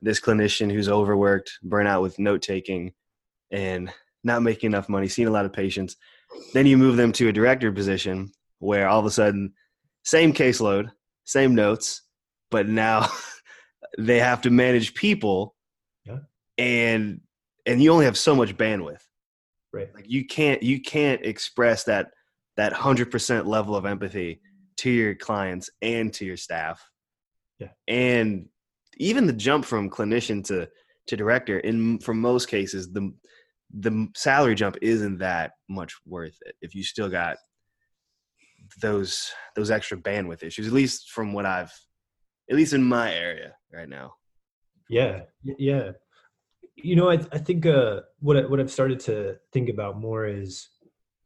this 0.02 0.20
clinician 0.20 0.70
who's 0.72 0.88
overworked, 0.88 1.50
burnout 1.64 2.02
with 2.02 2.18
note 2.18 2.42
taking, 2.42 2.92
and 3.50 3.92
not 4.22 4.42
making 4.42 4.68
enough 4.72 4.88
money, 4.88 5.08
seeing 5.08 5.28
a 5.28 5.30
lot 5.30 5.44
of 5.46 5.52
patients. 5.52 5.96
Then 6.52 6.66
you 6.66 6.76
move 6.76 6.96
them 6.96 7.12
to 7.12 7.28
a 7.28 7.32
director 7.32 7.70
position 7.72 8.30
where 8.58 8.88
all 8.88 9.00
of 9.00 9.06
a 9.06 9.10
sudden, 9.10 9.52
same 10.04 10.32
caseload, 10.32 10.90
same 11.24 11.54
notes, 11.54 12.02
but 12.50 12.66
now 12.68 13.08
they 13.98 14.18
have 14.18 14.40
to 14.42 14.50
manage 14.50 14.94
people, 14.94 15.54
Yeah. 16.04 16.18
and 16.58 17.20
and 17.66 17.82
you 17.82 17.92
only 17.92 18.04
have 18.04 18.18
so 18.18 18.34
much 18.34 18.56
bandwidth 18.56 19.02
right 19.72 19.94
like 19.94 20.06
you 20.08 20.26
can't 20.26 20.62
you 20.62 20.80
can't 20.80 21.24
express 21.24 21.84
that 21.84 22.10
that 22.56 22.72
100% 22.72 23.46
level 23.46 23.74
of 23.74 23.84
empathy 23.84 24.40
to 24.76 24.90
your 24.90 25.14
clients 25.14 25.70
and 25.82 26.12
to 26.14 26.24
your 26.24 26.36
staff 26.36 26.82
Yeah. 27.58 27.68
and 27.88 28.48
even 28.98 29.26
the 29.26 29.32
jump 29.32 29.64
from 29.64 29.90
clinician 29.90 30.44
to 30.44 30.68
to 31.06 31.16
director 31.16 31.58
in 31.58 31.98
for 31.98 32.14
most 32.14 32.46
cases 32.48 32.92
the 32.92 33.12
the 33.76 34.08
salary 34.14 34.54
jump 34.54 34.76
isn't 34.82 35.18
that 35.18 35.52
much 35.68 35.94
worth 36.06 36.36
it 36.46 36.54
if 36.60 36.74
you 36.74 36.84
still 36.84 37.08
got 37.08 37.36
those 38.80 39.30
those 39.56 39.70
extra 39.70 39.96
bandwidth 39.96 40.42
issues 40.42 40.66
at 40.66 40.72
least 40.72 41.10
from 41.10 41.32
what 41.32 41.44
i've 41.44 41.72
at 42.50 42.56
least 42.56 42.72
in 42.72 42.82
my 42.82 43.14
area 43.14 43.54
right 43.72 43.88
now. 43.88 44.14
Yeah, 44.88 45.22
yeah. 45.42 45.92
You 46.76 46.96
know, 46.96 47.10
I 47.10 47.14
I 47.32 47.38
think 47.38 47.66
uh, 47.66 48.00
what 48.20 48.36
I, 48.36 48.46
what 48.46 48.60
I've 48.60 48.70
started 48.70 49.00
to 49.00 49.36
think 49.52 49.68
about 49.68 50.00
more 50.00 50.26
is 50.26 50.68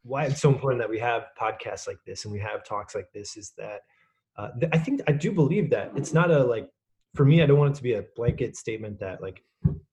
why 0.02 0.24
it's 0.24 0.40
so 0.40 0.50
important 0.50 0.80
that 0.80 0.90
we 0.90 0.98
have 0.98 1.26
podcasts 1.40 1.86
like 1.86 1.98
this 2.06 2.24
and 2.24 2.32
we 2.32 2.40
have 2.40 2.64
talks 2.64 2.94
like 2.94 3.10
this. 3.12 3.36
Is 3.36 3.52
that 3.58 3.80
uh, 4.36 4.50
th- 4.58 4.70
I 4.72 4.78
think 4.78 5.00
I 5.06 5.12
do 5.12 5.32
believe 5.32 5.70
that 5.70 5.92
it's 5.96 6.12
not 6.12 6.30
a 6.30 6.44
like 6.44 6.68
for 7.14 7.24
me. 7.24 7.42
I 7.42 7.46
don't 7.46 7.58
want 7.58 7.72
it 7.72 7.76
to 7.76 7.82
be 7.82 7.94
a 7.94 8.04
blanket 8.16 8.56
statement 8.56 9.00
that 9.00 9.22
like 9.22 9.42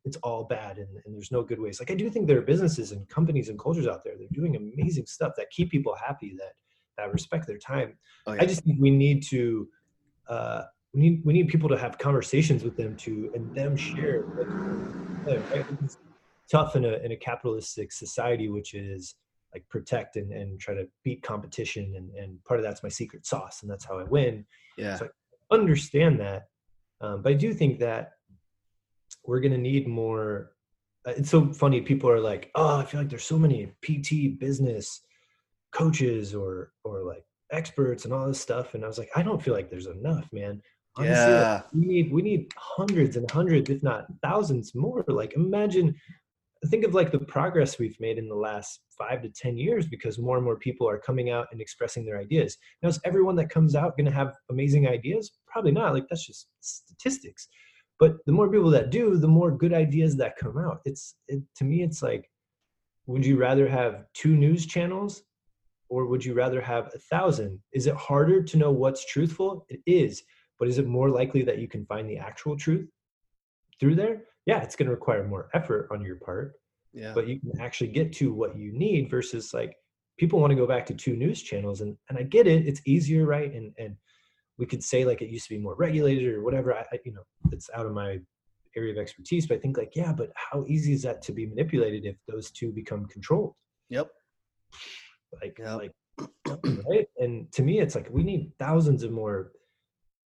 it's 0.04 0.18
all 0.18 0.44
bad 0.44 0.78
and, 0.78 0.88
and 1.06 1.15
there's 1.15 1.32
no 1.32 1.41
good 1.41 1.60
ways. 1.60 1.80
Like 1.80 1.91
I 1.91 1.96
do 1.96 2.10
think 2.10 2.28
there 2.28 2.38
are 2.38 2.44
businesses 2.44 2.91
and 2.91 3.08
companies 3.10 3.50
and 3.50 3.58
cultures 3.58 3.88
out 3.88 4.04
there 4.04 4.15
that 4.18 4.24
are 4.24 4.34
doing 4.34 4.56
amazing 4.56 5.08
stuff 5.08 5.34
that 5.38 5.50
keep 5.50 5.72
people 5.72 5.96
happy 5.96 6.36
that 6.38 6.54
that 6.98 7.12
respect 7.12 7.48
their 7.48 7.58
time. 7.58 7.98
Oh, 8.28 8.34
yeah. 8.34 8.44
I 8.44 8.46
just 8.46 8.63
think 8.63 8.80
we 8.80 8.91
need 8.91 9.24
to 9.30 9.68
uh, 10.28 10.63
we 10.95 11.01
need 11.01 11.21
we 11.25 11.34
need 11.34 11.49
people 11.49 11.69
to 11.69 11.77
have 11.77 11.97
conversations 11.97 12.63
with 12.63 12.77
them 12.77 12.95
to 13.01 13.29
and 13.34 13.53
them 13.53 13.75
share. 13.75 14.23
Like, 14.38 14.49
right? 15.53 15.65
It's 15.84 15.97
tough 16.49 16.75
in 16.75 16.86
a 16.86 16.93
in 17.03 17.12
a 17.12 17.17
capitalistic 17.17 17.91
society, 17.91 18.49
which 18.49 18.73
is 18.73 19.15
like 19.53 19.67
protect 19.69 20.15
and, 20.15 20.31
and 20.31 20.60
try 20.60 20.73
to 20.73 20.88
beat 21.03 21.21
competition, 21.21 21.93
and 21.97 22.10
and 22.15 22.43
part 22.45 22.60
of 22.60 22.63
that's 22.63 22.81
my 22.84 22.89
secret 22.89 23.25
sauce, 23.25 23.62
and 23.62 23.69
that's 23.69 23.86
how 23.86 23.99
I 23.99 24.03
win. 24.03 24.45
yeah. 24.77 24.95
So 24.95 25.10
I 25.51 25.55
understand 25.55 26.19
that, 26.21 26.43
um, 27.01 27.21
but 27.21 27.31
I 27.31 27.36
do 27.36 27.53
think 27.53 27.79
that 27.79 28.12
we're 29.25 29.39
going 29.41 29.51
to 29.51 29.58
need 29.58 29.88
more. 29.88 30.51
uh, 31.08 31.12
It's 31.17 31.29
so 31.29 31.51
funny. 31.53 31.81
People 31.81 32.10
are 32.10 32.19
like, 32.21 32.51
"Oh, 32.55 32.77
I 32.79 32.86
feel 32.86 33.01
like 33.01 33.10
there's 33.10 33.23
so 33.25 33.39
many 33.39 33.73
PT 33.81 34.39
business 34.39 35.01
coaches 35.73 36.34
or 36.34 36.71
or 36.86 37.03
like 37.03 37.25
experts 37.51 38.05
and 38.05 38.13
all 38.13 38.27
this 38.27 38.39
stuff," 38.39 38.73
and 38.75 38.84
I 38.84 38.88
was 38.88 38.97
like, 38.97 39.10
I 39.15 39.23
don't 39.23 39.41
feel 39.43 39.53
like 39.53 39.69
there's 39.69 39.88
enough, 39.88 40.29
man. 40.31 40.62
Honestly, 40.97 41.34
like, 41.34 41.41
Yeah. 41.41 41.62
we 41.73 41.86
need 41.86 42.12
we 42.12 42.21
need 42.21 42.53
hundreds 42.58 43.17
and 43.17 43.29
hundreds, 43.29 43.69
if 43.69 43.84
not 43.84 44.08
thousands 44.21 44.73
more. 44.75 45.03
Like, 45.08 45.34
imagine. 45.36 45.95
Think 46.71 46.84
of 46.84 46.95
like 46.95 47.12
the 47.12 47.19
progress 47.19 47.77
we've 47.77 47.99
made 47.99 48.17
in 48.17 48.27
the 48.27 48.34
last 48.36 48.79
five 48.97 49.21
to 49.21 49.29
ten 49.29 49.55
years 49.55 49.86
because 49.88 50.17
more 50.17 50.38
and 50.38 50.43
more 50.43 50.58
people 50.58 50.89
are 50.89 50.97
coming 50.97 51.29
out 51.29 51.45
and 51.51 51.62
expressing 51.62 52.05
their 52.05 52.17
ideas. 52.17 52.58
Now, 52.81 52.89
is 52.89 52.99
everyone 53.05 53.36
that 53.36 53.51
comes 53.51 53.75
out 53.75 53.95
going 53.95 54.08
to 54.08 54.12
have 54.12 54.34
amazing 54.49 54.88
ideas? 54.88 55.31
Probably 55.45 55.71
not. 55.71 55.93
Like 55.93 56.08
that's 56.10 56.25
just 56.25 56.47
statistics. 56.62 57.47
But 57.99 58.17
the 58.25 58.31
more 58.31 58.49
people 58.49 58.71
that 58.71 58.89
do, 58.89 59.15
the 59.17 59.27
more 59.27 59.51
good 59.51 59.73
ideas 59.73 60.15
that 60.17 60.38
come 60.38 60.58
out. 60.58 60.79
It's 60.86 61.15
it, 61.27 61.43
to 61.58 61.65
me, 61.65 61.84
it's 61.84 62.01
like, 62.01 62.31
would 63.05 63.23
you 63.23 63.38
rather 63.38 63.67
have 63.67 64.05
two 64.15 64.36
news 64.36 64.65
channels, 64.65 65.21
or 65.89 66.08
would 66.08 66.25
you 66.25 66.34
rather 66.34 66.62
have 66.62 66.89
a 66.95 66.99
thousand? 66.99 67.60
Is 67.73 67.86
it 67.86 67.95
harder 67.95 68.41
to 68.41 68.58
know 68.58 68.71
what's 68.71 69.05
truthful? 69.05 69.67
It 69.69 69.81
is, 69.86 70.23
but 70.60 70.68
is 70.68 70.78
it 70.78 70.88
more 70.88 71.10
likely 71.10 71.44
that 71.44 71.60
you 71.60 71.68
can 71.68 71.86
find 71.86 72.10
the 72.10 72.18
actual 72.18 72.56
truth 72.58 72.88
through 73.80 73.96
there? 73.96 74.24
Yeah, 74.46 74.62
it's 74.62 74.76
going 74.76 74.88
to 74.88 74.91
require 74.94 75.28
more 75.28 75.50
effort 75.54 75.88
on 75.91 76.02
your 76.02 76.18
part 76.18 76.54
Yeah. 76.94 77.13
but 77.13 77.28
you 77.28 77.39
can 77.39 77.52
actually 77.60 77.89
get 77.91 78.13
to 78.13 78.34
what 78.34 78.58
you 78.58 78.72
need 78.72 79.10
versus 79.10 79.54
like 79.54 79.76
people 80.18 80.39
want 80.39 80.52
to 80.52 80.56
go 80.56 80.68
back 80.68 80.86
to 80.88 80.94
two 80.94 81.15
news 81.15 81.41
channels 81.41 81.82
and 81.82 81.98
and 82.10 82.18
I 82.18 82.24
get 82.24 82.48
it 82.48 82.68
it's 82.68 82.82
easier 82.86 83.26
right 83.26 83.52
and 83.54 83.74
and 83.78 83.98
we 84.58 84.65
could 84.65 84.84
say 84.84 85.04
like 85.04 85.22
it 85.22 85.30
used 85.30 85.48
to 85.50 85.56
be 85.56 85.60
more 85.60 85.76
regulated 85.76 86.28
or 86.34 86.41
whatever 86.44 86.74
I, 86.74 86.84
I 86.94 87.00
you 87.04 87.13
know 87.13 87.26
it's 87.52 87.70
out 87.76 87.86
of 87.86 87.94
my 87.94 88.20
area 88.78 88.94
of 88.94 88.98
expertise 88.98 89.46
but 89.48 89.58
I 89.58 89.60
think 89.62 89.78
like 89.78 89.94
yeah 89.96 90.13
but 90.13 90.30
how 90.36 90.63
easy 90.68 90.94
is 90.94 91.02
that 91.02 91.22
to 91.24 91.32
be 91.34 91.46
manipulated 91.46 92.06
if 92.06 92.15
those 92.28 92.52
two 92.52 92.72
become 92.72 93.06
controlled 93.08 93.56
Yep. 93.89 94.08
like 95.41 95.58
Yep. 95.60 95.78
like 95.82 95.94
right 96.89 97.08
and 97.18 97.52
to 97.52 97.62
me 97.63 97.80
it's 97.80 97.96
like 97.96 98.08
we 98.10 98.24
need 98.24 98.52
thousands 98.60 99.04
of 99.04 99.12
more 99.12 99.52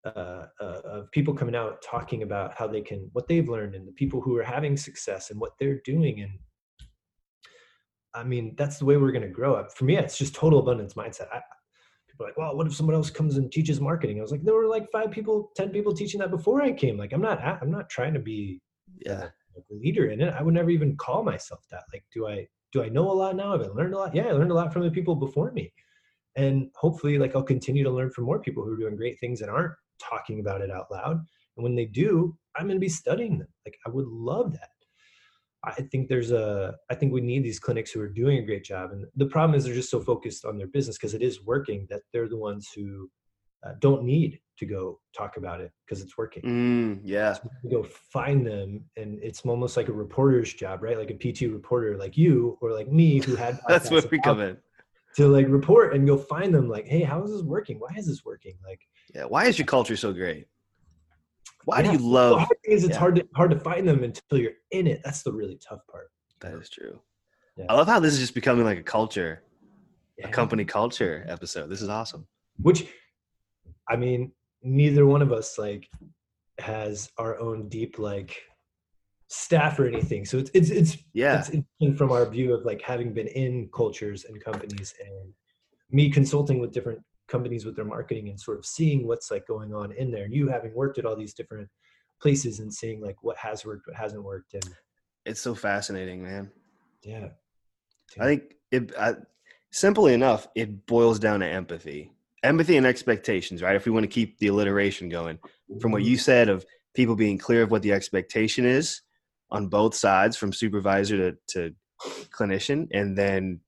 uh, 0.05 0.45
uh, 0.61 0.81
of 0.85 1.11
people 1.11 1.33
coming 1.33 1.55
out 1.55 1.81
talking 1.81 2.23
about 2.23 2.57
how 2.57 2.65
they 2.67 2.81
can 2.81 3.09
what 3.13 3.27
they've 3.27 3.49
learned 3.49 3.75
and 3.75 3.87
the 3.87 3.91
people 3.93 4.21
who 4.21 4.35
are 4.37 4.43
having 4.43 4.77
success 4.77 5.29
and 5.29 5.39
what 5.39 5.51
they're 5.59 5.81
doing 5.83 6.21
and 6.21 6.31
i 8.13 8.23
mean 8.23 8.55
that's 8.57 8.77
the 8.77 8.85
way 8.85 8.95
we're 8.97 9.11
going 9.11 9.21
to 9.21 9.27
grow 9.27 9.55
up 9.55 9.75
for 9.75 9.85
me 9.85 9.97
it's 9.97 10.17
just 10.17 10.33
total 10.33 10.59
abundance 10.59 10.93
mindset 10.93 11.27
I, 11.33 11.41
people 12.07 12.25
are 12.25 12.29
like 12.29 12.37
well 12.37 12.55
what 12.55 12.65
if 12.65 12.73
someone 12.73 12.95
else 12.95 13.09
comes 13.09 13.35
and 13.37 13.51
teaches 13.51 13.81
marketing 13.81 14.19
i 14.19 14.21
was 14.21 14.31
like 14.31 14.43
there 14.43 14.55
were 14.55 14.67
like 14.67 14.89
five 14.91 15.11
people 15.11 15.51
ten 15.55 15.69
people 15.69 15.93
teaching 15.93 16.19
that 16.21 16.31
before 16.31 16.61
i 16.61 16.71
came 16.71 16.97
like 16.97 17.11
i'm 17.11 17.21
not 17.21 17.41
i'm 17.43 17.71
not 17.71 17.89
trying 17.89 18.13
to 18.13 18.19
be 18.21 18.61
Yeah. 19.05 19.29
a 19.57 19.73
leader 19.73 20.09
in 20.09 20.21
it. 20.21 20.33
I 20.33 20.41
would 20.41 20.53
never 20.53 20.69
even 20.69 20.95
call 20.95 21.23
myself 21.23 21.61
that. 21.71 21.83
Like, 21.93 22.05
do 22.13 22.27
I 22.27 22.47
do 22.71 22.83
I 22.83 22.89
know 22.89 23.11
a 23.11 23.17
lot 23.21 23.35
now? 23.35 23.51
Have 23.51 23.61
I 23.61 23.65
learned 23.67 23.93
a 23.93 23.97
lot? 23.97 24.15
Yeah, 24.15 24.27
I 24.27 24.31
learned 24.31 24.51
a 24.51 24.53
lot 24.53 24.71
from 24.71 24.83
the 24.83 24.91
people 24.91 25.15
before 25.15 25.51
me. 25.51 25.73
And 26.35 26.69
hopefully, 26.75 27.17
like 27.17 27.35
I'll 27.35 27.43
continue 27.43 27.83
to 27.83 27.89
learn 27.89 28.11
from 28.11 28.25
more 28.25 28.39
people 28.39 28.63
who 28.63 28.71
are 28.73 28.77
doing 28.77 28.95
great 28.95 29.19
things 29.19 29.41
and 29.41 29.49
aren't 29.49 29.73
talking 29.99 30.39
about 30.39 30.61
it 30.61 30.71
out 30.71 30.91
loud. 30.91 31.17
And 31.57 31.63
when 31.63 31.75
they 31.75 31.85
do, 31.85 32.37
I'm 32.57 32.67
gonna 32.67 32.79
be 32.79 32.89
studying 32.89 33.37
them. 33.39 33.47
Like 33.65 33.77
I 33.85 33.89
would 33.89 34.07
love 34.07 34.53
that. 34.53 34.69
I 35.63 35.73
think 35.73 36.07
there's 36.07 36.31
a 36.31 36.75
I 36.89 36.95
think 36.95 37.11
we 37.11 37.21
need 37.21 37.43
these 37.43 37.59
clinics 37.59 37.91
who 37.91 37.99
are 38.01 38.07
doing 38.07 38.37
a 38.37 38.45
great 38.45 38.63
job. 38.63 38.91
And 38.91 39.05
the 39.15 39.25
problem 39.25 39.57
is 39.57 39.65
they're 39.65 39.73
just 39.73 39.91
so 39.91 39.99
focused 39.99 40.45
on 40.45 40.57
their 40.57 40.67
business 40.67 40.97
because 40.97 41.13
it 41.13 41.21
is 41.21 41.43
working 41.43 41.85
that 41.89 42.01
they're 42.13 42.29
the 42.29 42.37
ones 42.37 42.69
who 42.75 43.09
uh, 43.65 43.73
don't 43.79 44.03
need 44.03 44.39
to 44.57 44.65
go 44.65 44.99
talk 45.15 45.35
about 45.35 45.59
it 45.59 45.71
because 45.85 46.01
it's 46.01 46.17
working 46.17 46.43
Mm, 46.43 47.01
yeah. 47.03 47.33
to 47.33 47.69
go 47.69 47.83
find 47.83 48.45
them 48.47 48.85
and 48.95 49.19
it's 49.21 49.41
almost 49.41 49.75
like 49.75 49.89
a 49.89 49.93
reporter's 49.93 50.53
job 50.53 50.81
right 50.81 50.97
like 50.97 51.11
a 51.11 51.13
pt 51.13 51.41
reporter 51.41 51.97
like 51.97 52.15
you 52.17 52.57
or 52.61 52.71
like 52.71 52.89
me 52.89 53.19
who 53.19 53.35
had 53.35 53.59
That's 53.67 53.91
where 53.91 54.01
we 54.09 54.19
come 54.19 54.39
in. 54.41 54.57
to 55.17 55.27
like 55.27 55.47
report 55.49 55.93
and 55.93 56.07
go 56.07 56.17
find 56.17 56.53
them 56.53 56.69
like 56.69 56.87
hey 56.87 57.01
how 57.03 57.21
is 57.23 57.31
this 57.31 57.41
working 57.41 57.79
why 57.79 57.89
is 57.97 58.07
this 58.07 58.23
working 58.25 58.57
like 58.65 58.81
Yeah. 59.13 59.25
Why 59.25 59.45
is 59.45 59.57
your 59.57 59.65
culture 59.65 59.95
so 59.97 60.13
great? 60.13 60.47
Why 61.65 61.81
yeah, 61.81 61.91
do 61.91 61.91
you 61.93 62.09
love? 62.09 62.31
the 62.31 62.37
hard 62.45 62.57
thing 62.65 62.73
is 62.73 62.83
it's 62.83 62.93
yeah. 62.93 62.99
hard 62.99 63.15
to 63.15 63.27
hard 63.35 63.51
to 63.51 63.59
find 63.59 63.87
them 63.87 64.03
until 64.03 64.37
you're 64.39 64.53
in 64.71 64.87
it 64.87 65.01
that's 65.03 65.23
the 65.23 65.31
really 65.31 65.57
tough 65.57 65.81
part 65.91 66.09
That 66.41 66.53
is 66.53 66.69
true. 66.69 66.99
Yeah. 67.57 67.65
I 67.69 67.73
love 67.75 67.87
how 67.87 67.99
this 67.99 68.13
is 68.13 68.19
just 68.19 68.33
becoming 68.33 68.63
like 68.65 68.77
a 68.79 68.83
culture, 68.83 69.43
a 70.23 70.29
company 70.29 70.63
culture 70.65 71.25
episode. 71.27 71.69
This 71.69 71.81
is 71.81 71.89
awesome. 71.89 72.25
which 72.61 72.87
i 73.89 73.95
mean 73.95 74.31
neither 74.63 75.05
one 75.05 75.21
of 75.21 75.31
us 75.31 75.57
like 75.57 75.87
has 76.59 77.09
our 77.17 77.39
own 77.39 77.67
deep 77.69 77.97
like 77.99 78.41
staff 79.27 79.79
or 79.79 79.85
anything 79.87 80.25
so 80.25 80.37
it's 80.37 80.51
it's 80.53 80.69
it's 80.69 80.97
Yeah. 81.13 81.39
it's 81.39 81.49
interesting 81.49 81.95
from 81.95 82.11
our 82.11 82.25
view 82.29 82.53
of 82.53 82.65
like 82.65 82.81
having 82.81 83.13
been 83.13 83.27
in 83.27 83.69
cultures 83.73 84.25
and 84.25 84.43
companies 84.43 84.93
and 85.05 85.33
me 85.91 86.09
consulting 86.09 86.59
with 86.59 86.71
different 86.71 87.01
companies 87.29 87.65
with 87.65 87.75
their 87.75 87.85
marketing 87.85 88.29
and 88.29 88.39
sort 88.39 88.57
of 88.57 88.65
seeing 88.65 89.07
what's 89.07 89.31
like 89.31 89.47
going 89.47 89.73
on 89.73 89.91
in 89.93 90.11
there 90.11 90.25
and 90.25 90.33
you 90.33 90.47
having 90.47 90.73
worked 90.73 90.97
at 90.97 91.05
all 91.05 91.15
these 91.15 91.33
different 91.33 91.69
places 92.21 92.59
and 92.59 92.73
seeing 92.73 93.01
like 93.01 93.15
what 93.21 93.37
has 93.37 93.65
worked 93.65 93.87
what 93.87 93.95
hasn't 93.95 94.23
worked 94.23 94.53
and 94.53 94.63
It's 95.25 95.41
so 95.41 95.55
fascinating, 95.55 96.23
man. 96.23 96.51
yeah 97.03 97.29
I 98.19 98.25
think 98.25 98.55
it 98.71 98.91
I, 98.97 99.15
simply 99.71 100.13
enough, 100.13 100.47
it 100.55 100.85
boils 100.85 101.19
down 101.19 101.41
to 101.41 101.47
empathy, 101.47 102.11
empathy 102.43 102.77
and 102.77 102.85
expectations, 102.85 103.61
right? 103.61 103.75
If 103.75 103.85
we 103.85 103.91
want 103.91 104.03
to 104.03 104.07
keep 104.07 104.37
the 104.39 104.47
alliteration 104.47 105.09
going, 105.09 105.39
from 105.79 105.91
what 105.91 106.03
you 106.03 106.15
mm-hmm. 106.15 106.21
said 106.21 106.49
of 106.49 106.65
people 106.95 107.15
being 107.15 107.37
clear 107.37 107.63
of 107.63 107.71
what 107.71 107.81
the 107.81 107.93
expectation 107.93 108.65
is 108.65 109.01
on 109.51 109.67
both 109.67 109.95
sides, 109.95 110.37
from 110.37 110.53
supervisor 110.53 111.17
to, 111.31 111.37
to 111.49 111.75
clinician, 112.31 112.87
and 112.91 113.17
then 113.17 113.59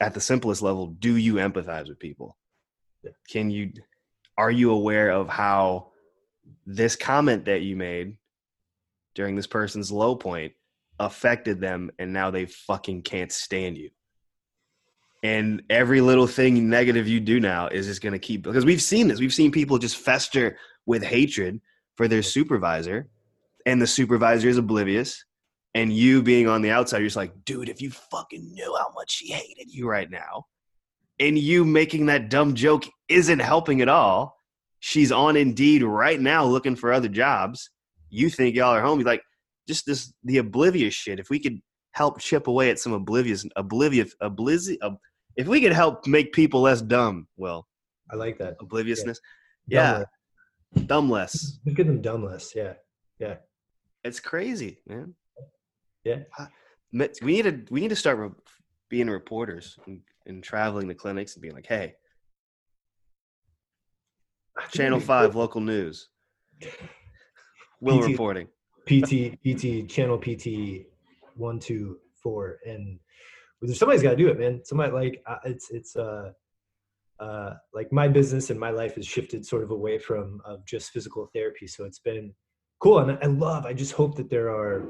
at 0.00 0.14
the 0.14 0.20
simplest 0.20 0.62
level, 0.62 0.88
do 0.88 1.16
you 1.16 1.34
empathize 1.34 1.88
with 1.88 1.98
people? 1.98 2.36
Can 3.28 3.50
you? 3.50 3.72
Are 4.38 4.50
you 4.50 4.70
aware 4.70 5.10
of 5.10 5.28
how 5.28 5.88
this 6.66 6.96
comment 6.96 7.44
that 7.46 7.62
you 7.62 7.76
made 7.76 8.16
during 9.14 9.34
this 9.34 9.46
person's 9.46 9.90
low 9.90 10.14
point 10.14 10.52
affected 10.98 11.60
them 11.60 11.90
and 11.98 12.12
now 12.12 12.30
they 12.30 12.46
fucking 12.46 13.02
can't 13.02 13.32
stand 13.32 13.76
you. 13.76 13.90
And 15.22 15.62
every 15.70 16.00
little 16.00 16.26
thing 16.26 16.68
negative 16.68 17.08
you 17.08 17.20
do 17.20 17.40
now 17.40 17.68
is 17.68 17.86
just 17.86 18.02
going 18.02 18.12
to 18.12 18.18
keep 18.18 18.42
because 18.42 18.64
we've 18.64 18.82
seen 18.82 19.08
this. 19.08 19.18
We've 19.18 19.34
seen 19.34 19.50
people 19.50 19.78
just 19.78 19.96
fester 19.96 20.58
with 20.84 21.02
hatred 21.02 21.60
for 21.96 22.06
their 22.06 22.22
supervisor 22.22 23.08
and 23.64 23.80
the 23.80 23.86
supervisor 23.86 24.48
is 24.48 24.58
oblivious 24.58 25.24
and 25.74 25.92
you 25.92 26.22
being 26.22 26.48
on 26.48 26.62
the 26.62 26.70
outside 26.70 26.98
you're 26.98 27.06
just 27.06 27.16
like, 27.16 27.44
"Dude, 27.44 27.68
if 27.68 27.82
you 27.82 27.90
fucking 27.90 28.52
knew 28.52 28.76
how 28.78 28.92
much 28.94 29.10
she 29.10 29.32
hated 29.32 29.72
you 29.72 29.88
right 29.88 30.10
now." 30.10 30.46
And 31.18 31.38
you 31.38 31.64
making 31.64 32.06
that 32.06 32.28
dumb 32.28 32.54
joke 32.54 32.84
isn't 33.08 33.38
helping 33.38 33.80
at 33.80 33.88
all. 33.88 34.36
She's 34.80 35.10
on 35.10 35.36
Indeed 35.36 35.82
right 35.82 36.20
now 36.20 36.44
looking 36.44 36.76
for 36.76 36.92
other 36.92 37.08
jobs. 37.08 37.70
You 38.10 38.28
think 38.30 38.54
y'all 38.54 38.74
are 38.74 38.82
homies 38.82 39.04
like 39.06 39.22
just 39.66 39.86
this 39.86 40.12
the 40.24 40.38
oblivious 40.38 40.94
shit. 40.94 41.18
If 41.18 41.30
we 41.30 41.40
could 41.40 41.58
help 41.92 42.20
chip 42.20 42.46
away 42.46 42.70
at 42.70 42.78
some 42.78 42.92
oblivious, 42.92 43.46
oblivious, 43.56 44.14
oblivious, 44.20 44.76
ob, 44.82 44.96
if 45.36 45.48
we 45.48 45.60
could 45.60 45.72
help 45.72 46.06
make 46.06 46.32
people 46.32 46.60
less 46.60 46.82
dumb, 46.82 47.26
well, 47.36 47.66
i 48.10 48.16
like 48.16 48.38
that 48.38 48.56
obliviousness, 48.60 49.18
yeah, 49.66 50.04
Dumb 50.74 50.86
dumb 50.86 51.10
less. 51.10 51.58
Look 51.64 51.78
at 51.80 51.86
them 51.86 52.02
dumb 52.02 52.24
less 52.24 52.54
yeah 52.54 52.74
yeah 53.18 53.36
It's 54.04 54.20
crazy, 54.20 54.78
man. 54.86 55.14
Yeah. 56.04 56.20
We 56.92 57.32
need 57.32 57.42
to 57.42 57.64
we 57.70 57.80
need 57.80 57.88
to 57.88 57.96
start 57.96 58.18
re- 58.18 58.30
being 58.88 59.08
reporters 59.10 59.76
and, 59.86 60.00
and 60.26 60.42
traveling 60.42 60.88
to 60.88 60.94
clinics 60.94 61.34
and 61.34 61.42
being 61.42 61.54
like, 61.54 61.66
hey, 61.66 61.94
Channel 64.72 65.00
Five, 65.00 65.34
local 65.34 65.60
news. 65.60 66.08
Will 67.80 68.00
PT. 68.00 68.06
reporting. 68.06 68.48
PT 68.86 69.36
PT 69.42 69.88
channel 69.90 70.16
PT 70.16 70.86
one 71.34 71.58
two 71.58 71.98
four 72.22 72.58
and 72.64 72.98
there's 73.60 73.78
somebody's 73.78 74.02
got 74.02 74.10
to 74.10 74.16
do 74.16 74.28
it, 74.28 74.38
man. 74.38 74.60
Somebody 74.64 74.92
like 74.92 75.22
uh, 75.26 75.38
it's 75.44 75.70
it's 75.70 75.96
uh 75.96 76.30
uh 77.18 77.54
like 77.74 77.92
my 77.92 78.06
business 78.06 78.50
and 78.50 78.60
my 78.60 78.70
life 78.70 78.94
has 78.94 79.06
shifted 79.06 79.44
sort 79.44 79.62
of 79.62 79.70
away 79.70 79.98
from 79.98 80.40
of 80.44 80.64
just 80.64 80.90
physical 80.90 81.28
therapy, 81.34 81.66
so 81.66 81.84
it's 81.84 81.98
been 81.98 82.32
cool 82.80 82.98
and 82.98 83.18
I 83.22 83.26
love. 83.26 83.66
I 83.66 83.72
just 83.72 83.92
hope 83.92 84.16
that 84.16 84.30
there 84.30 84.50
are 84.50 84.88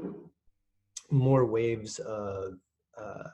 more 1.09 1.45
waves 1.45 1.99
of 1.99 2.53
uh, 3.01 3.29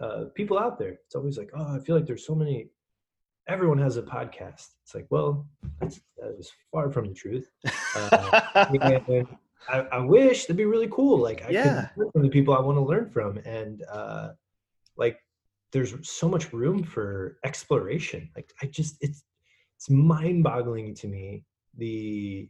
uh, 0.00 0.24
people 0.34 0.58
out 0.58 0.78
there. 0.78 0.98
It's 1.06 1.14
always 1.14 1.36
like, 1.38 1.50
oh, 1.56 1.76
I 1.76 1.78
feel 1.78 1.96
like 1.96 2.06
there's 2.06 2.26
so 2.26 2.34
many. 2.34 2.68
Everyone 3.48 3.78
has 3.78 3.96
a 3.96 4.02
podcast. 4.02 4.68
It's 4.82 4.94
like, 4.94 5.06
well, 5.10 5.46
that's, 5.80 6.00
that 6.18 6.36
is 6.38 6.50
far 6.72 6.90
from 6.90 7.08
the 7.08 7.14
truth. 7.14 7.50
Uh, 7.96 8.30
I, 9.68 9.78
I 9.92 9.98
wish 9.98 10.42
that'd 10.44 10.56
be 10.56 10.64
really 10.64 10.88
cool. 10.88 11.18
Like, 11.18 11.42
I 11.46 11.50
Yeah. 11.50 11.62
can 11.62 11.90
learn 11.96 12.10
from 12.12 12.22
the 12.22 12.28
people 12.28 12.54
I 12.54 12.60
want 12.60 12.76
to 12.76 12.82
learn 12.82 13.10
from, 13.10 13.38
and 13.38 13.82
uh, 13.92 14.28
like, 14.96 15.18
there's 15.72 15.94
so 16.08 16.28
much 16.28 16.52
room 16.52 16.84
for 16.84 17.38
exploration. 17.44 18.30
Like, 18.36 18.52
I 18.62 18.66
just 18.66 18.96
it's 19.00 19.24
it's 19.76 19.90
mind-boggling 19.90 20.94
to 20.96 21.08
me 21.08 21.44
the 21.76 22.48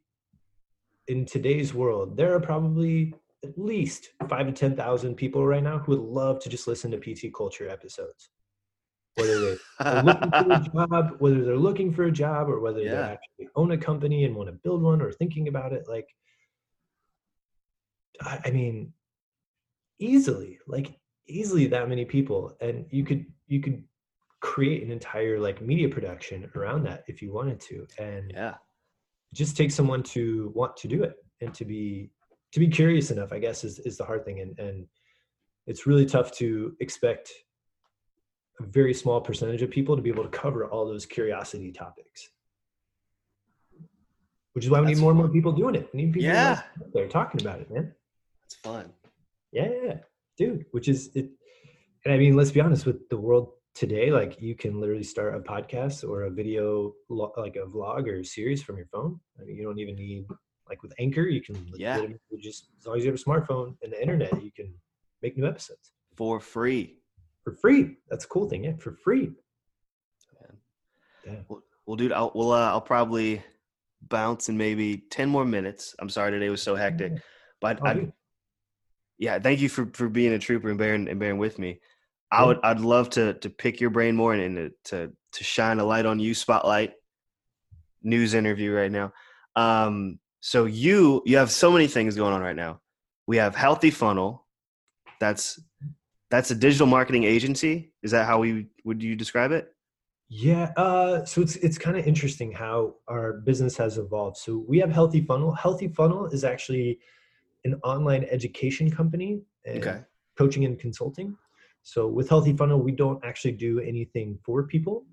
in 1.09 1.25
today's 1.25 1.73
world 1.75 2.17
there 2.17 2.35
are 2.35 2.41
probably 2.41 3.15
at 3.45 3.59
least 3.59 4.11
five 4.29 4.47
to 4.47 4.53
ten 4.53 4.77
thousand 4.77 5.15
people 5.15 5.47
right 5.47 5.63
now 5.63 5.79
who 5.79 5.93
would 5.93 6.01
love 6.01 6.41
to 6.41 6.49
just 6.49 6.67
listen 6.67 6.91
to 6.91 6.99
PT 6.99 7.33
culture 7.35 7.69
episodes. 7.69 8.31
Whether 9.15 9.41
they 9.41 9.57
are 9.81 10.03
looking 10.03 10.31
for 10.31 10.53
a 10.53 10.61
job, 10.75 11.17
whether 11.19 11.45
they're 11.45 11.57
looking 11.57 11.93
for 11.93 12.05
a 12.05 12.13
job, 12.13 12.49
or 12.49 12.61
whether 12.61 12.81
they 12.81 12.89
actually 12.89 13.49
own 13.57 13.73
a 13.73 13.79
company 13.79 14.25
and 14.25 14.37
want 14.37 14.49
to 14.49 14.53
build 14.53 14.83
one, 14.83 15.03
or 15.03 15.13
thinking 15.13 15.49
about 15.49 15.73
it, 15.73 15.85
like, 15.89 16.07
I, 18.21 18.41
I 18.47 18.51
mean, 18.51 18.93
easily, 19.99 20.59
like 20.67 20.95
easily 21.27 21.67
that 21.69 21.89
many 21.89 22.05
people, 22.05 22.57
and 22.61 22.87
you 22.91 23.05
could 23.05 23.27
you 23.47 23.61
could 23.61 23.83
create 24.41 24.83
an 24.83 24.91
entire 24.91 25.39
like 25.39 25.61
media 25.61 25.89
production 25.89 26.51
around 26.55 26.85
that 26.85 27.05
if 27.07 27.21
you 27.23 27.33
wanted 27.33 27.61
to, 27.61 27.87
and 27.99 28.33
yeah. 28.35 28.51
it 28.51 29.35
just 29.35 29.57
takes 29.57 29.75
someone 29.75 30.03
to 30.03 30.53
want 30.55 30.77
to 30.77 30.89
do 30.89 31.03
it 31.03 31.17
and 31.41 31.53
to 31.55 31.65
be 31.65 32.11
to 32.53 32.61
be 32.61 32.69
curious 32.69 33.11
enough 33.11 33.33
i 33.33 33.39
guess 33.39 33.65
is, 33.65 33.79
is 33.81 33.97
the 33.97 34.05
hard 34.05 34.25
thing. 34.25 34.41
And 34.41 34.59
and 34.59 34.87
it's 35.67 35.87
really 35.87 36.07
tough 36.07 36.33
to 36.33 36.75
expect 36.81 37.31
a 38.61 38.65
very 38.65 38.93
small 38.95 39.21
percentage 39.21 39.63
of 39.63 39.71
people 39.71 39.95
to 39.97 40.03
be 40.03 40.11
able 40.11 40.25
to 40.25 40.31
cover 40.31 40.65
all 40.67 40.87
those 40.87 41.07
curiosity 41.07 41.71
topics. 41.73 42.29
Which 44.55 44.65
is 44.65 44.71
why 44.71 44.81
we 44.81 44.87
That's 44.87 44.99
need 44.99 45.03
more 45.03 45.13
and 45.13 45.19
more 45.21 45.29
people 45.29 45.53
doing 45.53 45.77
it. 45.77 45.89
We 45.93 46.03
need 46.03 46.13
people 46.13 46.31
Yeah. 46.31 46.63
out 46.81 46.93
there 46.93 47.07
talking 47.09 47.41
about 47.41 47.61
it 47.61 47.71
man. 47.71 47.95
It's 48.45 48.57
fun. 48.57 48.93
yeah 49.53 49.95
dude 50.39 50.65
which 50.73 50.89
is 50.89 51.11
it 51.15 51.29
and 52.05 52.15
i 52.15 52.17
mean 52.17 52.35
let's 52.35 52.51
be 52.51 52.61
honest 52.61 52.87
with 52.87 53.09
the 53.11 53.17
world 53.27 53.47
today 53.75 54.11
like 54.11 54.41
you 54.41 54.55
can 54.55 54.81
literally 54.81 55.03
start 55.03 55.35
a 55.35 55.41
podcast 55.41 56.09
or 56.09 56.23
a 56.25 56.31
video 56.31 56.93
like 57.09 57.57
a 57.57 57.67
vlog 57.75 58.07
or 58.09 58.21
a 58.21 58.25
series 58.25 58.63
from 58.63 58.77
your 58.77 58.87
phone. 58.87 59.21
I 59.39 59.45
mean 59.45 59.57
you 59.57 59.65
don't 59.65 59.79
even 59.79 59.97
need 59.97 60.27
like 60.71 60.83
with 60.83 60.95
anchor 60.99 61.23
you 61.23 61.43
can 61.43 61.57
Yeah. 61.77 62.07
just 62.41 62.69
as 62.79 62.87
long 62.87 62.97
as 62.97 63.05
you 63.05 63.11
have 63.11 63.21
a 63.21 63.23
smartphone 63.23 63.77
and 63.83 63.93
the 63.93 64.01
internet 64.01 64.43
you 64.43 64.53
can 64.53 64.73
make 65.21 65.37
new 65.37 65.47
episodes 65.47 65.93
For 66.17 66.41
free. 66.41 66.97
for 67.45 67.53
free 67.53 67.97
that's 68.09 68.25
a 68.25 68.29
cool 68.29 68.49
thing 68.49 68.65
yeah 68.65 68.77
for 68.79 68.93
free 69.05 69.33
Well, 71.87 71.97
dude, 71.97 72.13
I'll 72.13 72.31
well, 72.37 72.53
uh, 72.53 72.69
I'll 72.69 72.81
probably 72.81 73.43
bounce 74.03 74.49
in 74.49 74.57
maybe 74.57 74.99
ten 75.11 75.29
more 75.29 75.45
minutes. 75.45 75.95
I'm 75.99 76.09
sorry 76.09 76.31
today 76.31 76.49
was 76.49 76.63
so 76.63 76.77
hectic, 76.77 77.13
but 77.61 77.81
Oh, 77.83 77.87
I, 77.87 78.13
yeah, 79.19 79.41
thank 79.41 79.61
you 79.61 79.69
for 79.69 79.91
for 79.93 80.09
being 80.09 80.33
a 80.33 80.39
trooper 80.39 80.69
and 80.69 80.79
bearing 80.79 81.09
and 81.09 81.19
bearing 81.19 81.39
with 81.39 81.59
me. 81.59 81.81
I 82.31 82.45
would 82.47 82.59
I'd 82.63 82.79
love 82.79 83.11
to 83.11 83.35
to 83.35 83.51
pick 83.51 83.81
your 83.81 83.91
brain 83.91 84.15
more 84.15 84.33
and, 84.35 84.57
and 84.57 84.71
to 84.85 85.13
to 85.33 85.45
shine 85.45 85.81
a 85.81 85.85
light 85.85 86.07
on 86.07 86.21
you. 86.21 86.33
Spotlight 86.33 86.93
news 88.03 88.35
interview 88.35 88.73
right 88.73 88.93
now. 88.93 89.13
Um, 89.57 90.21
so 90.41 90.65
you 90.65 91.23
you 91.27 91.37
have 91.37 91.51
so 91.51 91.71
many 91.71 91.87
things 91.87 92.17
going 92.17 92.33
on 92.33 92.41
right 92.41 92.57
now. 92.57 92.81
We 93.27 93.37
have 93.37 93.55
Healthy 93.55 93.91
Funnel. 93.91 94.47
That's 95.21 95.61
that's 96.31 96.51
a 96.51 96.55
digital 96.55 96.87
marketing 96.87 97.25
agency. 97.25 97.93
Is 98.03 98.11
that 98.13 98.27
how 98.27 98.41
we 98.41 98.67
would 98.85 99.03
you 99.03 99.17
describe 99.17 99.53
it? 99.53 99.75
Yeah, 100.29 100.73
uh, 100.77 101.25
so 101.25 101.43
it's 101.43 101.57
it's 101.57 101.77
kind 101.77 101.97
of 101.97 102.07
interesting 102.07 102.53
how 102.53 102.95
our 103.09 103.35
business 103.35 103.77
has 103.77 103.99
evolved. 103.99 104.37
So 104.37 104.65
we 104.69 104.79
have 104.79 104.91
Healthy 104.91 105.23
Funnel. 105.23 105.53
Healthy 105.53 105.89
Funnel 105.89 106.27
is 106.27 106.45
actually 106.45 107.01
an 107.65 107.75
online 107.83 108.25
education 108.31 108.91
company 108.91 109.43
and 109.67 109.79
Okay. 109.79 110.01
coaching 110.39 110.65
and 110.65 110.79
consulting. 110.79 111.37
So 111.83 112.07
with 112.07 112.29
Healthy 112.29 112.57
Funnel, 112.57 112.81
we 112.81 112.93
don't 112.93 113.23
actually 113.25 113.53
do 113.53 113.81
anything 113.81 114.39
for 114.45 114.63
people. 114.63 115.05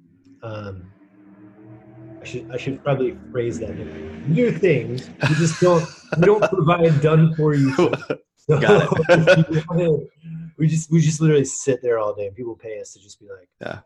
Um, 0.43 0.91
should 2.27 2.51
I 2.51 2.57
should 2.57 2.83
probably 2.83 3.17
phrase 3.31 3.59
that. 3.59 3.73
We 4.29 4.51
things. 4.51 5.09
We 5.29 5.35
just 5.43 5.59
don't 5.61 5.85
we 6.17 6.25
don't 6.25 6.43
provide 6.43 7.01
done 7.01 7.33
for 7.35 7.53
you. 7.55 7.73
So 8.49 8.57
Got 8.61 8.87
it. 9.09 9.39
if 9.49 9.49
you 9.51 9.63
wanna- 9.69 10.05
we 10.57 10.67
just 10.67 10.89
we 10.89 11.01
just 11.01 11.19
literally 11.19 11.43
sit 11.43 11.81
there 11.81 11.99
all 11.99 12.15
day 12.15 12.27
and 12.27 12.35
people 12.35 12.55
pay 12.55 12.79
us 12.79 12.93
to 12.93 12.99
just 12.99 13.19
be 13.19 13.27
like 13.27 13.49
Yeah. 13.59 13.79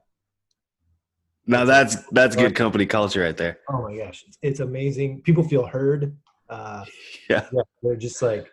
Now 1.47 1.65
that's 1.65 1.95
that's 2.11 2.35
good 2.35 2.53
company 2.55 2.85
culture 2.85 3.21
right 3.21 3.35
there. 3.35 3.57
Oh 3.69 3.81
my 3.81 3.97
gosh, 3.97 4.23
it's, 4.27 4.37
it's 4.43 4.59
amazing. 4.59 5.21
People 5.23 5.43
feel 5.43 5.65
heard. 5.65 6.15
Uh, 6.49 6.85
Yeah. 7.29 7.47
yeah, 7.51 7.61
they're 7.81 7.95
just 7.95 8.21
like, 8.21 8.45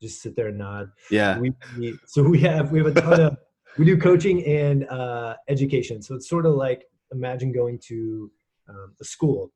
just 0.00 0.22
sit 0.22 0.36
there 0.36 0.48
and 0.48 0.58
nod. 0.58 0.90
Yeah. 1.10 1.38
We, 1.40 1.52
we 1.76 1.98
so 2.06 2.22
we 2.22 2.38
have 2.40 2.70
we 2.70 2.78
have 2.78 2.96
a 2.96 3.00
ton 3.00 3.20
of 3.20 3.36
we 3.78 3.84
do 3.84 3.96
coaching 3.98 4.44
and 4.46 4.88
uh, 4.88 5.34
education. 5.48 6.02
So 6.02 6.14
it's 6.14 6.28
sort 6.28 6.46
of 6.46 6.54
like 6.54 6.84
imagine 7.10 7.50
going 7.52 7.80
to 7.88 8.30
um, 8.68 8.94
a 9.00 9.04
school 9.04 9.52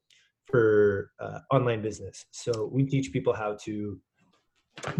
for 0.46 1.10
uh, 1.20 1.38
online 1.50 1.82
business. 1.82 2.26
So 2.32 2.68
we 2.72 2.84
teach 2.84 3.12
people 3.12 3.32
how 3.32 3.56
to 3.64 3.98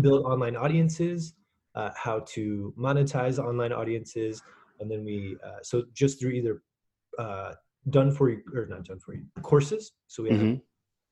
build 0.00 0.24
online 0.24 0.56
audiences, 0.56 1.34
uh, 1.74 1.90
how 1.96 2.20
to 2.34 2.72
monetize 2.78 3.38
online 3.38 3.72
audiences, 3.72 4.42
and 4.80 4.90
then 4.90 5.04
we 5.04 5.36
uh, 5.44 5.58
so 5.62 5.84
just 5.94 6.20
through 6.20 6.30
either 6.30 6.62
uh, 7.18 7.52
done 7.90 8.10
for 8.12 8.30
you 8.30 8.42
or 8.54 8.66
not 8.66 8.84
done 8.84 8.98
for 9.00 9.14
you 9.14 9.24
courses. 9.42 9.92
So 10.06 10.22
we 10.22 10.30
have 10.30 10.38
Mhm. 10.40 10.60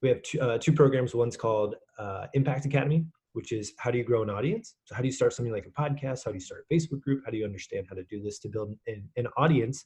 we 0.03 0.09
have 0.09 0.22
two, 0.22 0.40
uh, 0.40 0.59
two 0.59 0.72
programs. 0.72 1.14
One's 1.14 1.36
called 1.36 1.74
uh, 1.98 2.26
Impact 2.32 2.64
Academy, 2.64 3.05
which 3.34 3.53
is 3.53 3.74
how 3.78 3.90
do 3.90 3.98
you 3.98 4.05
grow 4.05 4.22
an 4.22 4.30
audience? 4.30 4.76
So 4.84 4.94
how 4.94 5.03
do 5.03 5.09
you 5.09 5.12
start 5.12 5.32
something 5.34 5.53
like 5.53 5.66
a 5.66 5.70
podcast? 5.70 6.24
How 6.24 6.30
do 6.30 6.36
you 6.36 6.40
start 6.40 6.64
a 6.70 6.74
Facebook 6.74 7.01
group? 7.03 7.22
How 7.24 7.30
do 7.30 7.36
you 7.36 7.44
understand 7.44 7.86
how 7.88 7.96
to 7.96 8.05
do 8.05 8.22
this 8.22 8.38
to 8.40 8.48
build 8.48 8.74
an, 8.86 9.09
an 9.16 9.26
audience? 9.36 9.84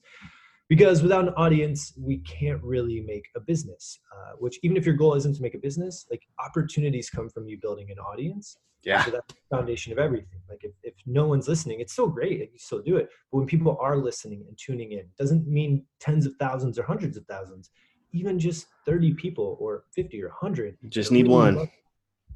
Because 0.68 1.02
without 1.02 1.28
an 1.28 1.34
audience, 1.36 1.92
we 1.98 2.18
can't 2.18 2.62
really 2.62 3.00
make 3.00 3.26
a 3.36 3.40
business. 3.40 3.98
Uh, 4.12 4.32
which 4.38 4.58
even 4.62 4.76
if 4.76 4.86
your 4.86 4.94
goal 4.94 5.14
isn't 5.14 5.34
to 5.36 5.42
make 5.42 5.54
a 5.54 5.58
business, 5.58 6.06
like 6.10 6.22
opportunities 6.38 7.10
come 7.10 7.28
from 7.28 7.46
you 7.46 7.58
building 7.60 7.90
an 7.90 7.98
audience. 7.98 8.56
Yeah. 8.82 9.04
So 9.04 9.10
that's 9.12 9.34
the 9.34 9.56
foundation 9.56 9.92
of 9.92 9.98
everything. 9.98 10.40
Like 10.48 10.62
if, 10.62 10.72
if 10.82 10.94
no 11.06 11.26
one's 11.26 11.48
listening, 11.48 11.80
it's 11.80 11.92
still 11.92 12.08
great. 12.08 12.38
You 12.40 12.58
still 12.58 12.82
do 12.82 12.96
it. 12.96 13.08
But 13.30 13.38
when 13.38 13.46
people 13.46 13.78
are 13.80 13.96
listening 13.96 14.44
and 14.48 14.58
tuning 14.58 14.92
in, 14.92 15.04
doesn't 15.18 15.46
mean 15.46 15.84
tens 16.00 16.26
of 16.26 16.34
thousands 16.36 16.78
or 16.78 16.82
hundreds 16.82 17.16
of 17.16 17.26
thousands. 17.26 17.70
Even 18.12 18.38
just 18.38 18.66
30 18.86 19.14
people 19.14 19.56
or 19.60 19.84
50 19.94 20.22
or 20.22 20.28
100. 20.28 20.76
Just 20.88 21.12
need 21.12 21.22
really 21.22 21.34
one. 21.34 21.54
love- 21.56 21.68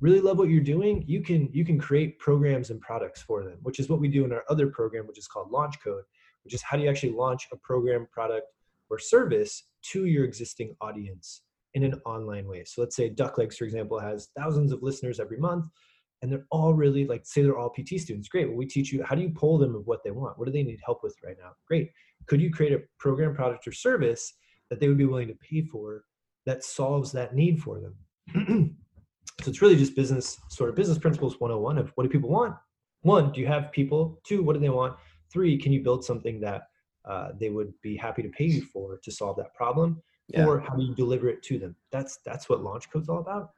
really 0.01 0.21
love 0.21 0.39
what 0.39 0.49
you're 0.49 0.61
doing, 0.61 1.05
you 1.07 1.21
can 1.21 1.49
you 1.53 1.65
can 1.65 1.79
create 1.79 2.19
programs 2.19 2.71
and 2.71 2.81
products 2.81 3.23
for 3.23 3.43
them, 3.45 3.59
which 3.63 3.81
is 3.81 3.89
what 3.89 4.01
we 4.01 4.09
do 4.09 4.25
in 4.25 4.33
our 4.33 4.45
other 4.49 4.69
program, 4.69 5.07
which 5.07 5.19
is 5.19 5.27
called 5.27 5.51
Launch 5.51 5.81
Code, 5.83 6.05
which 6.49 6.55
is 6.55 6.63
how 6.63 6.79
do 6.79 6.83
you 6.83 6.89
actually 6.89 7.13
launch 7.13 7.47
a 7.53 7.57
program, 7.59 8.09
product, 8.11 8.47
or 8.89 8.99
service 8.99 9.65
to 9.83 10.07
your 10.07 10.25
existing 10.25 10.75
audience 10.81 11.43
in 11.75 11.85
an 11.85 12.01
online 12.07 12.49
way. 12.49 12.65
So 12.65 12.81
let's 12.81 12.97
say 12.97 13.11
Ducklegs, 13.11 13.57
for 13.57 13.65
example, 13.65 14.01
has 14.01 14.31
thousands 14.35 14.73
of 14.73 14.83
listeners 14.83 15.21
every 15.21 15.37
month, 15.37 15.67
and 16.23 16.33
they're 16.33 16.47
all 16.51 16.73
really 16.73 17.07
like 17.07 17.27
say 17.27 17.43
they're 17.43 17.59
all 17.59 17.69
PT 17.69 18.01
students. 18.01 18.31
Great. 18.31 18.49
Well, 18.49 18.57
we 18.57 18.65
teach 18.65 18.95
you 18.95 19.05
how 19.05 19.15
do 19.15 19.21
you 19.21 19.29
pull 19.29 19.59
them 19.59 19.75
of 19.75 19.87
what 19.87 20.03
they 20.03 20.11
want. 20.11 20.39
What 20.39 20.47
do 20.47 20.53
they 20.53 20.63
need 20.63 20.81
help 20.83 21.03
with 21.03 21.15
right 21.23 21.37
now? 21.39 21.51
Great. 21.67 21.91
Could 22.25 22.41
you 22.41 22.51
create 22.51 22.73
a 22.73 22.81
program, 22.99 23.35
product, 23.35 23.69
or 23.69 23.73
service 23.73 24.33
that 24.71 24.81
they 24.81 24.89
would 24.89 24.97
be 24.97 25.05
willing 25.05 25.29
to 25.29 25.35
pay 25.35 25.61
for 25.61 26.05
that 26.47 26.65
solves 26.65 27.13
that 27.13 27.35
need 27.35 27.63
for 27.63 27.79
them? 27.79 27.95
so 29.43 29.51
it's 29.51 29.61
really 29.61 29.77
just 29.77 29.95
business 29.95 30.39
sort 30.49 30.71
of 30.71 30.77
business 30.77 30.97
principles 30.97 31.39
101 31.41 31.77
of 31.77 31.93
what 31.95 32.05
do 32.05 32.11
people 32.11 32.31
want 32.31 32.55
one 33.03 33.31
do 33.33 33.41
you 33.41 33.47
have 33.47 33.71
people 33.73 34.21
two 34.25 34.43
what 34.43 34.55
do 34.55 34.61
they 34.61 34.69
want 34.69 34.97
three 35.33 35.59
can 35.59 35.73
you 35.73 35.83
build 35.83 36.05
something 36.05 36.41
that 36.41 36.69
uh, 37.05 37.29
they 37.39 37.51
would 37.51 37.73
be 37.83 37.97
happy 37.97 38.23
to 38.23 38.29
pay 38.29 38.45
you 38.45 38.63
for 38.63 38.99
to 39.03 39.11
solve 39.11 39.37
that 39.37 39.55
problem? 39.55 40.03
Yeah. 40.31 40.45
or 40.45 40.61
how 40.61 40.75
do 40.75 40.83
you 40.83 40.95
deliver 40.95 41.31
it 41.31 41.43
to 41.45 41.59
them? 41.59 41.75
That's 41.91 42.19
that's 42.19 42.51
what 42.51 42.63
launch 42.63 42.91
code's 42.91 43.09
all 43.09 43.21
about. 43.21 43.53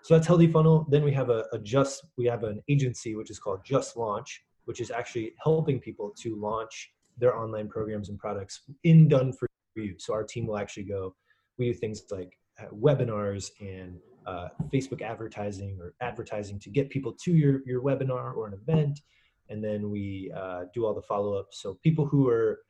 So 0.00 0.14
that's 0.14 0.26
healthy 0.26 0.46
funnel. 0.46 0.86
Then 0.88 1.04
we 1.04 1.12
have 1.12 1.28
a, 1.28 1.44
a 1.52 1.58
just 1.58 2.06
we 2.16 2.24
have 2.26 2.44
an 2.44 2.62
agency 2.68 3.14
which 3.14 3.30
is 3.30 3.38
called 3.38 3.60
just 3.64 3.96
launch 3.96 4.42
which 4.64 4.80
is 4.80 4.90
actually 4.90 5.32
helping 5.42 5.78
people 5.78 6.12
to 6.18 6.36
launch 6.36 6.92
their 7.18 7.36
online 7.36 7.68
programs 7.68 8.08
and 8.08 8.18
products 8.18 8.62
in 8.82 9.08
done 9.08 9.32
for 9.32 9.48
you. 9.76 9.94
So 9.98 10.14
our 10.14 10.24
team 10.24 10.46
will 10.46 10.58
actually 10.58 10.84
go 10.84 11.14
we 11.58 11.66
do 11.66 11.74
things 11.74 12.02
like 12.10 12.36
uh, 12.60 12.66
webinars 12.74 13.50
and 13.60 13.98
uh, 14.26 14.48
Facebook 14.72 15.02
advertising 15.02 15.78
or 15.80 15.94
advertising 16.00 16.58
to 16.60 16.70
get 16.70 16.90
people 16.90 17.12
to 17.24 17.32
your 17.32 17.60
your 17.66 17.82
webinar 17.82 18.34
or 18.36 18.46
an 18.46 18.54
event, 18.54 19.00
and 19.48 19.62
then 19.62 19.90
we 19.90 20.32
uh, 20.36 20.64
do 20.72 20.86
all 20.86 20.94
the 20.94 21.02
follow 21.02 21.34
up. 21.34 21.48
So 21.52 21.78
people 21.82 22.06
who 22.06 22.28
are 22.28 22.60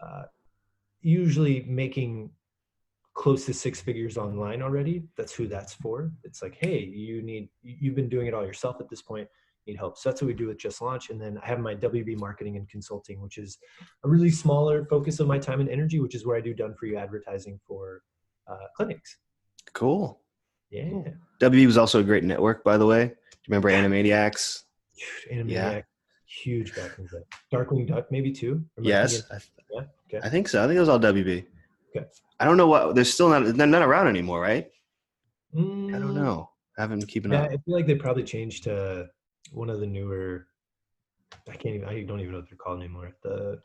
uh, 0.00 0.24
usually 1.00 1.64
making 1.68 2.30
close 3.14 3.46
to 3.46 3.54
six 3.54 3.80
figures 3.80 4.16
online 4.16 4.60
already, 4.62 5.04
that's 5.16 5.32
who 5.32 5.46
that's 5.46 5.74
for. 5.74 6.10
It's 6.24 6.42
like, 6.42 6.56
hey, 6.60 6.80
you 6.80 7.22
need 7.22 7.48
you've 7.62 7.94
been 7.94 8.08
doing 8.08 8.26
it 8.26 8.34
all 8.34 8.44
yourself 8.44 8.76
at 8.80 8.88
this 8.88 9.02
point 9.02 9.28
need 9.66 9.76
help. 9.76 9.98
So 9.98 10.08
that's 10.08 10.20
what 10.20 10.28
we 10.28 10.34
do 10.34 10.48
with 10.48 10.58
Just 10.58 10.80
Launch. 10.80 11.10
And 11.10 11.20
then 11.20 11.38
I 11.42 11.46
have 11.46 11.60
my 11.60 11.74
WB 11.74 12.18
marketing 12.18 12.56
and 12.56 12.68
consulting, 12.68 13.20
which 13.20 13.38
is 13.38 13.58
a 14.04 14.08
really 14.08 14.30
smaller 14.30 14.84
focus 14.86 15.20
of 15.20 15.26
my 15.26 15.38
time 15.38 15.60
and 15.60 15.68
energy, 15.68 16.00
which 16.00 16.14
is 16.14 16.26
where 16.26 16.36
I 16.36 16.40
do 16.40 16.54
done 16.54 16.74
for 16.74 16.86
you 16.86 16.96
advertising 16.96 17.58
for 17.66 18.02
uh, 18.46 18.66
clinics. 18.76 19.18
Cool. 19.72 20.20
Yeah. 20.70 21.02
WB 21.40 21.66
was 21.66 21.78
also 21.78 22.00
a 22.00 22.04
great 22.04 22.24
network, 22.24 22.64
by 22.64 22.76
the 22.76 22.86
way. 22.86 23.06
Do 23.06 23.12
you 23.12 23.16
remember 23.48 23.70
Animaniacs? 23.70 24.62
Animaniacs, 25.32 25.50
yeah. 25.50 25.80
Huge 26.42 26.72
the 26.72 26.82
day. 26.82 27.24
Darkwing 27.52 27.86
Duck, 27.86 28.10
maybe 28.10 28.32
two. 28.32 28.64
Yes. 28.80 29.22
I, 29.30 29.38
yeah. 29.72 29.82
Okay. 30.08 30.26
I 30.26 30.28
think 30.28 30.48
so. 30.48 30.62
I 30.62 30.66
think 30.66 30.76
it 30.76 30.80
was 30.80 30.88
all 30.88 31.00
WB. 31.00 31.44
Okay. 31.96 32.06
I 32.40 32.44
don't 32.44 32.56
know 32.56 32.66
what. 32.66 32.94
They're 32.94 33.04
still 33.04 33.28
not. 33.28 33.56
They're 33.56 33.66
not 33.66 33.82
around 33.82 34.08
anymore, 34.08 34.40
right? 34.40 34.70
Mm, 35.54 35.94
I 35.94 35.98
don't 35.98 36.14
know. 36.14 36.50
I 36.76 36.82
haven't 36.82 37.00
been 37.00 37.08
keeping 37.08 37.32
yeah, 37.32 37.44
up. 37.44 37.50
I 37.50 37.56
feel 37.56 37.74
like 37.74 37.86
they 37.86 37.94
probably 37.94 38.24
changed 38.24 38.64
to 38.64 39.08
one 39.52 39.70
of 39.70 39.80
the 39.80 39.86
newer. 39.86 40.46
I 41.48 41.52
can't 41.52 41.76
even. 41.76 41.88
I 41.88 42.02
don't 42.02 42.20
even 42.20 42.32
know 42.32 42.38
what 42.38 42.48
they're 42.50 42.58
called 42.58 42.80
anymore. 42.80 43.12
The 43.22 43.60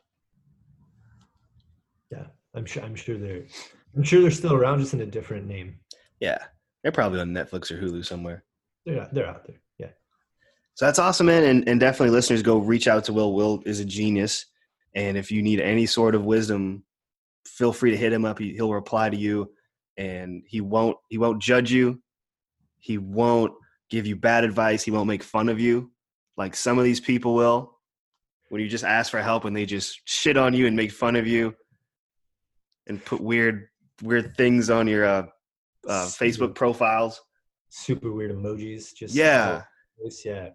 yeah, 2.11 2.25
I'm 2.53 2.65
sure. 2.65 2.83
I'm 2.83 2.95
sure 2.95 3.17
they're. 3.17 3.45
I'm 3.95 4.03
sure 4.03 4.21
they're 4.21 4.31
still 4.31 4.53
around, 4.53 4.79
just 4.79 4.93
in 4.93 5.01
a 5.01 5.05
different 5.05 5.47
name. 5.47 5.79
Yeah, 6.19 6.37
they're 6.83 6.91
probably 6.91 7.19
on 7.19 7.33
Netflix 7.33 7.71
or 7.71 7.81
Hulu 7.81 8.05
somewhere. 8.05 8.43
They're 8.85 9.01
out, 9.01 9.13
they're 9.13 9.27
out 9.27 9.45
there. 9.45 9.59
So 10.79 10.85
that's 10.85 10.97
awesome, 10.97 11.25
man. 11.25 11.43
And, 11.43 11.67
and 11.67 11.77
definitely, 11.77 12.11
listeners, 12.11 12.41
go 12.41 12.57
reach 12.57 12.87
out 12.87 13.03
to 13.03 13.11
Will. 13.11 13.33
Will 13.33 13.61
is 13.65 13.81
a 13.81 13.85
genius, 13.85 14.45
and 14.95 15.17
if 15.17 15.29
you 15.29 15.41
need 15.41 15.59
any 15.59 15.85
sort 15.85 16.15
of 16.15 16.23
wisdom, 16.23 16.85
feel 17.45 17.73
free 17.73 17.91
to 17.91 17.97
hit 17.97 18.13
him 18.13 18.23
up. 18.23 18.39
He, 18.39 18.53
he'll 18.53 18.71
reply 18.71 19.09
to 19.09 19.17
you, 19.17 19.51
and 19.97 20.41
he 20.47 20.61
won't. 20.61 20.95
He 21.09 21.17
won't 21.17 21.41
judge 21.41 21.69
you. 21.69 22.01
He 22.77 22.97
won't 22.97 23.51
give 23.89 24.07
you 24.07 24.15
bad 24.15 24.45
advice. 24.45 24.81
He 24.81 24.91
won't 24.91 25.07
make 25.07 25.21
fun 25.21 25.49
of 25.49 25.59
you, 25.59 25.91
like 26.37 26.55
some 26.55 26.77
of 26.77 26.85
these 26.85 27.01
people 27.01 27.35
will. 27.35 27.77
When 28.47 28.61
you 28.61 28.69
just 28.69 28.85
ask 28.85 29.11
for 29.11 29.21
help 29.21 29.43
and 29.43 29.53
they 29.53 29.65
just 29.65 29.99
shit 30.05 30.37
on 30.37 30.53
you 30.53 30.65
and 30.65 30.77
make 30.77 30.93
fun 30.93 31.17
of 31.17 31.27
you, 31.27 31.55
and 32.87 33.03
put 33.03 33.19
weird 33.19 33.67
weird 34.01 34.37
things 34.37 34.69
on 34.69 34.87
your 34.87 35.03
uh, 35.03 35.23
uh, 35.89 36.05
Facebook 36.05 36.55
profiles. 36.55 37.19
Super 37.67 38.13
weird 38.13 38.31
emojis. 38.31 38.95
Just 38.95 39.13
yeah, 39.13 39.63
yeah, 40.23 40.49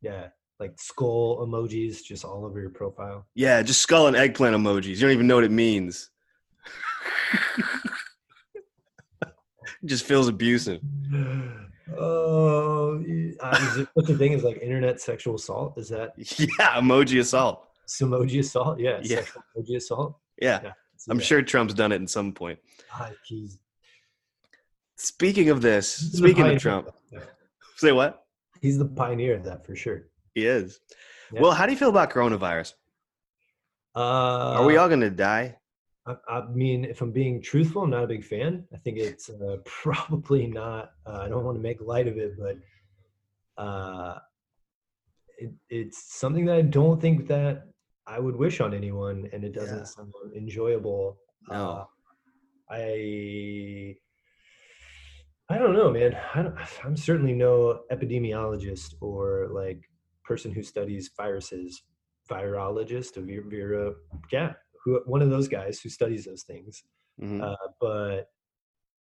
yeah. 0.00 0.28
Like 0.60 0.74
skull 0.76 1.46
emojis 1.46 2.02
just 2.02 2.24
all 2.24 2.44
over 2.44 2.60
your 2.60 2.70
profile. 2.70 3.26
Yeah, 3.34 3.62
just 3.62 3.80
skull 3.80 4.08
and 4.08 4.16
eggplant 4.16 4.56
emojis. 4.56 4.86
You 4.86 5.00
don't 5.00 5.12
even 5.12 5.26
know 5.28 5.36
what 5.36 5.44
it 5.44 5.52
means. 5.52 6.10
it 9.22 9.86
just 9.86 10.04
feels 10.04 10.26
abusive. 10.26 10.80
Oh, 11.96 13.02
uh, 13.40 13.58
is 13.60 13.76
it 13.78 13.88
such 13.96 14.10
a 14.10 14.18
thing 14.18 14.32
is 14.32 14.42
like 14.42 14.58
internet 14.60 15.00
sexual 15.00 15.36
assault? 15.36 15.78
Is 15.78 15.88
that 15.90 16.12
yeah, 16.16 16.80
emoji 16.80 17.20
assault? 17.20 17.64
Emoji 17.88 18.40
assault? 18.40 18.80
Yeah, 18.80 18.98
yeah. 19.02 19.22
emoji 19.56 19.76
assault. 19.76 20.18
Yeah, 20.42 20.60
yeah 20.64 20.72
I'm 21.08 21.20
sure 21.20 21.40
Trump's 21.42 21.74
done 21.74 21.92
it 21.92 22.02
at 22.02 22.10
some 22.10 22.32
point. 22.32 22.58
God, 22.98 23.14
he's 23.24 23.58
Speaking 25.00 25.48
of 25.50 25.62
this, 25.62 25.88
speaking 25.88 26.44
of 26.44 26.58
Trump, 26.60 26.90
say 27.76 27.92
what? 27.92 28.24
He's 28.60 28.78
the 28.78 28.86
pioneer 28.86 29.34
of 29.34 29.44
that 29.44 29.64
for 29.66 29.74
sure. 29.74 30.06
He 30.34 30.46
is. 30.46 30.80
Yeah. 31.32 31.40
Well, 31.40 31.52
how 31.52 31.66
do 31.66 31.72
you 31.72 31.78
feel 31.78 31.90
about 31.90 32.10
coronavirus? 32.10 32.74
Uh, 33.94 34.60
Are 34.60 34.66
we 34.66 34.76
all 34.76 34.88
going 34.88 35.00
to 35.00 35.10
die? 35.10 35.56
I, 36.06 36.16
I, 36.28 36.46
mean, 36.46 36.84
if 36.84 37.00
I'm 37.00 37.12
being 37.12 37.42
truthful, 37.42 37.82
I'm 37.82 37.90
not 37.90 38.04
a 38.04 38.06
big 38.06 38.24
fan. 38.24 38.64
I 38.72 38.78
think 38.78 38.98
it's 38.98 39.28
uh, 39.28 39.56
probably 39.64 40.46
not. 40.46 40.92
Uh, 41.06 41.20
I 41.22 41.28
don't 41.28 41.44
want 41.44 41.56
to 41.56 41.62
make 41.62 41.80
light 41.80 42.08
of 42.08 42.16
it, 42.16 42.32
but 42.38 43.62
uh, 43.62 44.18
it, 45.38 45.52
it's 45.68 46.18
something 46.18 46.46
that 46.46 46.56
I 46.56 46.62
don't 46.62 47.00
think 47.00 47.26
that 47.28 47.64
I 48.06 48.18
would 48.18 48.36
wish 48.36 48.60
on 48.60 48.72
anyone, 48.72 49.28
and 49.32 49.44
it 49.44 49.52
doesn't 49.52 49.78
yeah. 49.78 49.84
sound 49.84 50.12
enjoyable. 50.34 51.18
No. 51.50 51.54
Uh, 51.68 51.84
I 52.70 53.96
I 55.50 55.56
don't 55.58 55.72
know, 55.72 55.90
man. 55.90 56.14
I 56.34 56.46
am 56.84 56.96
certainly 56.96 57.32
no 57.32 57.80
epidemiologist 57.90 58.94
or 59.00 59.48
like 59.50 59.88
person 60.24 60.52
who 60.52 60.62
studies 60.62 61.10
viruses, 61.16 61.82
virologist, 62.30 63.16
a 63.16 63.20
Vera, 63.22 63.94
yeah, 64.30 64.52
who 64.84 65.00
one 65.06 65.22
of 65.22 65.30
those 65.30 65.48
guys 65.48 65.80
who 65.80 65.88
studies 65.88 66.26
those 66.26 66.42
things. 66.42 66.82
Mm-hmm. 67.20 67.42
Uh, 67.42 67.54
but 67.80 68.30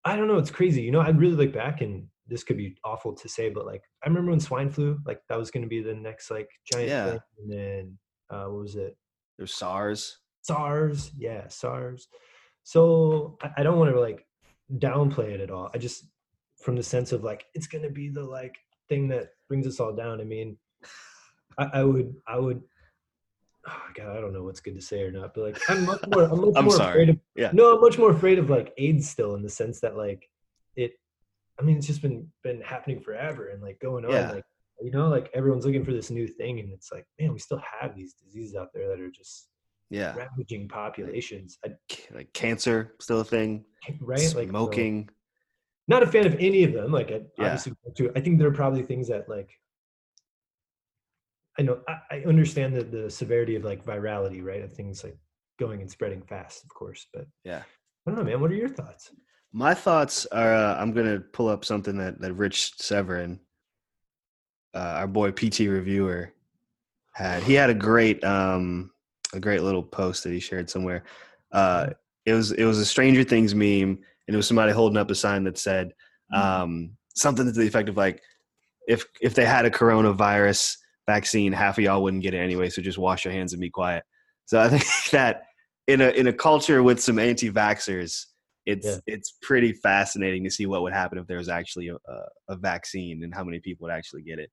I 0.05 0.17
don't 0.17 0.29
know. 0.29 0.39
It's 0.39 0.53
crazy. 0.53 0.83
You 0.83 0.93
know, 0.93 1.01
I 1.01 1.11
really 1.11 1.35
look 1.35 1.53
back, 1.53 1.81
and 1.81 2.07
this 2.29 2.45
could 2.45 2.57
be 2.57 2.77
awful 2.85 3.13
to 3.13 3.29
say, 3.29 3.51
but 3.51 3.67
like 3.67 3.83
I 4.05 4.09
remember 4.09 4.31
when 4.31 4.41
swine 4.41 4.71
flu, 4.71 4.99
like 5.05 5.21
that 5.29 5.39
was 5.39 5.51
going 5.51 5.65
to 5.65 5.69
be 5.69 5.83
the 5.83 5.95
next 5.95 6.31
like 6.31 6.49
giant 6.73 6.89
yeah. 6.89 7.11
thing, 7.11 7.21
and 7.39 7.53
then 7.53 7.99
uh, 8.31 8.45
what 8.45 8.63
was 8.63 8.77
it? 8.77 8.97
There's 9.37 9.55
SARS. 9.55 10.19
SARS, 10.43 11.11
yeah, 11.19 11.49
SARS. 11.49 12.07
So 12.63 13.37
I, 13.43 13.51
I 13.59 13.63
don't 13.65 13.79
want 13.79 13.93
to 13.93 14.01
like 14.01 14.25
downplay 14.79 15.33
it 15.33 15.41
at 15.41 15.51
all. 15.51 15.71
I 15.75 15.79
just 15.79 16.05
from 16.61 16.77
the 16.77 16.83
sense 16.83 17.13
of 17.13 17.25
like 17.25 17.47
it's 17.55 17.67
going 17.67 17.85
to 17.85 17.91
be 17.91 18.09
the 18.09 18.23
like 18.23 18.57
thing 18.89 19.09
that 19.09 19.31
brings 19.49 19.67
us 19.67 19.81
all 19.81 19.95
down. 19.95 20.21
I 20.21 20.25
mean, 20.25 20.57
I, 21.59 21.65
I 21.75 21.85
would, 21.85 22.15
I 22.27 22.39
would. 22.39 22.63
Oh 23.67 23.83
God, 23.95 24.17
I 24.17 24.21
don't 24.21 24.33
know 24.33 24.43
what's 24.43 24.61
good 24.61 24.75
to 24.75 24.81
say 24.81 25.03
or 25.03 25.13
not, 25.13 25.35
but 25.35 25.45
like 25.45 25.61
I'm 25.69 25.85
much 25.85 26.01
more, 26.09 26.25
I'm 26.25 26.41
much 26.41 26.53
I'm 26.57 26.65
more 26.65 26.77
sorry. 26.77 26.91
afraid 26.91 27.09
of. 27.11 27.19
Yeah. 27.37 27.51
No, 27.53 27.75
I'm 27.75 27.81
much 27.81 27.99
more 27.99 28.11
afraid 28.11 28.39
of 28.39 28.51
like 28.51 28.73
AIDS 28.79 29.09
still 29.09 29.35
in 29.35 29.43
the 29.43 29.51
sense 29.51 29.81
that 29.81 29.97
like 29.97 30.29
it. 30.77 30.93
I 31.59 31.63
mean, 31.63 31.77
it's 31.77 31.87
just 31.87 32.03
been 32.03 32.27
been 32.43 32.61
happening 32.63 33.01
forever 33.01 33.49
and 33.49 33.63
like 33.63 33.81
going 33.81 34.05
on. 34.05 34.13
Yeah. 34.13 34.31
Like 34.33 34.45
you 34.81 34.91
know, 34.91 35.09
like 35.09 35.31
everyone's 35.35 35.67
looking 35.67 35.85
for 35.85 35.93
this 35.93 36.11
new 36.11 36.27
thing, 36.27 36.61
and 36.61 36.73
it's 36.73 36.91
like, 36.91 37.07
man, 37.19 37.33
we 37.33 37.39
still 37.39 37.63
have 37.81 37.95
these 37.95 38.15
diseases 38.15 38.57
out 38.57 38.69
there 38.75 38.89
that 38.89 39.01
are 39.01 39.11
just 39.11 39.49
yeah 39.91 40.15
ravaging 40.15 40.69
populations. 40.69 41.59
I, 41.65 41.71
like 42.13 42.33
cancer, 42.33 42.95
still 43.01 43.21
a 43.21 43.25
thing. 43.25 43.65
Right, 44.01 44.35
like 44.35 44.49
smoking. 44.49 45.11
Not 45.91 46.05
a 46.05 46.07
fan 46.07 46.25
of 46.27 46.35
any 46.39 46.63
of 46.63 46.73
them. 46.73 46.93
Like, 46.93 47.11
I, 47.11 47.21
Yeah. 47.37 47.47
obviously, 47.47 47.73
too. 47.97 48.13
I 48.15 48.21
think 48.21 48.39
there 48.39 48.47
are 48.49 48.53
probably 48.53 48.83
things 48.83 49.09
that 49.09 49.29
like. 49.29 49.51
I 51.59 51.63
know 51.63 51.81
I, 51.89 51.99
I 52.17 52.23
understand 52.27 52.75
the 52.77 52.85
the 52.85 53.11
severity 53.11 53.57
of 53.57 53.65
like 53.65 53.85
virality, 53.85 54.43
right? 54.43 54.63
Of 54.63 54.73
things 54.73 55.03
like 55.03 55.19
going 55.59 55.81
and 55.81 55.91
spreading 55.91 56.23
fast, 56.23 56.63
of 56.65 56.71
course. 56.71 57.07
But 57.13 57.27
Yeah. 57.45 57.63
I 58.07 58.11
don't 58.11 58.19
know, 58.19 58.25
man. 58.25 58.41
What 58.41 58.51
are 58.53 58.55
your 58.55 58.69
thoughts? 58.69 59.11
My 59.53 59.75
thoughts 59.75 60.27
are 60.27 60.55
uh, 60.55 60.77
I'm 60.81 60.93
gonna 60.93 61.19
pull 61.19 61.49
up 61.49 61.65
something 61.65 61.99
that 61.99 62.21
that 62.21 62.35
Rich 62.35 62.75
Severin, 62.81 63.41
uh, 64.75 64.95
our 65.01 65.09
boy 65.09 65.33
PT 65.33 65.61
reviewer, 65.61 66.33
had. 67.15 67.43
He 67.43 67.55
had 67.55 67.69
a 67.69 67.75
great 67.75 68.23
um 68.23 68.93
a 69.35 69.41
great 69.41 69.63
little 69.63 69.83
post 69.83 70.23
that 70.25 70.33
he 70.33 70.41
shared 70.41 70.71
somewhere. 70.71 71.03
Uh, 71.53 71.91
it 72.27 72.33
was 72.33 72.53
it 72.53 72.65
was 72.65 72.79
a 72.79 72.87
Stranger 72.87 73.25
Things 73.25 73.55
meme, 73.57 73.99
and 74.31 74.35
it 74.35 74.37
was 74.37 74.47
somebody 74.47 74.71
holding 74.71 74.97
up 74.97 75.11
a 75.11 75.15
sign 75.17 75.43
that 75.43 75.59
said 75.59 75.93
um, 76.33 76.93
something 77.17 77.45
to 77.45 77.51
the 77.51 77.67
effect 77.67 77.89
of 77.89 77.97
like, 77.97 78.23
if 78.87 79.05
if 79.21 79.35
they 79.35 79.45
had 79.45 79.65
a 79.65 79.71
coronavirus 79.71 80.77
vaccine, 81.09 81.53
half 81.53 81.79
of 81.79 81.83
y'all 81.83 82.01
wouldn't 82.01 82.23
get 82.23 82.33
it 82.33 82.39
anyway, 82.39 82.71
so 82.71 82.81
just 82.81 82.97
wash 82.97 83.25
your 83.25 83.35
hands 83.35 83.53
and 83.53 83.61
be 83.61 83.71
quiet. 83.71 84.05
So 84.45 84.61
I 84.61 84.69
think 84.73 84.85
that 85.11 85.43
in 85.89 86.01
a 86.01 86.11
in 86.11 86.29
a 86.29 86.33
culture 86.33 86.81
with 86.85 87.01
some 87.01 87.19
anti-vaxxers, 87.19 88.27
it's 88.67 88.87
Yeah. 88.87 88.99
it's 89.09 89.37
pretty 89.43 89.73
fascinating 89.73 90.45
to 90.45 90.51
see 90.51 90.67
what 90.67 90.83
would 90.83 90.93
happen 90.93 91.19
if 91.19 91.27
there 91.27 91.39
was 91.39 91.49
actually 91.49 91.89
a, 91.89 91.97
a, 91.97 92.23
a 92.51 92.57
vaccine 92.57 93.25
and 93.25 93.35
how 93.35 93.43
many 93.43 93.59
people 93.59 93.87
would 93.89 93.93
actually 93.93 94.23
get 94.23 94.39
it. 94.39 94.51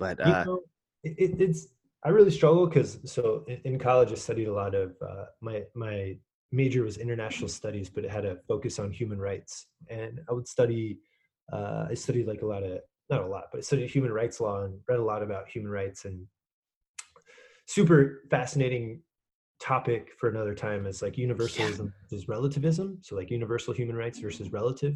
But 0.00 0.18
You 0.18 0.32
uh, 0.32 0.44
know, 0.44 0.60
it, 1.04 1.14
it- 1.18 1.40
it's 1.40 1.68
I 2.04 2.08
really 2.08 2.32
struggle 2.32 2.66
because 2.66 2.98
so 3.04 3.44
in, 3.46 3.60
in 3.74 3.78
college 3.78 4.10
I 4.10 4.16
studied 4.16 4.48
a 4.48 4.52
lot 4.52 4.74
of 4.74 4.96
uh, 5.00 5.26
my 5.40 5.62
my 5.76 6.18
major 6.50 6.82
was 6.82 6.96
international 6.96 7.48
studies, 7.48 7.90
but 7.90 8.04
it 8.04 8.10
had 8.10 8.24
a 8.24 8.36
focus 8.48 8.78
on 8.78 8.90
human 8.90 9.18
rights, 9.18 9.66
and 9.88 10.20
I 10.28 10.32
would 10.32 10.48
study. 10.48 10.98
Uh, 11.52 11.86
I 11.90 11.94
studied 11.94 12.26
like 12.26 12.42
a 12.42 12.46
lot 12.46 12.62
of 12.62 12.80
not 13.10 13.22
a 13.22 13.26
lot, 13.26 13.44
but 13.50 13.58
I 13.58 13.60
studied 13.62 13.90
human 13.90 14.12
rights 14.12 14.40
law 14.40 14.64
and 14.64 14.80
read 14.88 14.98
a 14.98 15.04
lot 15.04 15.22
about 15.22 15.48
human 15.48 15.70
rights 15.70 16.04
and 16.04 16.26
super 17.66 18.22
fascinating 18.30 19.02
topic 19.60 20.10
for 20.18 20.28
another 20.28 20.54
time 20.54 20.86
is 20.86 21.02
like 21.02 21.18
universalism 21.18 21.92
versus 22.02 22.28
relativism. 22.28 22.98
So 23.02 23.16
like 23.16 23.30
universal 23.30 23.74
human 23.74 23.96
rights 23.96 24.18
versus 24.18 24.52
relative 24.52 24.94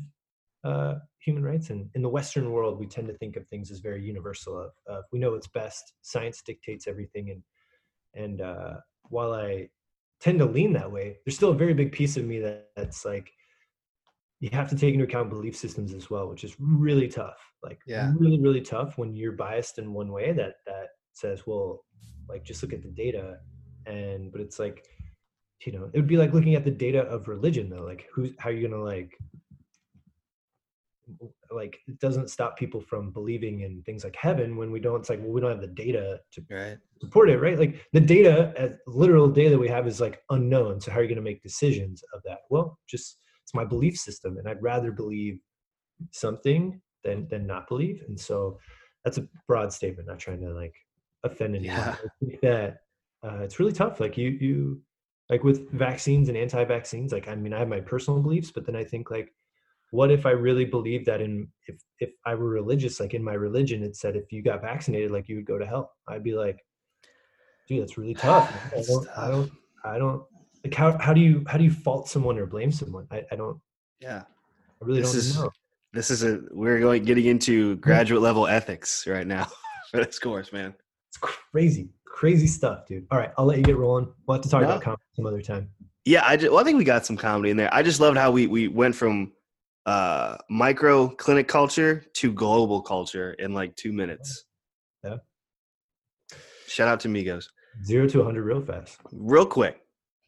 uh, 0.64 0.94
human 1.18 1.42
rights. 1.42 1.70
And 1.70 1.88
in 1.94 2.03
the 2.03 2.09
Western 2.09 2.50
world, 2.50 2.78
we 2.78 2.86
tend 2.86 3.09
to 3.09 3.14
think 3.14 3.36
of 3.36 3.46
things 3.48 3.70
as 3.70 3.80
very 3.80 4.03
universal. 4.03 4.59
Of, 4.59 4.70
of 4.86 5.05
we 5.12 5.18
know 5.18 5.34
it's 5.34 5.48
best. 5.48 5.94
Science 6.03 6.42
dictates 6.44 6.86
everything. 6.86 7.30
And 7.30 7.42
and 8.14 8.40
uh, 8.40 8.74
while 9.09 9.32
I 9.32 9.68
tend 10.23 10.39
to 10.39 10.47
lean 10.47 10.73
that 10.75 10.91
way, 10.91 11.18
there's 11.25 11.37
still 11.37 11.51
a 11.51 11.55
very 11.55 11.75
big 11.75 11.93
piece 11.93 12.16
of 12.16 12.25
me 12.25 12.39
that, 12.39 12.68
that's 12.77 13.05
like, 13.05 13.31
you 14.41 14.51
have 14.53 14.68
to 14.70 14.77
take 14.77 14.95
into 14.95 15.05
account 15.05 15.31
belief 15.31 15.57
systems 15.57 15.95
as 15.95 16.11
well, 16.11 16.29
which 16.29 16.43
is 16.43 16.57
really 16.59 17.07
tough. 17.09 17.39
Like 17.62 17.79
Yeah. 17.87 18.12
really, 18.18 18.41
really 18.41 18.61
tough 18.61 18.99
when 18.99 19.14
you're 19.14 19.33
biased 19.33 19.79
in 19.79 19.93
one 19.93 20.11
way 20.11 20.33
that 20.33 20.55
that 20.66 20.89
says, 21.12 21.47
well, 21.47 21.85
like 22.29 22.45
just 22.45 22.61
look 22.62 22.73
at 22.73 22.83
the 22.83 22.89
data. 22.89 23.37
And 23.87 24.33
but 24.33 24.41
it's 24.41 24.59
like, 24.59 24.85
you 25.64 25.73
know, 25.73 25.89
it 25.93 25.97
would 25.97 26.09
be 26.09 26.16
like 26.16 26.33
looking 26.35 26.57
at 26.57 26.64
the 26.64 26.73
data 26.73 27.03
of 27.03 27.29
religion 27.29 27.70
though. 27.70 27.85
Like 27.85 28.09
who's 28.12 28.33
how 28.39 28.51
are 28.51 28.53
you 28.53 28.66
gonna 28.68 28.83
like 28.83 29.16
like 31.50 31.78
it 31.88 31.98
doesn't 31.98 32.30
stop 32.30 32.57
people 32.57 32.80
from 32.80 33.11
believing 33.11 33.61
in 33.61 33.82
things 33.84 34.05
like 34.05 34.16
heaven 34.16 34.57
when 34.57 34.70
we 34.70 34.80
don't 34.80 35.00
it's 35.00 35.11
like 35.11 35.20
well 35.20 35.32
we 35.32 35.40
don't 35.40 35.50
have 35.50 35.61
the 35.61 35.66
data 35.66 36.20
to 36.32 36.42
Right. 36.50 36.78
support 37.00 37.28
it 37.28 37.38
right 37.40 37.59
like 37.59 37.74
the 37.92 38.00
data 38.00 38.53
as 38.57 38.72
literal 38.86 39.28
data 39.28 39.59
we 39.59 39.68
have 39.68 39.86
is 39.86 40.00
like 40.00 40.22
unknown 40.30 40.80
so 40.80 40.90
how 40.90 40.98
are 40.98 41.03
you 41.03 41.09
going 41.09 41.16
to 41.16 41.22
make 41.22 41.42
decisions 41.42 42.03
of 42.14 42.22
that 42.24 42.38
well 42.50 42.78
just 42.88 43.18
it's 43.42 43.55
my 43.55 43.64
belief 43.64 43.96
system 43.96 44.38
and 44.38 44.48
i'd 44.48 44.62
rather 44.62 44.92
believe 44.92 45.38
something 46.12 46.80
than 47.05 47.26
than 47.28 47.46
not 47.46 47.68
believe 47.68 48.03
and 48.09 48.18
so 48.18 48.59
that's 49.05 49.18
a 49.18 49.26
broad 49.48 49.72
statement 49.72 50.09
not 50.09 50.18
trying 50.18 50.40
to 50.40 50.53
like 50.53 50.74
offend 51.24 51.57
anyone 51.57 51.76
Yeah. 51.78 51.96
i 52.05 52.24
think 52.24 52.40
that 52.42 52.78
uh, 53.24 53.38
it's 53.38 53.59
really 53.59 53.72
tough 53.72 54.00
like 54.00 54.16
you 54.16 54.30
you 54.30 54.80
like 55.30 55.44
with 55.44 55.70
vaccines 55.72 56.28
and 56.28 56.36
anti-vaccines 56.36 57.12
like 57.12 57.28
i 57.28 57.34
mean 57.34 57.53
i 57.53 57.59
have 57.59 57.68
my 57.68 57.80
personal 57.80 58.20
beliefs 58.20 58.50
but 58.53 58.66
then 58.66 58.76
i 58.76 58.84
think 58.84 59.11
like 59.11 59.32
what 59.93 60.11
if 60.11 60.26
i 60.26 60.30
really 60.30 60.64
believed 60.64 61.07
that 61.07 61.20
in 61.20 61.47
if 61.68 61.76
if 62.01 62.11
i 62.26 62.34
were 62.34 62.49
religious 62.49 62.99
like 62.99 63.14
in 63.14 63.22
my 63.22 63.34
religion 63.34 63.82
it 63.84 63.95
said 63.95 64.16
if 64.16 64.32
you 64.32 64.43
got 64.43 64.61
vaccinated 64.61 65.11
like 65.12 65.28
you 65.28 65.36
would 65.36 65.47
go 65.47 65.57
to 65.59 65.66
hell 65.66 65.93
i'd 66.09 66.24
be 66.24 66.34
like 66.34 66.59
dude 67.68 67.80
that's 67.82 67.97
really 67.97 68.14
tough. 68.26 68.51
I 68.76 68.82
don't, 68.82 69.09
I 69.16 69.28
don't 69.30 69.51
i 69.84 69.99
don't 69.99 70.22
like 70.64 70.74
how, 70.74 70.97
how 70.99 71.12
do 71.12 71.20
you 71.20 71.45
how 71.47 71.59
do 71.59 71.64
you 71.64 71.70
fault 71.70 72.09
someone 72.09 72.38
or 72.38 72.47
blame 72.47 72.72
someone 72.72 73.07
i, 73.11 73.22
I 73.30 73.36
don't 73.36 73.61
Yeah. 74.01 74.22
i 74.80 74.84
really 74.84 75.01
This 75.03 75.12
don't 75.12 75.18
is- 75.18 75.36
know 75.38 75.51
This 75.93 76.11
is 76.11 76.24
a 76.24 76.40
we're 76.51 76.80
going 76.80 77.05
getting 77.05 77.26
into 77.26 77.76
graduate 77.76 78.22
level 78.22 78.47
ethics 78.47 79.07
right 79.07 79.26
now 79.26 79.47
for 79.90 79.99
this 80.05 80.18
course, 80.18 80.53
man. 80.53 80.74
it's 81.11 81.18
crazy 81.20 81.90
crazy 82.07 82.47
stuff 82.47 82.86
dude 82.86 83.07
all 83.11 83.18
right 83.18 83.32
i'll 83.38 83.45
let 83.47 83.57
you 83.59 83.64
get 83.64 83.76
rolling 83.76 84.07
we'll 84.26 84.36
have 84.36 84.43
to 84.43 84.49
talk 84.49 84.62
No. 84.62 84.68
about 84.68 84.82
comedy 84.82 85.03
some 85.16 85.26
other 85.26 85.43
time 85.43 85.68
Yeah, 86.05 86.24
I 86.26 86.36
just, 86.36 86.51
well, 86.51 86.61
I 86.61 86.64
think 86.64 86.78
we 86.78 86.84
got 86.84 87.07
some 87.07 87.16
comedy 87.16 87.51
in 87.51 87.57
there. 87.57 87.72
I 87.72 87.80
just 87.82 88.01
loved 88.01 88.16
how 88.18 88.30
we 88.32 88.47
we 88.49 88.66
went 88.66 88.95
from 88.97 89.30
uh 89.87 90.37
micro 90.49 91.09
clinic 91.09 91.49
culture 91.49 92.05
to 92.14 92.33
global 92.33 92.80
culture 92.83 93.33
in 93.35 93.53
like 93.53 93.74
two 93.76 93.93
minutes. 93.93 94.45
Yeah. 95.03 95.16
Shout 96.68 96.89
out 96.89 97.01
to 97.01 97.09
Migos. 97.09 97.47
zero 97.85 98.07
to 98.09 98.18
100 98.18 98.43
real 98.43 98.61
fast 98.61 98.99
Real 99.12 99.47
quick, 99.47 99.80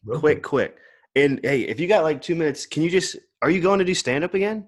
real 0.05 0.19
quick, 0.19 0.43
quick. 0.43 0.77
And 1.15 1.39
hey, 1.43 1.61
if 1.61 1.79
you 1.79 1.87
got 1.87 2.03
like 2.03 2.21
two 2.21 2.35
minutes, 2.35 2.65
can 2.65 2.83
you 2.83 2.89
just 2.89 3.15
are 3.41 3.49
you 3.49 3.61
going 3.61 3.79
to 3.79 3.85
do 3.85 3.93
stand 3.93 4.23
up 4.23 4.33
again? 4.33 4.67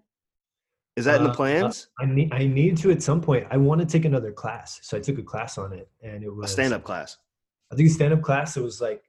Is 0.96 1.06
that 1.06 1.18
in 1.18 1.24
the 1.24 1.30
Uh, 1.30 1.34
uh, 1.34 1.36
plans? 1.36 1.88
i 2.00 2.06
need 2.06 2.34
i 2.34 2.46
need 2.48 2.78
to 2.78 2.90
at 2.92 3.04
some 3.04 3.22
point 3.22 3.46
i 3.52 3.58
want 3.58 3.80
to 3.82 3.86
take 3.86 4.06
another 4.06 4.32
class 4.32 4.80
so 4.82 4.98
i 4.98 5.00
took 5.00 5.20
a 5.20 5.24
class 5.24 5.58
on 5.60 5.72
it 5.74 5.88
and 6.02 6.24
it 6.24 6.34
was 6.34 6.50
A 6.50 6.54
stand 6.54 6.74
up 6.74 6.84
class. 6.84 7.18
I 7.72 7.76
think 7.76 7.90
a 7.90 7.92
stand-up 7.92 8.22
class. 8.22 8.56
It 8.56 8.64
was 8.64 8.80
like 8.82 9.04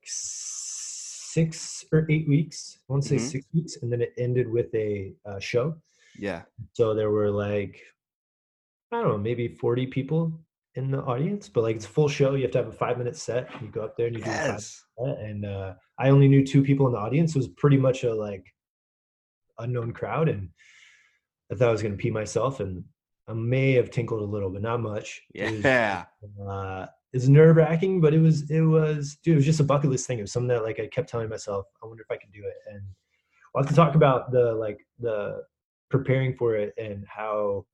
six 1.42 1.84
or 1.92 2.06
eight 2.10 2.28
weeks. 2.28 2.78
I 2.88 2.92
want 2.92 3.02
to 3.04 3.08
say 3.10 3.16
Mhm. 3.16 3.30
six 3.30 3.46
weeks, 3.54 3.76
and 3.82 3.92
then 3.92 4.00
it 4.02 4.12
ended 4.18 4.48
with 4.48 4.74
a 4.74 5.14
uh, 5.24 5.38
show. 5.38 5.76
Yeah. 6.18 6.42
So 6.72 6.94
there 6.94 7.10
were 7.10 7.30
like 7.30 7.80
I 8.90 9.00
don't 9.00 9.08
know, 9.08 9.18
maybe 9.18 9.48
forty 9.48 9.86
people 9.86 10.32
in 10.74 10.90
the 10.90 11.02
audience, 11.02 11.48
but 11.48 11.62
like 11.62 11.76
it's 11.76 11.84
a 11.86 11.88
full 11.96 12.08
show. 12.08 12.34
You 12.34 12.42
have 12.42 12.52
to 12.52 12.58
have 12.58 12.68
a 12.68 12.72
five-minute 12.84 13.16
set. 13.16 13.50
You 13.60 13.68
go 13.68 13.82
up 13.82 13.96
there 13.96 14.06
and 14.08 14.16
you 14.16 14.22
do 14.24 14.30
a 14.30 14.32
five 14.34 14.46
Yes. 14.54 14.84
and 14.98 15.44
uh, 15.44 15.74
I 15.98 16.08
only 16.10 16.28
knew 16.28 16.44
two 16.46 16.62
people 16.62 16.86
in 16.86 16.92
the 16.92 16.98
audience. 16.98 17.34
It 17.34 17.38
was 17.38 17.48
pretty 17.48 17.76
much 17.76 18.04
a 18.04 18.14
like 18.14 18.44
unknown 19.58 19.92
crowd, 19.92 20.28
and 20.28 20.50
I 21.50 21.54
thought 21.54 21.68
I 21.68 21.72
was 21.72 21.82
going 21.82 21.96
to 21.96 22.02
pee 22.02 22.10
myself, 22.10 22.60
and 22.60 22.84
I 23.28 23.32
may 23.34 23.72
have 23.72 23.90
tinkled 23.90 24.22
a 24.22 24.32
little, 24.34 24.50
but 24.50 24.62
not 24.62 24.80
much. 24.80 25.22
It 25.34 25.50
was- 25.52 25.64
Yeah. 25.64 26.06
uh, 26.48 26.86
it's 27.12 27.28
nerve 27.28 27.56
wracking, 27.56 28.00
but 28.00 28.12
it 28.12 28.20
was 28.20 28.50
it 28.50 28.60
was 28.60 29.16
dude, 29.22 29.34
it 29.34 29.36
was 29.36 29.46
just 29.46 29.60
a 29.60 29.64
bucket 29.64 29.90
list 29.90 30.06
thing. 30.06 30.18
It 30.18 30.22
was 30.22 30.32
something 30.32 30.48
that 30.48 30.62
like 30.62 30.78
I 30.78 30.86
kept 30.86 31.08
telling 31.08 31.28
myself, 31.28 31.66
I 31.82 31.86
wonder 31.86 32.02
if 32.02 32.10
I 32.10 32.18
could 32.18 32.32
do 32.32 32.42
it. 32.44 32.56
And 32.72 32.82
we'll 33.54 33.64
have 33.64 33.70
to 33.70 33.76
talk 33.76 33.94
about 33.94 34.30
the 34.30 34.52
like 34.52 34.86
the 34.98 35.42
preparing 35.90 36.34
for 36.34 36.54
it 36.54 36.74
and 36.76 37.04
how 37.08 37.64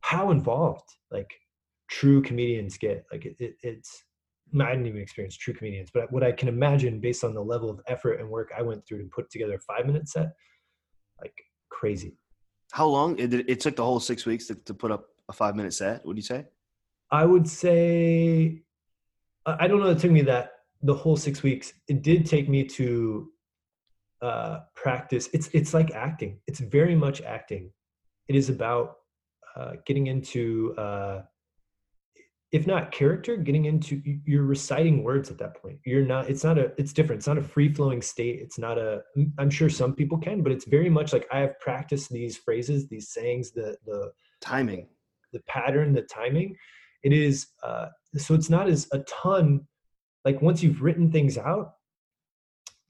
how 0.00 0.30
involved 0.30 0.88
like 1.10 1.30
true 1.88 2.22
comedians 2.22 2.78
get. 2.78 3.04
Like 3.10 3.26
it, 3.26 3.36
it 3.40 3.56
it's 3.62 4.04
I 4.58 4.70
didn't 4.70 4.86
even 4.86 5.00
experience 5.00 5.36
true 5.36 5.54
comedians, 5.54 5.90
but 5.92 6.10
what 6.12 6.22
I 6.22 6.32
can 6.32 6.48
imagine 6.48 7.00
based 7.00 7.24
on 7.24 7.34
the 7.34 7.42
level 7.42 7.68
of 7.68 7.80
effort 7.88 8.20
and 8.20 8.28
work 8.28 8.50
I 8.56 8.62
went 8.62 8.86
through 8.86 9.02
to 9.02 9.08
put 9.08 9.28
together 9.30 9.54
a 9.54 9.60
five 9.60 9.86
minute 9.86 10.08
set, 10.08 10.32
like 11.20 11.34
crazy. 11.68 12.16
How 12.72 12.86
long? 12.86 13.18
It, 13.18 13.34
it 13.34 13.60
took 13.60 13.76
the 13.76 13.84
whole 13.84 14.00
six 14.00 14.24
weeks 14.24 14.46
to, 14.46 14.54
to 14.54 14.74
put 14.74 14.92
up 14.92 15.06
a 15.28 15.32
five 15.32 15.56
minute 15.56 15.74
set. 15.74 16.04
What 16.06 16.14
do 16.14 16.18
you 16.18 16.22
say? 16.22 16.46
I 17.10 17.24
would 17.24 17.48
say 17.48 18.62
I 19.60 19.66
don't 19.68 19.80
know. 19.80 19.90
It 19.90 19.98
took 19.98 20.10
me 20.10 20.22
that 20.22 20.52
the 20.82 20.94
whole 20.94 21.16
six 21.16 21.42
weeks. 21.42 21.72
It 21.88 22.02
did 22.02 22.26
take 22.26 22.48
me 22.48 22.64
to 22.64 23.30
uh, 24.22 24.60
practice. 24.74 25.28
It's 25.32 25.48
it's 25.52 25.74
like 25.74 25.90
acting. 25.92 26.40
It's 26.46 26.60
very 26.60 26.94
much 26.94 27.22
acting. 27.22 27.72
It 28.28 28.36
is 28.36 28.48
about 28.48 28.96
uh, 29.56 29.72
getting 29.86 30.06
into, 30.08 30.74
uh, 30.76 31.22
if 32.52 32.66
not 32.66 32.92
character, 32.92 33.36
getting 33.36 33.66
into. 33.66 34.02
You're 34.26 34.44
reciting 34.44 35.02
words 35.04 35.30
at 35.30 35.38
that 35.38 35.60
point. 35.60 35.78
You're 35.84 36.04
not. 36.04 36.28
It's 36.30 36.44
not 36.44 36.58
a. 36.58 36.72
It's 36.78 36.92
different. 36.92 37.20
It's 37.20 37.28
not 37.28 37.38
a 37.38 37.42
free 37.42 37.72
flowing 37.72 38.02
state. 38.02 38.40
It's 38.40 38.58
not 38.58 38.78
a. 38.78 39.02
I'm 39.38 39.50
sure 39.50 39.68
some 39.70 39.94
people 39.94 40.18
can, 40.18 40.42
but 40.42 40.52
it's 40.52 40.64
very 40.66 40.90
much 40.90 41.12
like 41.12 41.26
I 41.32 41.40
have 41.40 41.58
practiced 41.60 42.10
these 42.10 42.36
phrases, 42.36 42.88
these 42.88 43.10
sayings, 43.10 43.52
the 43.52 43.76
the 43.86 44.12
Timing. 44.40 44.88
the 45.32 45.40
pattern, 45.48 45.92
the 45.92 46.02
timing. 46.02 46.56
It 47.02 47.12
is 47.12 47.48
uh, 47.62 47.86
so 48.16 48.34
it's 48.34 48.50
not 48.50 48.68
as 48.68 48.88
a 48.92 49.00
ton. 49.00 49.66
Like 50.24 50.42
once 50.42 50.62
you've 50.62 50.82
written 50.82 51.10
things 51.10 51.38
out, 51.38 51.74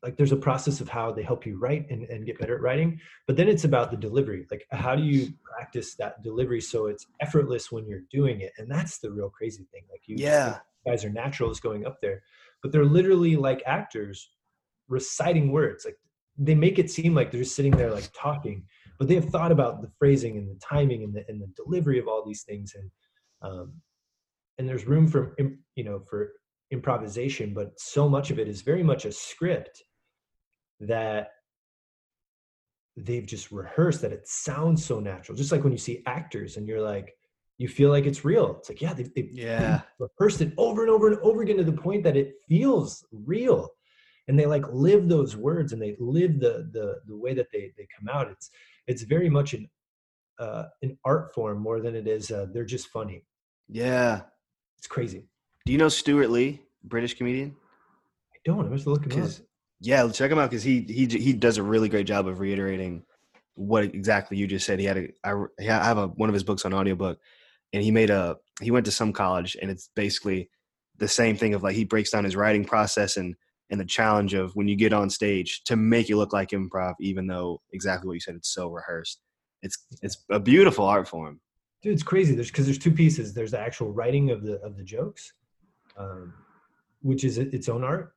like 0.03 0.17
there's 0.17 0.33
a 0.33 0.37
process 0.37 0.81
of 0.81 0.89
how 0.89 1.11
they 1.13 1.23
help 1.23 1.45
you 1.45 1.59
write 1.59 1.91
and, 1.91 2.05
and 2.05 2.25
get 2.25 2.39
better 2.39 2.55
at 2.55 2.63
writing. 2.63 3.01
But 3.27 3.37
then 3.37 3.49
it's 3.49 3.65
about 3.65 3.91
the 3.91 3.97
delivery. 3.97 4.47
Like 4.51 4.65
how 4.71 4.95
do 4.95 5.03
you 5.03 5.33
practice 5.43 5.95
that 5.97 6.23
delivery 6.23 6.61
so 6.61 6.87
it's 6.87 7.07
effortless 7.21 7.73
when 7.73 7.87
you're 7.87 8.05
doing 8.11 8.41
it? 8.41 8.53
And 8.59 8.71
that's 8.71 8.99
the 8.99 9.11
real 9.11 9.29
crazy 9.29 9.67
thing. 9.73 9.83
Like 9.91 10.03
you 10.07 10.17
Yeah. 10.17 10.59
guys 10.87 11.05
are 11.05 11.11
naturals 11.11 11.61
going 11.61 11.85
up 11.85 12.01
there, 12.01 12.23
but 12.63 12.71
they're 12.73 12.85
literally 12.85 13.37
like 13.37 13.63
actors 13.67 14.31
reciting 14.89 15.51
words. 15.51 15.85
Like 15.85 15.97
they 16.37 16.55
make 16.55 16.79
it 16.79 16.91
seem 16.91 17.15
like 17.15 17.31
they're 17.31 17.43
just 17.43 17.57
sitting 17.57 17.77
there 17.77 17.91
like 17.91 18.09
talking, 18.15 18.65
but 18.99 19.09
they 19.09 19.17
have 19.17 19.27
thought 19.27 19.51
about 19.53 19.83
the 19.83 19.91
phrasing 19.99 20.39
and 20.39 20.49
the 20.49 20.61
timing 20.61 21.03
and 21.03 21.13
the 21.13 21.25
and 21.29 21.41
the 21.41 21.49
delivery 21.57 21.99
of 21.99 22.07
all 22.07 22.25
these 22.25 22.45
things. 22.45 22.75
And 22.77 22.91
um, 23.43 23.73
and 24.59 24.69
there's 24.69 24.87
room 24.87 25.07
for 25.07 25.37
you 25.77 25.85
know 25.85 26.03
for 26.11 26.33
improvisation, 26.71 27.55
but 27.55 27.79
so 27.79 28.09
much 28.09 28.31
of 28.31 28.39
it 28.39 28.49
is 28.49 28.63
very 28.63 28.83
much 28.83 29.05
a 29.05 29.13
script 29.13 29.83
that 30.81 31.31
they've 32.97 33.27
just 33.27 33.51
rehearsed 33.53 34.03
that 34.03 34.13
it 34.13 34.27
sounds 34.27 34.85
so 34.85 35.01
natural. 35.01 35.37
Just 35.37 35.53
like 35.53 35.63
when 35.63 35.73
you 35.73 35.79
see 35.79 36.03
actors 36.07 36.57
and 36.57 36.67
you're 36.67 36.81
like, 36.81 37.15
you 37.57 37.69
feel 37.69 37.91
like 37.91 38.07
it's 38.07 38.25
real. 38.25 38.57
It's 38.59 38.69
like, 38.69 38.83
yeah, 38.83 38.93
they've, 38.93 39.13
they've 39.15 39.31
Yeah. 39.33 39.81
rehearsed 39.99 40.41
it 40.41 40.53
over 40.57 40.83
and 40.83 40.91
over 40.91 41.09
and 41.09 41.19
over 41.21 41.43
again 41.43 41.57
to 41.57 41.65
the 41.65 41.73
point 41.73 42.03
that 42.05 42.17
it 42.17 42.35
feels 42.49 43.05
real. 43.13 43.71
And 44.27 44.39
they 44.39 44.47
like 44.47 44.65
live 44.71 45.09
those 45.09 45.37
words 45.37 45.73
and 45.73 45.81
they 45.81 45.97
live 45.99 46.39
the 46.39 46.69
the 46.73 46.97
the 47.07 47.17
way 47.17 47.33
that 47.33 47.49
they 47.51 47.73
they 47.79 47.87
come 47.99 48.09
out. 48.09 48.31
It's 48.31 48.51
it's 48.87 49.03
very 49.03 49.31
much 49.31 49.55
an 49.55 49.71
uh, 50.39 50.65
an 50.83 50.99
art 51.05 51.35
form 51.35 51.61
more 51.61 51.81
than 51.81 51.97
it 51.97 52.07
is. 52.07 52.31
Uh, 52.31 52.47
they're 52.53 52.65
just 52.65 52.89
funny. 52.89 53.25
Yeah. 53.69 54.23
It's 54.79 54.87
crazy. 54.87 55.25
Do 55.67 55.73
you 55.73 55.79
know 55.79 55.89
Stewart 55.89 56.31
Lee, 56.31 56.63
British 56.85 57.15
comedian? 57.15 57.55
I 58.35 58.39
don't. 58.45 58.67
I 58.67 58.69
must 58.69 58.87
look 58.87 59.05
him 59.05 59.23
up. 59.23 59.31
Yeah, 59.81 60.09
check 60.11 60.31
him 60.31 60.39
out 60.39 60.51
because 60.51 60.63
he 60.63 60.81
he 60.83 61.07
he 61.07 61.33
does 61.33 61.59
a 61.59 61.63
really 61.63 61.89
great 61.89 62.07
job 62.07 62.27
of 62.27 62.41
reiterating 62.41 63.05
what 63.55 63.85
exactly 63.85 64.37
you 64.37 64.47
just 64.47 64.67
said. 64.67 64.79
He 64.79 64.87
had 64.87 64.97
a 64.97 65.09
I, 65.25 65.35
I 65.61 65.85
have 65.85 65.99
a 65.99 66.09
one 66.09 66.29
of 66.29 66.35
his 66.35 66.45
books 66.45 66.65
on 66.65 66.73
audiobook, 66.73 67.19
and 67.73 67.83
he 67.83 67.91
made 67.91 68.11
a 68.11 68.37
he 68.61 68.71
went 68.71 68.87
to 68.87 68.93
some 68.93 69.13
college, 69.13 69.57
and 69.61 69.71
it's 69.71 69.91
basically 69.95 70.49
the 70.97 71.09
same 71.09 71.37
thing 71.37 71.55
of 71.55 71.63
like 71.63 71.77
he 71.77 71.85
breaks 71.85 72.11
down 72.11 72.25
his 72.25 72.37
writing 72.37 72.65
process 72.65 73.17
and 73.17 73.35
and 73.71 73.79
the 73.79 73.85
challenge 73.85 74.35
of 74.35 74.55
when 74.57 74.67
you 74.67 74.77
get 74.77 74.93
on 74.93 75.11
stage 75.11 75.63
to 75.65 75.77
make 75.77 76.09
it 76.09 76.17
look 76.17 76.33
like 76.33 76.51
improv, 76.51 76.95
even 77.01 77.27
though 77.27 77.61
exactly 77.73 78.07
what 78.07 78.15
you 78.15 78.21
said 78.21 78.35
it's 78.35 78.53
so 78.53 78.69
rehearsed. 78.69 79.21
It's 79.63 79.87
it's 80.03 80.25
a 80.31 80.41
beautiful 80.41 80.87
art 80.87 81.09
form. 81.09 81.41
Dude 81.83 81.93
it's 81.93 82.03
crazy. 82.03 82.35
There's 82.35 82.51
because 82.51 82.67
there's 82.67 82.79
two 82.79 82.93
pieces. 82.93 83.33
There's 83.33 83.53
the 83.53 83.61
actual 83.61 83.93
writing 83.93 84.31
of 84.31 84.43
the 84.43 84.61
of 84.61 84.77
the 84.77 84.85
jokes 84.85 85.33
um, 85.99 86.33
which 87.03 87.25
is 87.25 87.39
its 87.39 87.69
own 87.69 87.85
art. 87.85 88.15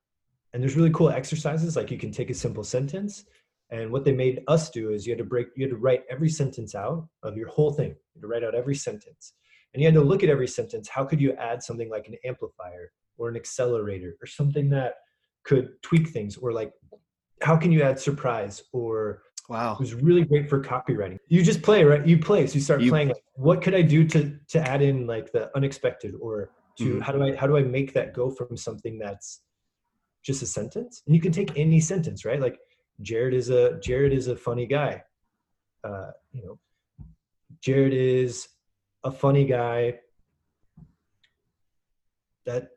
And 0.53 0.61
there's 0.61 0.75
really 0.75 0.91
cool 0.91 1.09
exercises 1.09 1.75
like 1.75 1.91
you 1.91 1.97
can 1.97 2.11
take 2.11 2.29
a 2.29 2.33
simple 2.33 2.63
sentence 2.63 3.25
and 3.71 3.89
what 3.89 4.03
they 4.03 4.11
made 4.11 4.43
us 4.49 4.69
do 4.69 4.91
is 4.91 5.07
you 5.07 5.11
had 5.11 5.17
to 5.19 5.23
break 5.23 5.47
you 5.55 5.63
had 5.63 5.71
to 5.71 5.77
write 5.77 6.03
every 6.09 6.29
sentence 6.29 6.75
out 6.75 7.07
of 7.23 7.37
your 7.37 7.47
whole 7.47 7.71
thing. 7.71 7.89
You 7.89 8.15
had 8.15 8.21
to 8.21 8.27
write 8.27 8.43
out 8.43 8.55
every 8.55 8.75
sentence. 8.75 9.33
And 9.73 9.81
you 9.81 9.87
had 9.87 9.95
to 9.95 10.01
look 10.01 10.23
at 10.23 10.29
every 10.29 10.49
sentence. 10.49 10.89
How 10.89 11.05
could 11.05 11.21
you 11.21 11.31
add 11.33 11.63
something 11.63 11.89
like 11.89 12.07
an 12.09 12.15
amplifier 12.25 12.91
or 13.17 13.29
an 13.29 13.37
accelerator 13.37 14.15
or 14.21 14.27
something 14.27 14.69
that 14.71 14.95
could 15.45 15.81
tweak 15.81 16.09
things? 16.09 16.35
Or 16.35 16.51
like 16.51 16.73
how 17.41 17.55
can 17.55 17.71
you 17.71 17.81
add 17.81 17.97
surprise 17.97 18.61
or 18.73 19.23
Wow. 19.51 19.73
It 19.73 19.79
was 19.81 19.93
really 19.93 20.23
great 20.23 20.49
for 20.49 20.61
copywriting. 20.63 21.17
You 21.27 21.43
just 21.43 21.61
play, 21.61 21.83
right? 21.83 22.07
You 22.07 22.17
play. 22.17 22.47
So 22.47 22.53
you 22.55 22.61
start 22.61 22.79
You- 22.79 22.89
playing. 22.89 23.09
Like, 23.09 23.23
what 23.33 23.61
could 23.61 23.75
I 23.75 23.81
do 23.81 24.07
to 24.07 24.39
to 24.53 24.59
add 24.61 24.81
in 24.81 25.05
like 25.07 25.33
the 25.33 25.43
unexpected, 25.57 26.15
or 26.21 26.51
to 26.77 26.85
Mhm. 26.85 27.01
how 27.01 27.11
do 27.11 27.21
I 27.21 27.35
how 27.35 27.47
do 27.47 27.57
I 27.57 27.63
make 27.63 27.91
that 27.93 28.13
go 28.13 28.29
from 28.29 28.55
something 28.55 28.97
that's 28.97 29.41
just 30.23 30.41
a 30.41 30.45
sentence? 30.45 31.03
And 31.05 31.13
you 31.13 31.21
can 31.21 31.33
take 31.33 31.57
any 31.57 31.81
sentence, 31.81 32.23
right? 32.23 32.39
Like 32.39 32.57
Jared 33.01 33.33
is 33.33 33.49
a 33.49 33.77
Jared 33.81 34.13
is 34.13 34.27
a 34.29 34.37
funny 34.37 34.65
guy. 34.67 35.03
Uh, 35.83 36.11
you 36.31 36.43
know, 36.45 36.57
Jared 37.59 37.93
is 37.93 38.47
a 39.03 39.11
funny 39.11 39.43
guy 39.43 39.99
that 42.45 42.69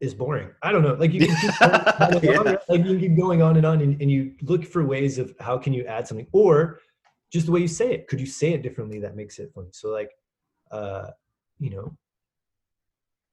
is 0.00 0.14
boring. 0.14 0.50
I 0.62 0.72
don't 0.72 0.82
know. 0.82 0.94
Like 0.94 1.12
you 1.12 1.26
can 1.26 1.36
keep 1.36 1.50
going 1.60 1.72
on 2.00 2.14
and 2.16 2.38
on, 2.38 2.46
Yeah. 2.46 2.56
like 2.68 2.84
you 2.84 2.98
keep 2.98 3.16
going 3.16 3.42
on 3.42 3.56
and 3.56 3.66
on, 3.66 3.80
and, 3.80 4.00
and 4.00 4.10
you 4.10 4.34
look 4.42 4.64
for 4.64 4.84
ways 4.84 5.18
of 5.18 5.34
how 5.40 5.58
can 5.58 5.72
you 5.72 5.84
add 5.86 6.06
something, 6.06 6.26
or 6.32 6.80
just 7.32 7.46
the 7.46 7.52
way 7.52 7.60
you 7.60 7.68
say 7.68 7.92
it. 7.92 8.08
Could 8.08 8.20
you 8.20 8.26
say 8.26 8.52
it 8.52 8.62
differently 8.62 9.00
that 9.00 9.16
makes 9.16 9.38
it 9.38 9.50
funny? 9.54 9.68
So 9.72 9.90
like, 9.90 10.10
uh, 10.70 11.10
you 11.58 11.70
know, 11.70 11.96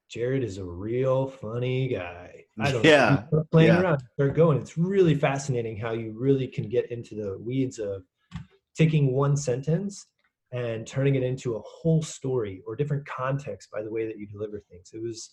Jared 0.09 0.43
is 0.43 0.57
a 0.57 0.64
real 0.64 1.28
funny 1.28 1.88
guy. 1.88 2.45
I 2.59 2.72
don't 2.72 2.84
Yeah, 2.84 3.24
know. 3.32 3.45
Playing 3.51 3.70
yeah. 3.70 3.82
around, 3.82 4.01
start 4.14 4.36
going. 4.36 4.59
It's 4.59 4.78
really 4.78 5.16
fascinating 5.16 5.78
how 5.78 5.91
you 5.91 6.14
really 6.18 6.47
can 6.47 6.68
get 6.68 6.91
into 6.91 7.16
the 7.16 7.38
weeds 7.39 7.80
of 7.80 8.03
taking 8.76 9.14
one 9.14 9.38
sentence 9.38 10.05
and 10.51 10.86
turning 10.86 11.16
it 11.16 11.24
into 11.24 11.55
a 11.55 11.62
whole 11.62 12.01
story 12.01 12.62
or 12.68 12.76
different 12.76 13.05
context 13.05 13.70
by 13.72 13.82
the 13.82 13.89
way 13.89 14.05
that 14.05 14.18
you 14.18 14.28
deliver 14.28 14.59
things. 14.59 14.91
It 14.93 15.01
was 15.01 15.30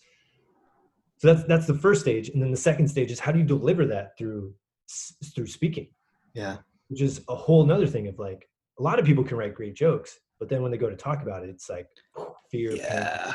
so 1.19 1.33
that's 1.33 1.47
that's 1.47 1.67
the 1.67 1.73
first 1.75 2.01
stage, 2.01 2.29
and 2.29 2.41
then 2.41 2.49
the 2.51 2.57
second 2.57 2.87
stage 2.87 3.11
is 3.11 3.19
how 3.19 3.31
do 3.31 3.39
you 3.39 3.45
deliver 3.45 3.85
that 3.85 4.17
through 4.17 4.53
s- 4.89 5.13
through 5.35 5.47
speaking, 5.47 5.87
Yeah. 6.33 6.57
which 6.87 7.01
is 7.01 7.21
a 7.29 7.35
whole 7.35 7.63
nother 7.65 7.87
thing 7.87 8.07
of 8.07 8.17
like 8.17 8.49
a 8.79 8.83
lot 8.83 8.97
of 8.99 9.05
people 9.05 9.23
can 9.23 9.37
write 9.37 9.53
great 9.53 9.75
jokes, 9.75 10.17
but 10.39 10.49
then 10.49 10.61
when 10.61 10.71
they 10.71 10.77
go 10.77 10.89
to 10.89 10.95
talk 10.95 11.21
about 11.21 11.43
it, 11.43 11.49
it's 11.49 11.69
like 11.69 11.87
fear, 12.49 12.71
Yeah. 12.75 13.33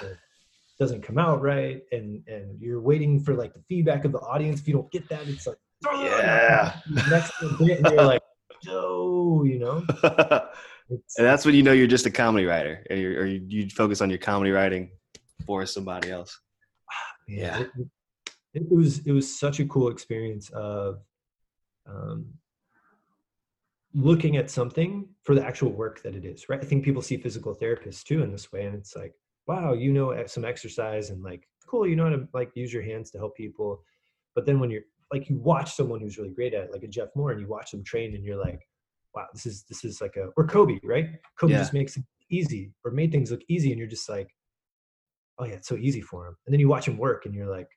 doesn't 0.78 1.03
come 1.03 1.18
out 1.18 1.41
right, 1.43 1.82
and 1.93 2.26
and 2.26 2.61
you're 2.61 2.80
waiting 2.80 3.20
for 3.20 3.35
like 3.35 3.53
the 3.55 3.62
feedback 3.68 4.05
of 4.05 4.12
the 4.12 4.18
audience. 4.20 4.61
If 4.61 4.66
you 4.68 4.74
don't 4.74 4.91
get 4.91 5.09
that, 5.11 5.28
it's 5.28 5.47
like 5.47 5.59
Yeah. 5.85 6.80
next 7.11 7.39
thing 7.39 7.51
you 7.61 7.66
get, 7.66 7.78
and 7.80 7.87
you're 7.95 8.05
like, 8.07 8.22
no, 8.66 9.45
you 9.45 9.59
know. 9.59 9.85
It's, 10.91 11.16
and 11.16 11.26
that's 11.26 11.47
when 11.47 11.55
you 11.55 11.62
know 11.62 11.72
you're 11.72 11.87
just 11.87 12.05
a 12.05 12.11
comedy 12.11 12.45
writer, 12.45 12.85
or, 12.91 12.97
or 12.97 13.24
you, 13.26 13.41
you 13.49 13.70
focus 13.70 14.03
on 14.03 14.11
your 14.11 14.18
comedy 14.18 14.51
writing 14.51 14.91
for 15.47 15.64
somebody 15.64 16.11
else. 16.11 16.39
Yeah. 17.27 17.61
It, 17.61 17.70
it 18.55 18.70
was 18.70 19.01
it 19.07 19.12
was 19.12 19.39
such 19.39 19.61
a 19.61 19.66
cool 19.66 19.89
experience 19.89 20.49
of 20.51 21.01
um, 21.87 22.27
looking 23.93 24.37
at 24.37 24.51
something 24.51 25.09
for 25.22 25.35
the 25.35 25.45
actual 25.45 25.70
work 25.70 26.03
that 26.03 26.14
it 26.14 26.25
is. 26.25 26.49
Right, 26.49 26.61
I 26.62 26.64
think 26.64 26.85
people 26.85 27.03
see 27.03 27.16
physical 27.16 27.55
therapists 27.55 28.03
too 28.03 28.22
in 28.22 28.31
this 28.31 28.53
way, 28.53 28.64
and 28.66 28.75
it's 28.75 28.97
like, 28.97 29.12
wow, 29.47 29.72
you 29.72 29.93
know 29.93 30.14
e- 30.14 30.27
some 30.27 30.45
exercise 30.45 31.11
and 31.11 31.22
like, 31.22 31.49
cool, 31.66 31.87
you 31.87 31.97
know 31.97 32.05
how 32.05 32.11
to 32.11 32.29
like 32.33 32.53
use 32.55 32.72
your 32.72 32.83
hands 32.83 33.11
to 33.12 33.18
help 33.18 33.37
people. 33.37 33.83
But 34.35 34.47
then 34.47 34.61
when 34.61 34.70
you're 34.70 34.83
like, 35.12 35.29
you 35.29 35.37
watch 35.39 35.75
someone 35.75 36.01
who's 36.01 36.18
really 36.18 36.31
great 36.31 36.55
at 36.55 36.64
it, 36.64 36.72
like 36.72 36.83
a 36.83 36.89
Jeff 36.89 37.09
Moore, 37.14 37.33
and 37.33 37.41
you 37.41 37.49
watch 37.49 37.70
them 37.70 37.85
train, 37.85 38.14
and 38.14 38.25
you're 38.25 38.41
like, 38.41 38.61
wow, 39.14 39.27
this 39.33 39.47
is 39.47 39.64
this 39.68 39.85
is 39.85 40.01
like 40.01 40.16
a 40.16 40.29
or 40.37 40.47
Kobe, 40.47 40.79
right? 40.85 41.11
Kobe 41.39 41.55
Yeah. 41.55 41.59
just 41.61 41.75
makes 41.75 41.97
it 41.97 42.05
easy 42.31 42.72
or 42.85 42.91
made 42.91 43.12
things 43.12 43.31
look 43.31 43.43
easy, 43.49 43.70
and 43.70 43.79
you're 43.79 43.89
just 43.89 44.09
like, 44.09 44.29
oh 45.39 45.45
yeah, 45.45 45.55
it's 45.55 45.68
so 45.68 45.76
easy 45.76 46.01
for 46.01 46.26
him. 46.26 46.37
And 46.47 46.53
then 46.53 46.61
you 46.61 46.68
watch 46.68 46.87
him 46.89 46.99
work, 46.99 47.26
and 47.26 47.35
you're 47.35 47.51
like, 47.51 47.68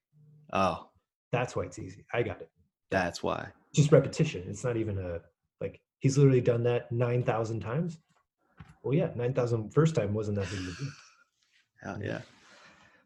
Oh, 0.54 0.90
that's 1.32 1.56
why 1.56 1.64
it's 1.64 1.80
easy. 1.80 2.06
I 2.14 2.24
got 2.24 2.42
it. 2.42 2.50
that's 2.90 3.22
why. 3.22 3.50
Just 3.74 3.92
repetition. 3.92 4.44
It's 4.48 4.64
not 4.64 4.78
even 4.78 4.98
a 4.98 5.20
like 5.62 5.82
he's 6.00 6.18
literally 6.18 6.42
done 6.42 6.64
that 6.64 6.92
nine 6.92 7.24
thousand 7.24 7.60
times. 7.60 8.00
Well, 8.84 8.94
yeah, 8.94 9.10
nine 9.16 9.34
thousand 9.34 9.74
first 9.74 9.96
time 9.96 10.14
wasn't 10.14 10.38
that 10.38 10.50
big 10.50 10.60
of 10.60 10.68
a. 10.68 11.86
Hell 11.86 12.02
yeah. 12.04 12.22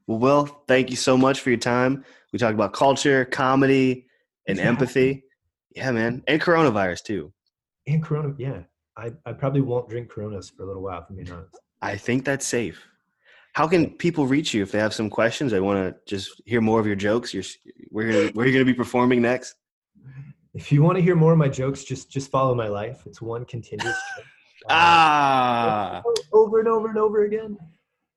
Well, 0.08 0.20
Will, 0.20 0.46
thank 0.68 0.90
you 0.90 0.96
so 0.96 1.18
much 1.18 1.42
for 1.42 1.50
your 1.50 1.60
time. 1.60 2.04
We 2.32 2.40
talked 2.40 2.54
about 2.54 2.74
culture, 2.74 3.26
comedy, 3.26 4.08
and 4.48 4.58
having 4.58 4.70
empathy. 4.70 5.24
Yeah, 5.76 5.92
man. 5.92 6.24
And 6.28 6.42
coronavirus 6.42 7.04
too. 7.04 7.34
And 7.88 8.04
Corona, 8.04 8.34
yeah, 8.38 8.62
I, 8.98 9.12
I 9.26 9.34
probably 9.34 9.62
won't 9.62 9.90
drink 9.90 10.10
Coronas 10.10 10.50
for 10.50 10.64
a 10.64 10.68
little 10.68 10.84
while, 10.84 11.00
if 11.02 11.06
I'm 11.10 11.16
being 11.16 11.32
honest. 11.32 11.58
I 11.82 11.98
think 11.98 12.26
that's 12.26 12.46
safe. 12.46 12.86
How 13.54 13.68
can 13.68 13.90
people 13.92 14.28
reach 14.28 14.54
you 14.54 14.64
if 14.64 14.72
they 14.72 14.80
have 14.80 14.94
some 14.94 15.10
questions? 15.10 15.52
They 15.52 15.60
want 15.60 15.78
to 15.78 15.96
just 16.08 16.42
hear 16.46 16.62
more 16.62 16.80
of 16.80 16.88
your 16.88 16.96
jokes. 16.96 17.34
You're, 17.34 17.44
gonna, 17.94 18.30
where 18.30 18.46
are 18.46 18.48
you 18.48 18.54
going 18.54 18.66
to 18.66 18.66
be 18.66 18.74
performing 18.74 19.22
next? 19.22 19.56
If 20.54 20.72
you 20.72 20.84
want 20.84 20.98
to 20.98 21.02
hear 21.02 21.16
more 21.16 21.32
of 21.32 21.38
my 21.38 21.48
jokes, 21.48 21.84
just 21.84 22.12
just 22.12 22.30
follow 22.30 22.54
my 22.54 22.68
life. 22.68 23.04
It's 23.06 23.22
one 23.22 23.46
continuous 23.46 23.96
joke. 24.18 24.26
Uh, 24.70 24.74
Ah, 24.74 26.04
over 26.34 26.60
and 26.60 26.68
over 26.68 26.90
and 26.90 26.98
over 26.98 27.24
again. 27.24 27.58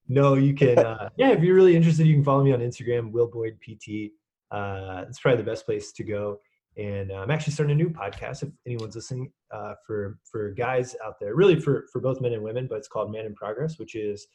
No, 0.09 0.35
you 0.35 0.55
can. 0.55 0.79
Uh, 0.79 1.09
yeah, 1.17 1.31
if 1.31 1.43
you're 1.43 1.55
really 1.55 1.77
interested, 1.77 2.07
you 2.07 2.15
can 2.15 2.25
follow 2.25 2.45
me 2.45 2.53
on 2.53 2.61
Instagram, 2.61 3.11
Will 3.13 3.29
Boyd 3.29 3.59
PT. 3.61 4.13
Uh, 4.51 5.05
it's 5.09 5.21
probably 5.21 5.39
the 5.39 5.51
best 5.51 5.65
place 5.65 5.93
to 5.93 6.05
go. 6.05 6.39
And 6.77 7.13
uh, 7.13 7.17
I'm 7.17 7.31
actually 7.31 7.53
starting 7.53 7.73
a 7.73 7.83
new 7.83 7.89
podcast. 7.89 8.43
If 8.43 8.51
anyone's 8.67 8.97
listening, 8.97 9.33
uh, 9.53 9.75
for 9.87 10.19
for 10.31 10.51
guys 10.51 10.97
out 11.05 11.15
there, 11.21 11.35
really 11.37 11.59
for 11.59 11.87
for 11.93 12.01
both 12.01 12.21
men 12.21 12.33
and 12.33 12.43
women, 12.43 12.67
but 12.69 12.79
it's 12.79 12.89
called 12.89 13.13
Man 13.13 13.27
in 13.27 13.35
Progress, 13.35 13.79
which 13.79 13.95
is 13.95 14.27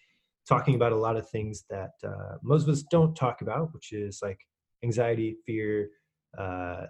talking 0.50 0.74
about 0.76 0.92
a 0.92 0.96
lot 0.98 1.16
of 1.16 1.30
things 1.30 1.64
that 1.70 1.92
uh, 2.04 2.38
most 2.42 2.64
of 2.64 2.70
us 2.70 2.82
don't 2.90 3.16
talk 3.16 3.42
about, 3.42 3.72
which 3.74 3.94
is 3.94 4.20
like 4.24 4.40
anxiety, 4.84 5.38
fear, 5.46 5.90
uh, 6.38 6.88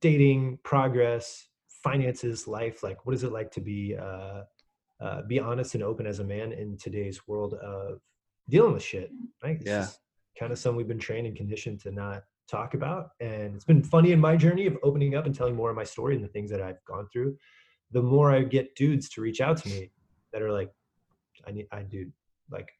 dating, 0.00 0.58
progress, 0.62 1.48
finances, 1.68 2.46
life. 2.46 2.82
Like, 2.82 3.04
what 3.04 3.14
is 3.14 3.24
it 3.24 3.32
like 3.32 3.50
to 3.52 3.60
be 3.60 3.96
uh, 3.96 4.42
uh, 5.02 5.22
be 5.26 5.40
honest 5.40 5.74
and 5.74 5.82
open 5.82 6.06
as 6.06 6.20
a 6.20 6.24
man 6.24 6.52
in 6.52 6.76
today's 6.76 7.26
world 7.26 7.54
of 7.54 8.00
dealing 8.48 8.74
with 8.74 8.84
shit? 8.84 9.10
Right? 9.42 9.56
It's 9.56 9.66
Yeah. 9.66 9.88
kind 10.38 10.52
of 10.52 10.58
something 10.58 10.76
we've 10.76 10.88
been 10.88 10.98
trained 10.98 11.26
and 11.26 11.36
conditioned 11.36 11.80
to 11.80 11.90
not 11.90 12.22
talk 12.48 12.74
about, 12.74 13.10
and 13.20 13.54
it's 13.56 13.64
been 13.64 13.82
funny 13.82 14.12
in 14.12 14.20
my 14.20 14.36
journey 14.36 14.66
of 14.66 14.76
opening 14.82 15.14
up 15.16 15.26
and 15.26 15.34
telling 15.34 15.56
more 15.56 15.70
of 15.70 15.76
my 15.76 15.84
story 15.84 16.14
and 16.14 16.24
the 16.24 16.28
things 16.28 16.50
that 16.50 16.62
I've 16.62 16.84
gone 16.84 17.08
through. 17.12 17.36
The 17.92 18.02
more 18.02 18.30
I 18.30 18.42
get 18.42 18.76
dudes 18.76 19.08
to 19.10 19.20
reach 19.20 19.40
out 19.40 19.56
to 19.58 19.68
me 19.68 19.90
that 20.32 20.42
are 20.42 20.52
like, 20.52 20.70
I 21.46 21.50
need, 21.52 21.66
I 21.72 21.82
dude, 21.82 22.12
like 22.50 22.70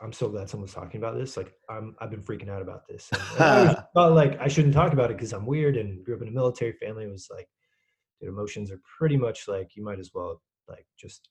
I'm 0.00 0.12
so 0.12 0.28
glad 0.28 0.48
someone's 0.48 0.74
talking 0.74 1.00
about 1.00 1.16
this. 1.16 1.36
Like 1.36 1.52
I'm, 1.68 1.96
I've 1.98 2.10
been 2.10 2.22
freaking 2.22 2.48
out 2.48 2.62
about 2.62 2.86
this. 2.86 3.08
And 3.12 3.76
I 3.96 4.04
like 4.06 4.38
I 4.40 4.48
shouldn't 4.48 4.74
talk 4.74 4.92
about 4.92 5.10
it 5.10 5.16
because 5.16 5.32
I'm 5.32 5.46
weird 5.46 5.76
and 5.76 6.04
grew 6.04 6.14
up 6.16 6.22
in 6.22 6.28
a 6.28 6.32
military 6.32 6.72
family. 6.72 7.04
It 7.04 7.10
was 7.10 7.28
like, 7.30 7.48
dude, 8.20 8.28
emotions 8.28 8.70
are 8.70 8.80
pretty 8.98 9.16
much 9.16 9.48
like 9.48 9.74
you 9.74 9.82
might 9.82 9.98
as 9.98 10.10
well 10.14 10.40
like 10.68 10.86
just, 10.98 11.28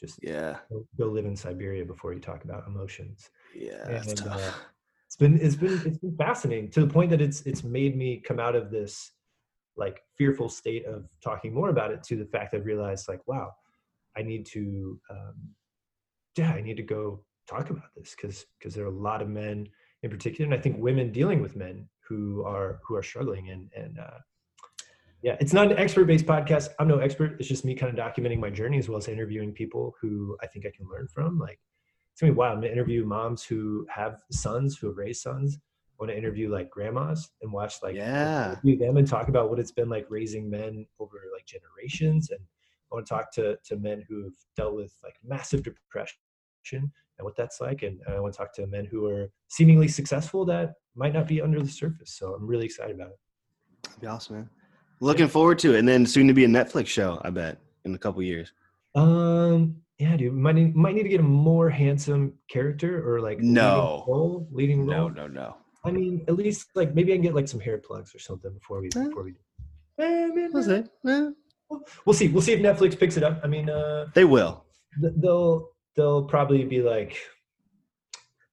just 0.00 0.18
yeah, 0.22 0.58
go- 0.70 0.86
go 0.98 1.06
live 1.06 1.26
in 1.26 1.36
Siberia 1.36 1.84
before 1.84 2.12
you 2.12 2.20
talk 2.20 2.44
about 2.44 2.66
emotions. 2.66 3.30
yeah. 3.54 3.88
And, 3.88 4.26
uh, 4.26 4.50
It's 5.06 5.16
been, 5.16 5.40
it's 5.40 5.54
been, 5.54 5.80
it's 5.86 5.98
been 5.98 6.16
fascinating 6.16 6.70
to 6.72 6.80
the 6.80 6.92
point 6.92 7.10
that 7.10 7.20
it's, 7.20 7.42
it's 7.42 7.62
made 7.62 7.96
me 7.96 8.18
come 8.18 8.40
out 8.40 8.56
of 8.56 8.70
this 8.72 9.12
like 9.76 10.02
fearful 10.18 10.48
state 10.48 10.84
of 10.86 11.06
talking 11.22 11.54
more 11.54 11.68
about 11.68 11.92
it 11.92 12.02
to 12.04 12.16
the 12.16 12.24
fact 12.24 12.54
I've 12.54 12.66
realized 12.66 13.08
like, 13.08 13.20
wow, 13.28 13.52
I 14.16 14.22
need 14.22 14.46
to, 14.46 14.98
um, 15.10 15.34
yeah, 16.36 16.52
I 16.52 16.60
need 16.60 16.76
to 16.76 16.82
go 16.82 17.20
talk 17.48 17.70
about 17.70 17.94
this 17.96 18.14
because 18.14 18.46
because 18.58 18.74
there 18.74 18.84
are 18.84 18.88
a 18.88 18.90
lot 18.90 19.22
of 19.22 19.28
men 19.28 19.68
in 20.02 20.10
particular, 20.10 20.50
and 20.50 20.58
I 20.58 20.62
think 20.62 20.76
women 20.78 21.12
dealing 21.12 21.40
with 21.40 21.56
men 21.56 21.88
who 22.06 22.44
are 22.44 22.80
who 22.86 22.94
are 22.94 23.02
struggling 23.02 23.50
and 23.50 23.70
and 23.76 23.98
uh, 23.98 24.18
yeah, 25.22 25.36
it's 25.40 25.52
not 25.52 25.70
an 25.72 25.78
expert 25.78 26.04
based 26.06 26.26
podcast. 26.26 26.68
I'm 26.78 26.88
no 26.88 26.98
expert. 26.98 27.36
It's 27.38 27.48
just 27.48 27.64
me 27.64 27.74
kind 27.74 27.96
of 27.96 28.04
documenting 28.04 28.38
my 28.38 28.50
journey 28.50 28.78
as 28.78 28.88
well 28.88 28.98
as 28.98 29.08
interviewing 29.08 29.52
people 29.52 29.94
who 30.00 30.36
I 30.42 30.46
think 30.46 30.66
I 30.66 30.70
can 30.76 30.88
learn 30.88 31.08
from. 31.08 31.38
Like 31.38 31.58
it's 32.12 32.20
gonna 32.20 32.32
be 32.32 32.36
wild. 32.36 32.54
I'm 32.54 32.60
gonna 32.60 32.72
interview 32.72 33.04
moms 33.04 33.44
who 33.44 33.86
have 33.90 34.22
sons 34.30 34.76
who 34.76 34.88
have 34.88 34.96
raised 34.96 35.22
sons. 35.22 35.58
I 35.58 36.02
want 36.02 36.10
to 36.10 36.18
interview 36.18 36.50
like 36.52 36.70
grandmas 36.70 37.30
and 37.40 37.50
watch 37.50 37.82
like 37.82 37.96
Yeah. 37.96 38.52
interview 38.52 38.78
them 38.78 38.98
and 38.98 39.08
talk 39.08 39.28
about 39.28 39.48
what 39.48 39.58
it's 39.58 39.72
been 39.72 39.88
like 39.88 40.06
raising 40.10 40.50
men 40.50 40.86
over 41.00 41.22
like 41.32 41.46
generations 41.46 42.30
and 42.30 42.40
I 42.92 42.94
want 42.94 43.06
to 43.06 43.14
talk 43.14 43.32
to 43.32 43.56
to 43.64 43.76
men 43.76 44.04
who 44.06 44.24
have 44.24 44.34
dealt 44.56 44.74
with 44.74 44.94
like 45.02 45.16
massive 45.24 45.62
depression 45.62 46.18
and 46.72 46.90
what 47.20 47.36
that's 47.36 47.60
like 47.60 47.82
and 47.82 48.00
I 48.08 48.18
want 48.20 48.34
to 48.34 48.38
talk 48.38 48.52
to 48.54 48.66
men 48.66 48.84
who 48.86 49.06
are 49.06 49.30
seemingly 49.48 49.88
successful 49.88 50.44
that 50.46 50.74
might 50.94 51.12
not 51.14 51.26
be 51.28 51.40
under 51.40 51.60
the 51.62 51.68
surface 51.68 52.12
so 52.18 52.34
I'm 52.34 52.46
really 52.46 52.66
excited 52.66 52.96
about 52.96 53.08
it 53.10 53.18
That'd 53.84 54.00
be 54.00 54.06
awesome, 54.06 54.36
man. 54.36 54.50
Looking 55.00 55.28
forward 55.28 55.58
to 55.60 55.74
it, 55.74 55.78
and 55.80 55.88
then 55.88 56.06
soon 56.06 56.26
to 56.28 56.32
be 56.34 56.44
a 56.44 56.48
Netflix 56.48 56.86
show. 56.88 57.20
I 57.22 57.30
bet 57.30 57.58
in 57.84 57.94
a 57.94 57.98
couple 57.98 58.22
years. 58.22 58.52
um 58.94 59.76
yeah 59.98 60.16
dude 60.16 60.32
might 60.34 60.54
need, 60.56 60.74
might 60.76 60.94
need 60.94 61.02
to 61.04 61.08
get 61.08 61.20
a 61.20 61.22
more 61.22 61.68
handsome 61.70 62.32
character 62.50 62.92
or 63.08 63.20
like 63.20 63.38
No. 63.40 64.04
leading 64.06 64.12
role 64.14 64.48
leading 64.52 64.86
No, 64.86 64.92
role 65.00 65.10
no, 65.10 65.26
no. 65.26 65.32
no. 65.40 65.56
I 65.84 65.90
mean 65.92 66.24
at 66.28 66.34
least 66.36 66.68
like 66.74 66.94
maybe 66.94 67.12
I 67.12 67.16
can 67.16 67.22
get 67.22 67.34
like 67.34 67.48
some 67.48 67.60
hair 67.60 67.78
plugs 67.78 68.14
or 68.14 68.18
something 68.18 68.52
before 68.52 68.80
we 68.80 68.88
Eh. 68.96 69.04
before 69.08 69.24
we 69.24 69.32
do 69.32 69.38
Eh, 69.98 70.26
man, 70.34 70.50
it? 70.54 70.90
Eh, 71.06 71.30
we'll 72.04 72.14
see 72.14 72.28
we'll 72.28 72.42
see 72.42 72.52
if 72.52 72.60
Netflix 72.60 72.98
picks 72.98 73.16
it 73.16 73.22
up 73.22 73.40
I 73.44 73.46
mean 73.46 73.68
uh 73.70 74.06
They 74.14 74.24
will. 74.24 74.64
they'll 75.22 75.70
they'll 75.96 76.24
probably 76.24 76.64
be 76.64 76.82
like 76.82 77.16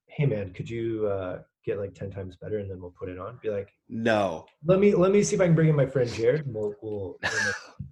hey 0.08 0.26
man 0.26 0.52
could 0.54 0.70
you 0.70 1.08
uh 1.08 1.39
get 1.66 1.80
like 1.80 1.94
10 1.94 2.12
times 2.12 2.36
better 2.36 2.60
and 2.60 2.70
then 2.70 2.80
we'll 2.80 2.94
put 2.98 3.10
it 3.10 3.18
on 3.18 3.39
be 3.41 3.50
like 3.50 3.70
No. 3.89 4.46
let 4.66 4.80
me 4.80 4.94
let 4.96 5.12
me 5.12 5.24
see 5.24 5.36
if 5.36 5.41
i 5.41 5.46
can 5.46 5.56
bring 5.56 5.70
in 5.70 5.76
my 5.76 5.86
friend 5.86 6.10
jared 6.12 6.46
and 6.46 6.54
we'll 6.54 6.74
we'll, 6.82 6.91
we'll 6.91 7.18
make 7.22 7.32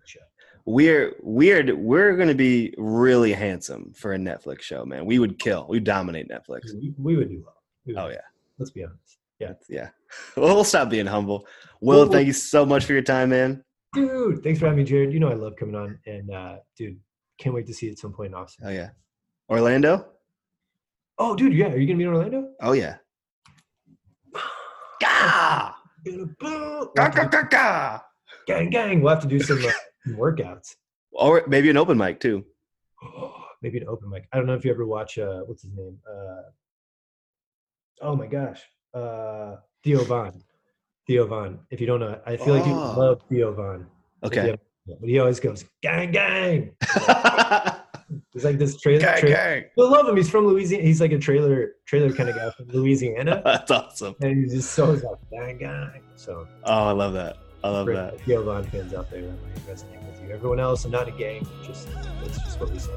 a 0.03 0.07
show. 0.07 0.19
we're 0.65 1.15
we're 1.21 1.75
we're 1.75 2.15
gonna 2.17 2.35
be 2.35 2.73
really 2.77 3.33
handsome 3.33 3.93
for 3.95 4.13
a 4.13 4.17
Netflix 4.17 4.61
show, 4.61 4.85
man. 4.85 5.05
We 5.05 5.17
would 5.17 5.39
kill. 5.39 5.65
We 5.67 5.79
dominate 5.79 6.29
Netflix. 6.29 6.73
We, 6.73 6.93
we 6.97 7.15
would 7.17 7.29
do 7.29 7.41
well. 7.43 7.61
We 7.85 7.93
would 7.93 8.01
Oh 8.03 8.09
yeah. 8.09 8.21
Let's 8.59 8.71
be 8.71 8.83
honest. 8.83 9.17
Yeah. 9.39 9.53
yeah. 9.69 9.89
Well, 10.37 10.53
we'll 10.55 10.63
stop 10.63 10.89
being 10.89 11.07
humble. 11.07 11.47
Will, 11.79 12.01
Well, 12.01 12.09
thank 12.11 12.27
you 12.27 12.33
so 12.33 12.65
much 12.65 12.85
for 12.85 12.93
your 12.93 13.01
time, 13.01 13.29
man. 13.29 13.63
Dude, 13.93 14.43
thanks 14.43 14.59
for 14.59 14.65
having 14.65 14.77
me, 14.79 14.83
Jared. 14.83 15.13
You 15.13 15.19
know 15.19 15.29
I 15.29 15.33
love 15.33 15.55
coming 15.57 15.75
on, 15.75 15.97
and 16.05 16.29
uh, 16.31 16.57
dude, 16.77 16.99
can't 17.39 17.55
wait 17.55 17.65
to 17.67 17.73
see 17.73 17.87
you 17.87 17.93
at 17.93 17.97
some 17.99 18.13
point 18.13 18.27
in 18.27 18.33
Austin. 18.35 18.65
Oh 18.67 18.71
yeah, 18.71 18.89
Orlando. 19.51 20.05
Oh, 21.19 21.35
dude, 21.35 21.53
yeah, 21.53 21.67
are 21.67 21.77
you 21.77 21.85
gonna 21.85 21.97
be 21.97 22.03
in 22.05 22.09
Orlando? 22.09 22.49
Oh 22.61 22.71
yeah. 22.71 22.95
Gah! 25.01 25.73
Gang, 28.47 28.69
gang. 28.69 29.01
We'll 29.01 29.13
have 29.13 29.21
to 29.21 29.27
do 29.27 29.39
some, 29.41 29.63
uh, 29.63 29.71
workouts. 30.17 30.75
Or 31.11 31.43
maybe 31.47 31.69
an 31.69 31.77
open 31.77 31.97
mic 31.97 32.19
too. 32.19 32.45
Maybe 33.63 33.77
an 33.77 33.87
open 33.87 34.09
mic. 34.09 34.27
I 34.33 34.37
don't 34.37 34.47
know 34.47 34.55
if 34.55 34.65
you 34.65 34.71
ever 34.71 34.87
watch. 34.87 35.19
Uh, 35.19 35.41
what's 35.41 35.61
his 35.61 35.71
name? 35.75 35.95
Uh, 36.09 36.41
oh 38.01 38.15
my 38.15 38.25
gosh, 38.25 38.59
uh, 38.95 39.57
Theo 39.83 40.03
Von. 40.03 40.41
Theo 41.05 41.27
Von. 41.27 41.59
If 41.69 41.79
you 41.79 41.85
don't 41.85 41.99
know, 41.99 42.19
I 42.25 42.37
feel 42.37 42.55
like 42.55 42.65
you 42.65 42.71
Oh. 42.73 42.95
love 42.97 43.21
Theo 43.29 43.53
Von. 43.53 43.85
Okay. 44.23 44.55
But 44.87 45.07
he 45.07 45.19
always 45.19 45.39
goes 45.39 45.63
gang, 45.83 46.11
gang. 46.11 46.71
He's 48.33 48.45
like 48.45 48.57
this 48.57 48.79
trailer. 48.79 49.01
gang, 49.01 49.19
trailer. 49.19 49.35
gang. 49.35 49.63
I 49.77 49.81
love 49.81 50.07
him. 50.07 50.15
He's 50.15 50.29
from 50.29 50.47
Louisiana. 50.47 50.83
He's 50.83 51.01
like 51.01 51.11
a 51.11 51.19
trailer 51.19 51.73
trailer 51.85 52.13
kind 52.13 52.29
of 52.29 52.35
guy 52.35 52.49
from 52.51 52.67
Louisiana, 52.67 53.41
That's 53.45 53.69
awesome. 53.71 54.15
and 54.21 54.43
he's 54.43 54.53
just 54.53 54.71
so 54.71 54.91
like 54.91 55.03
gang, 55.31 55.57
gang. 55.57 56.01
So 56.15 56.47
Oh, 56.63 56.87
I 56.87 56.91
love 56.91 57.13
that. 57.13 57.37
I 57.63 57.69
love 57.69 57.87
for 57.87 57.93
that. 57.93 58.21
Theo 58.21 58.43
Von 58.43 58.63
fans 58.63 58.93
out 58.93 59.11
there, 59.11 59.19
I 59.29 59.59
resonate 59.71 60.01
with 60.07 60.21
you. 60.23 60.33
Everyone 60.33 60.59
else, 60.59 60.85
I'm 60.85 60.91
not 60.91 61.07
a 61.07 61.11
gang. 61.11 61.45
Just 61.63 61.89
that's 62.23 62.39
just 62.39 62.59
what 62.59 62.71
we 62.71 62.79
say. 62.79 62.91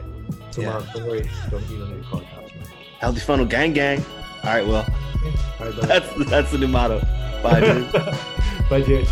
So 0.53 0.61
Yeah. 0.63 0.75
mom, 0.75 0.87
don't 0.95 1.07
worry. 1.09 1.29
Don't 1.51 1.69
you 1.69 1.79
don't 1.79 1.91
need 1.97 2.03
to 2.05 2.09
call 2.09 2.21
cops. 2.21 2.53
Healthy 3.01 3.21
funnel, 3.21 3.45
gang, 3.45 3.73
gang. 3.73 4.05
All 4.45 4.51
right, 4.51 4.67
well, 4.67 4.87
All 5.59 5.67
right, 5.67 5.75
that's 5.83 6.31
that's 6.31 6.53
the 6.53 6.59
new 6.59 6.69
motto. 6.69 7.01
Bye, 7.43 7.61
dude. 7.61 7.93
Bye, 8.71 8.83
Jared. 8.83 9.09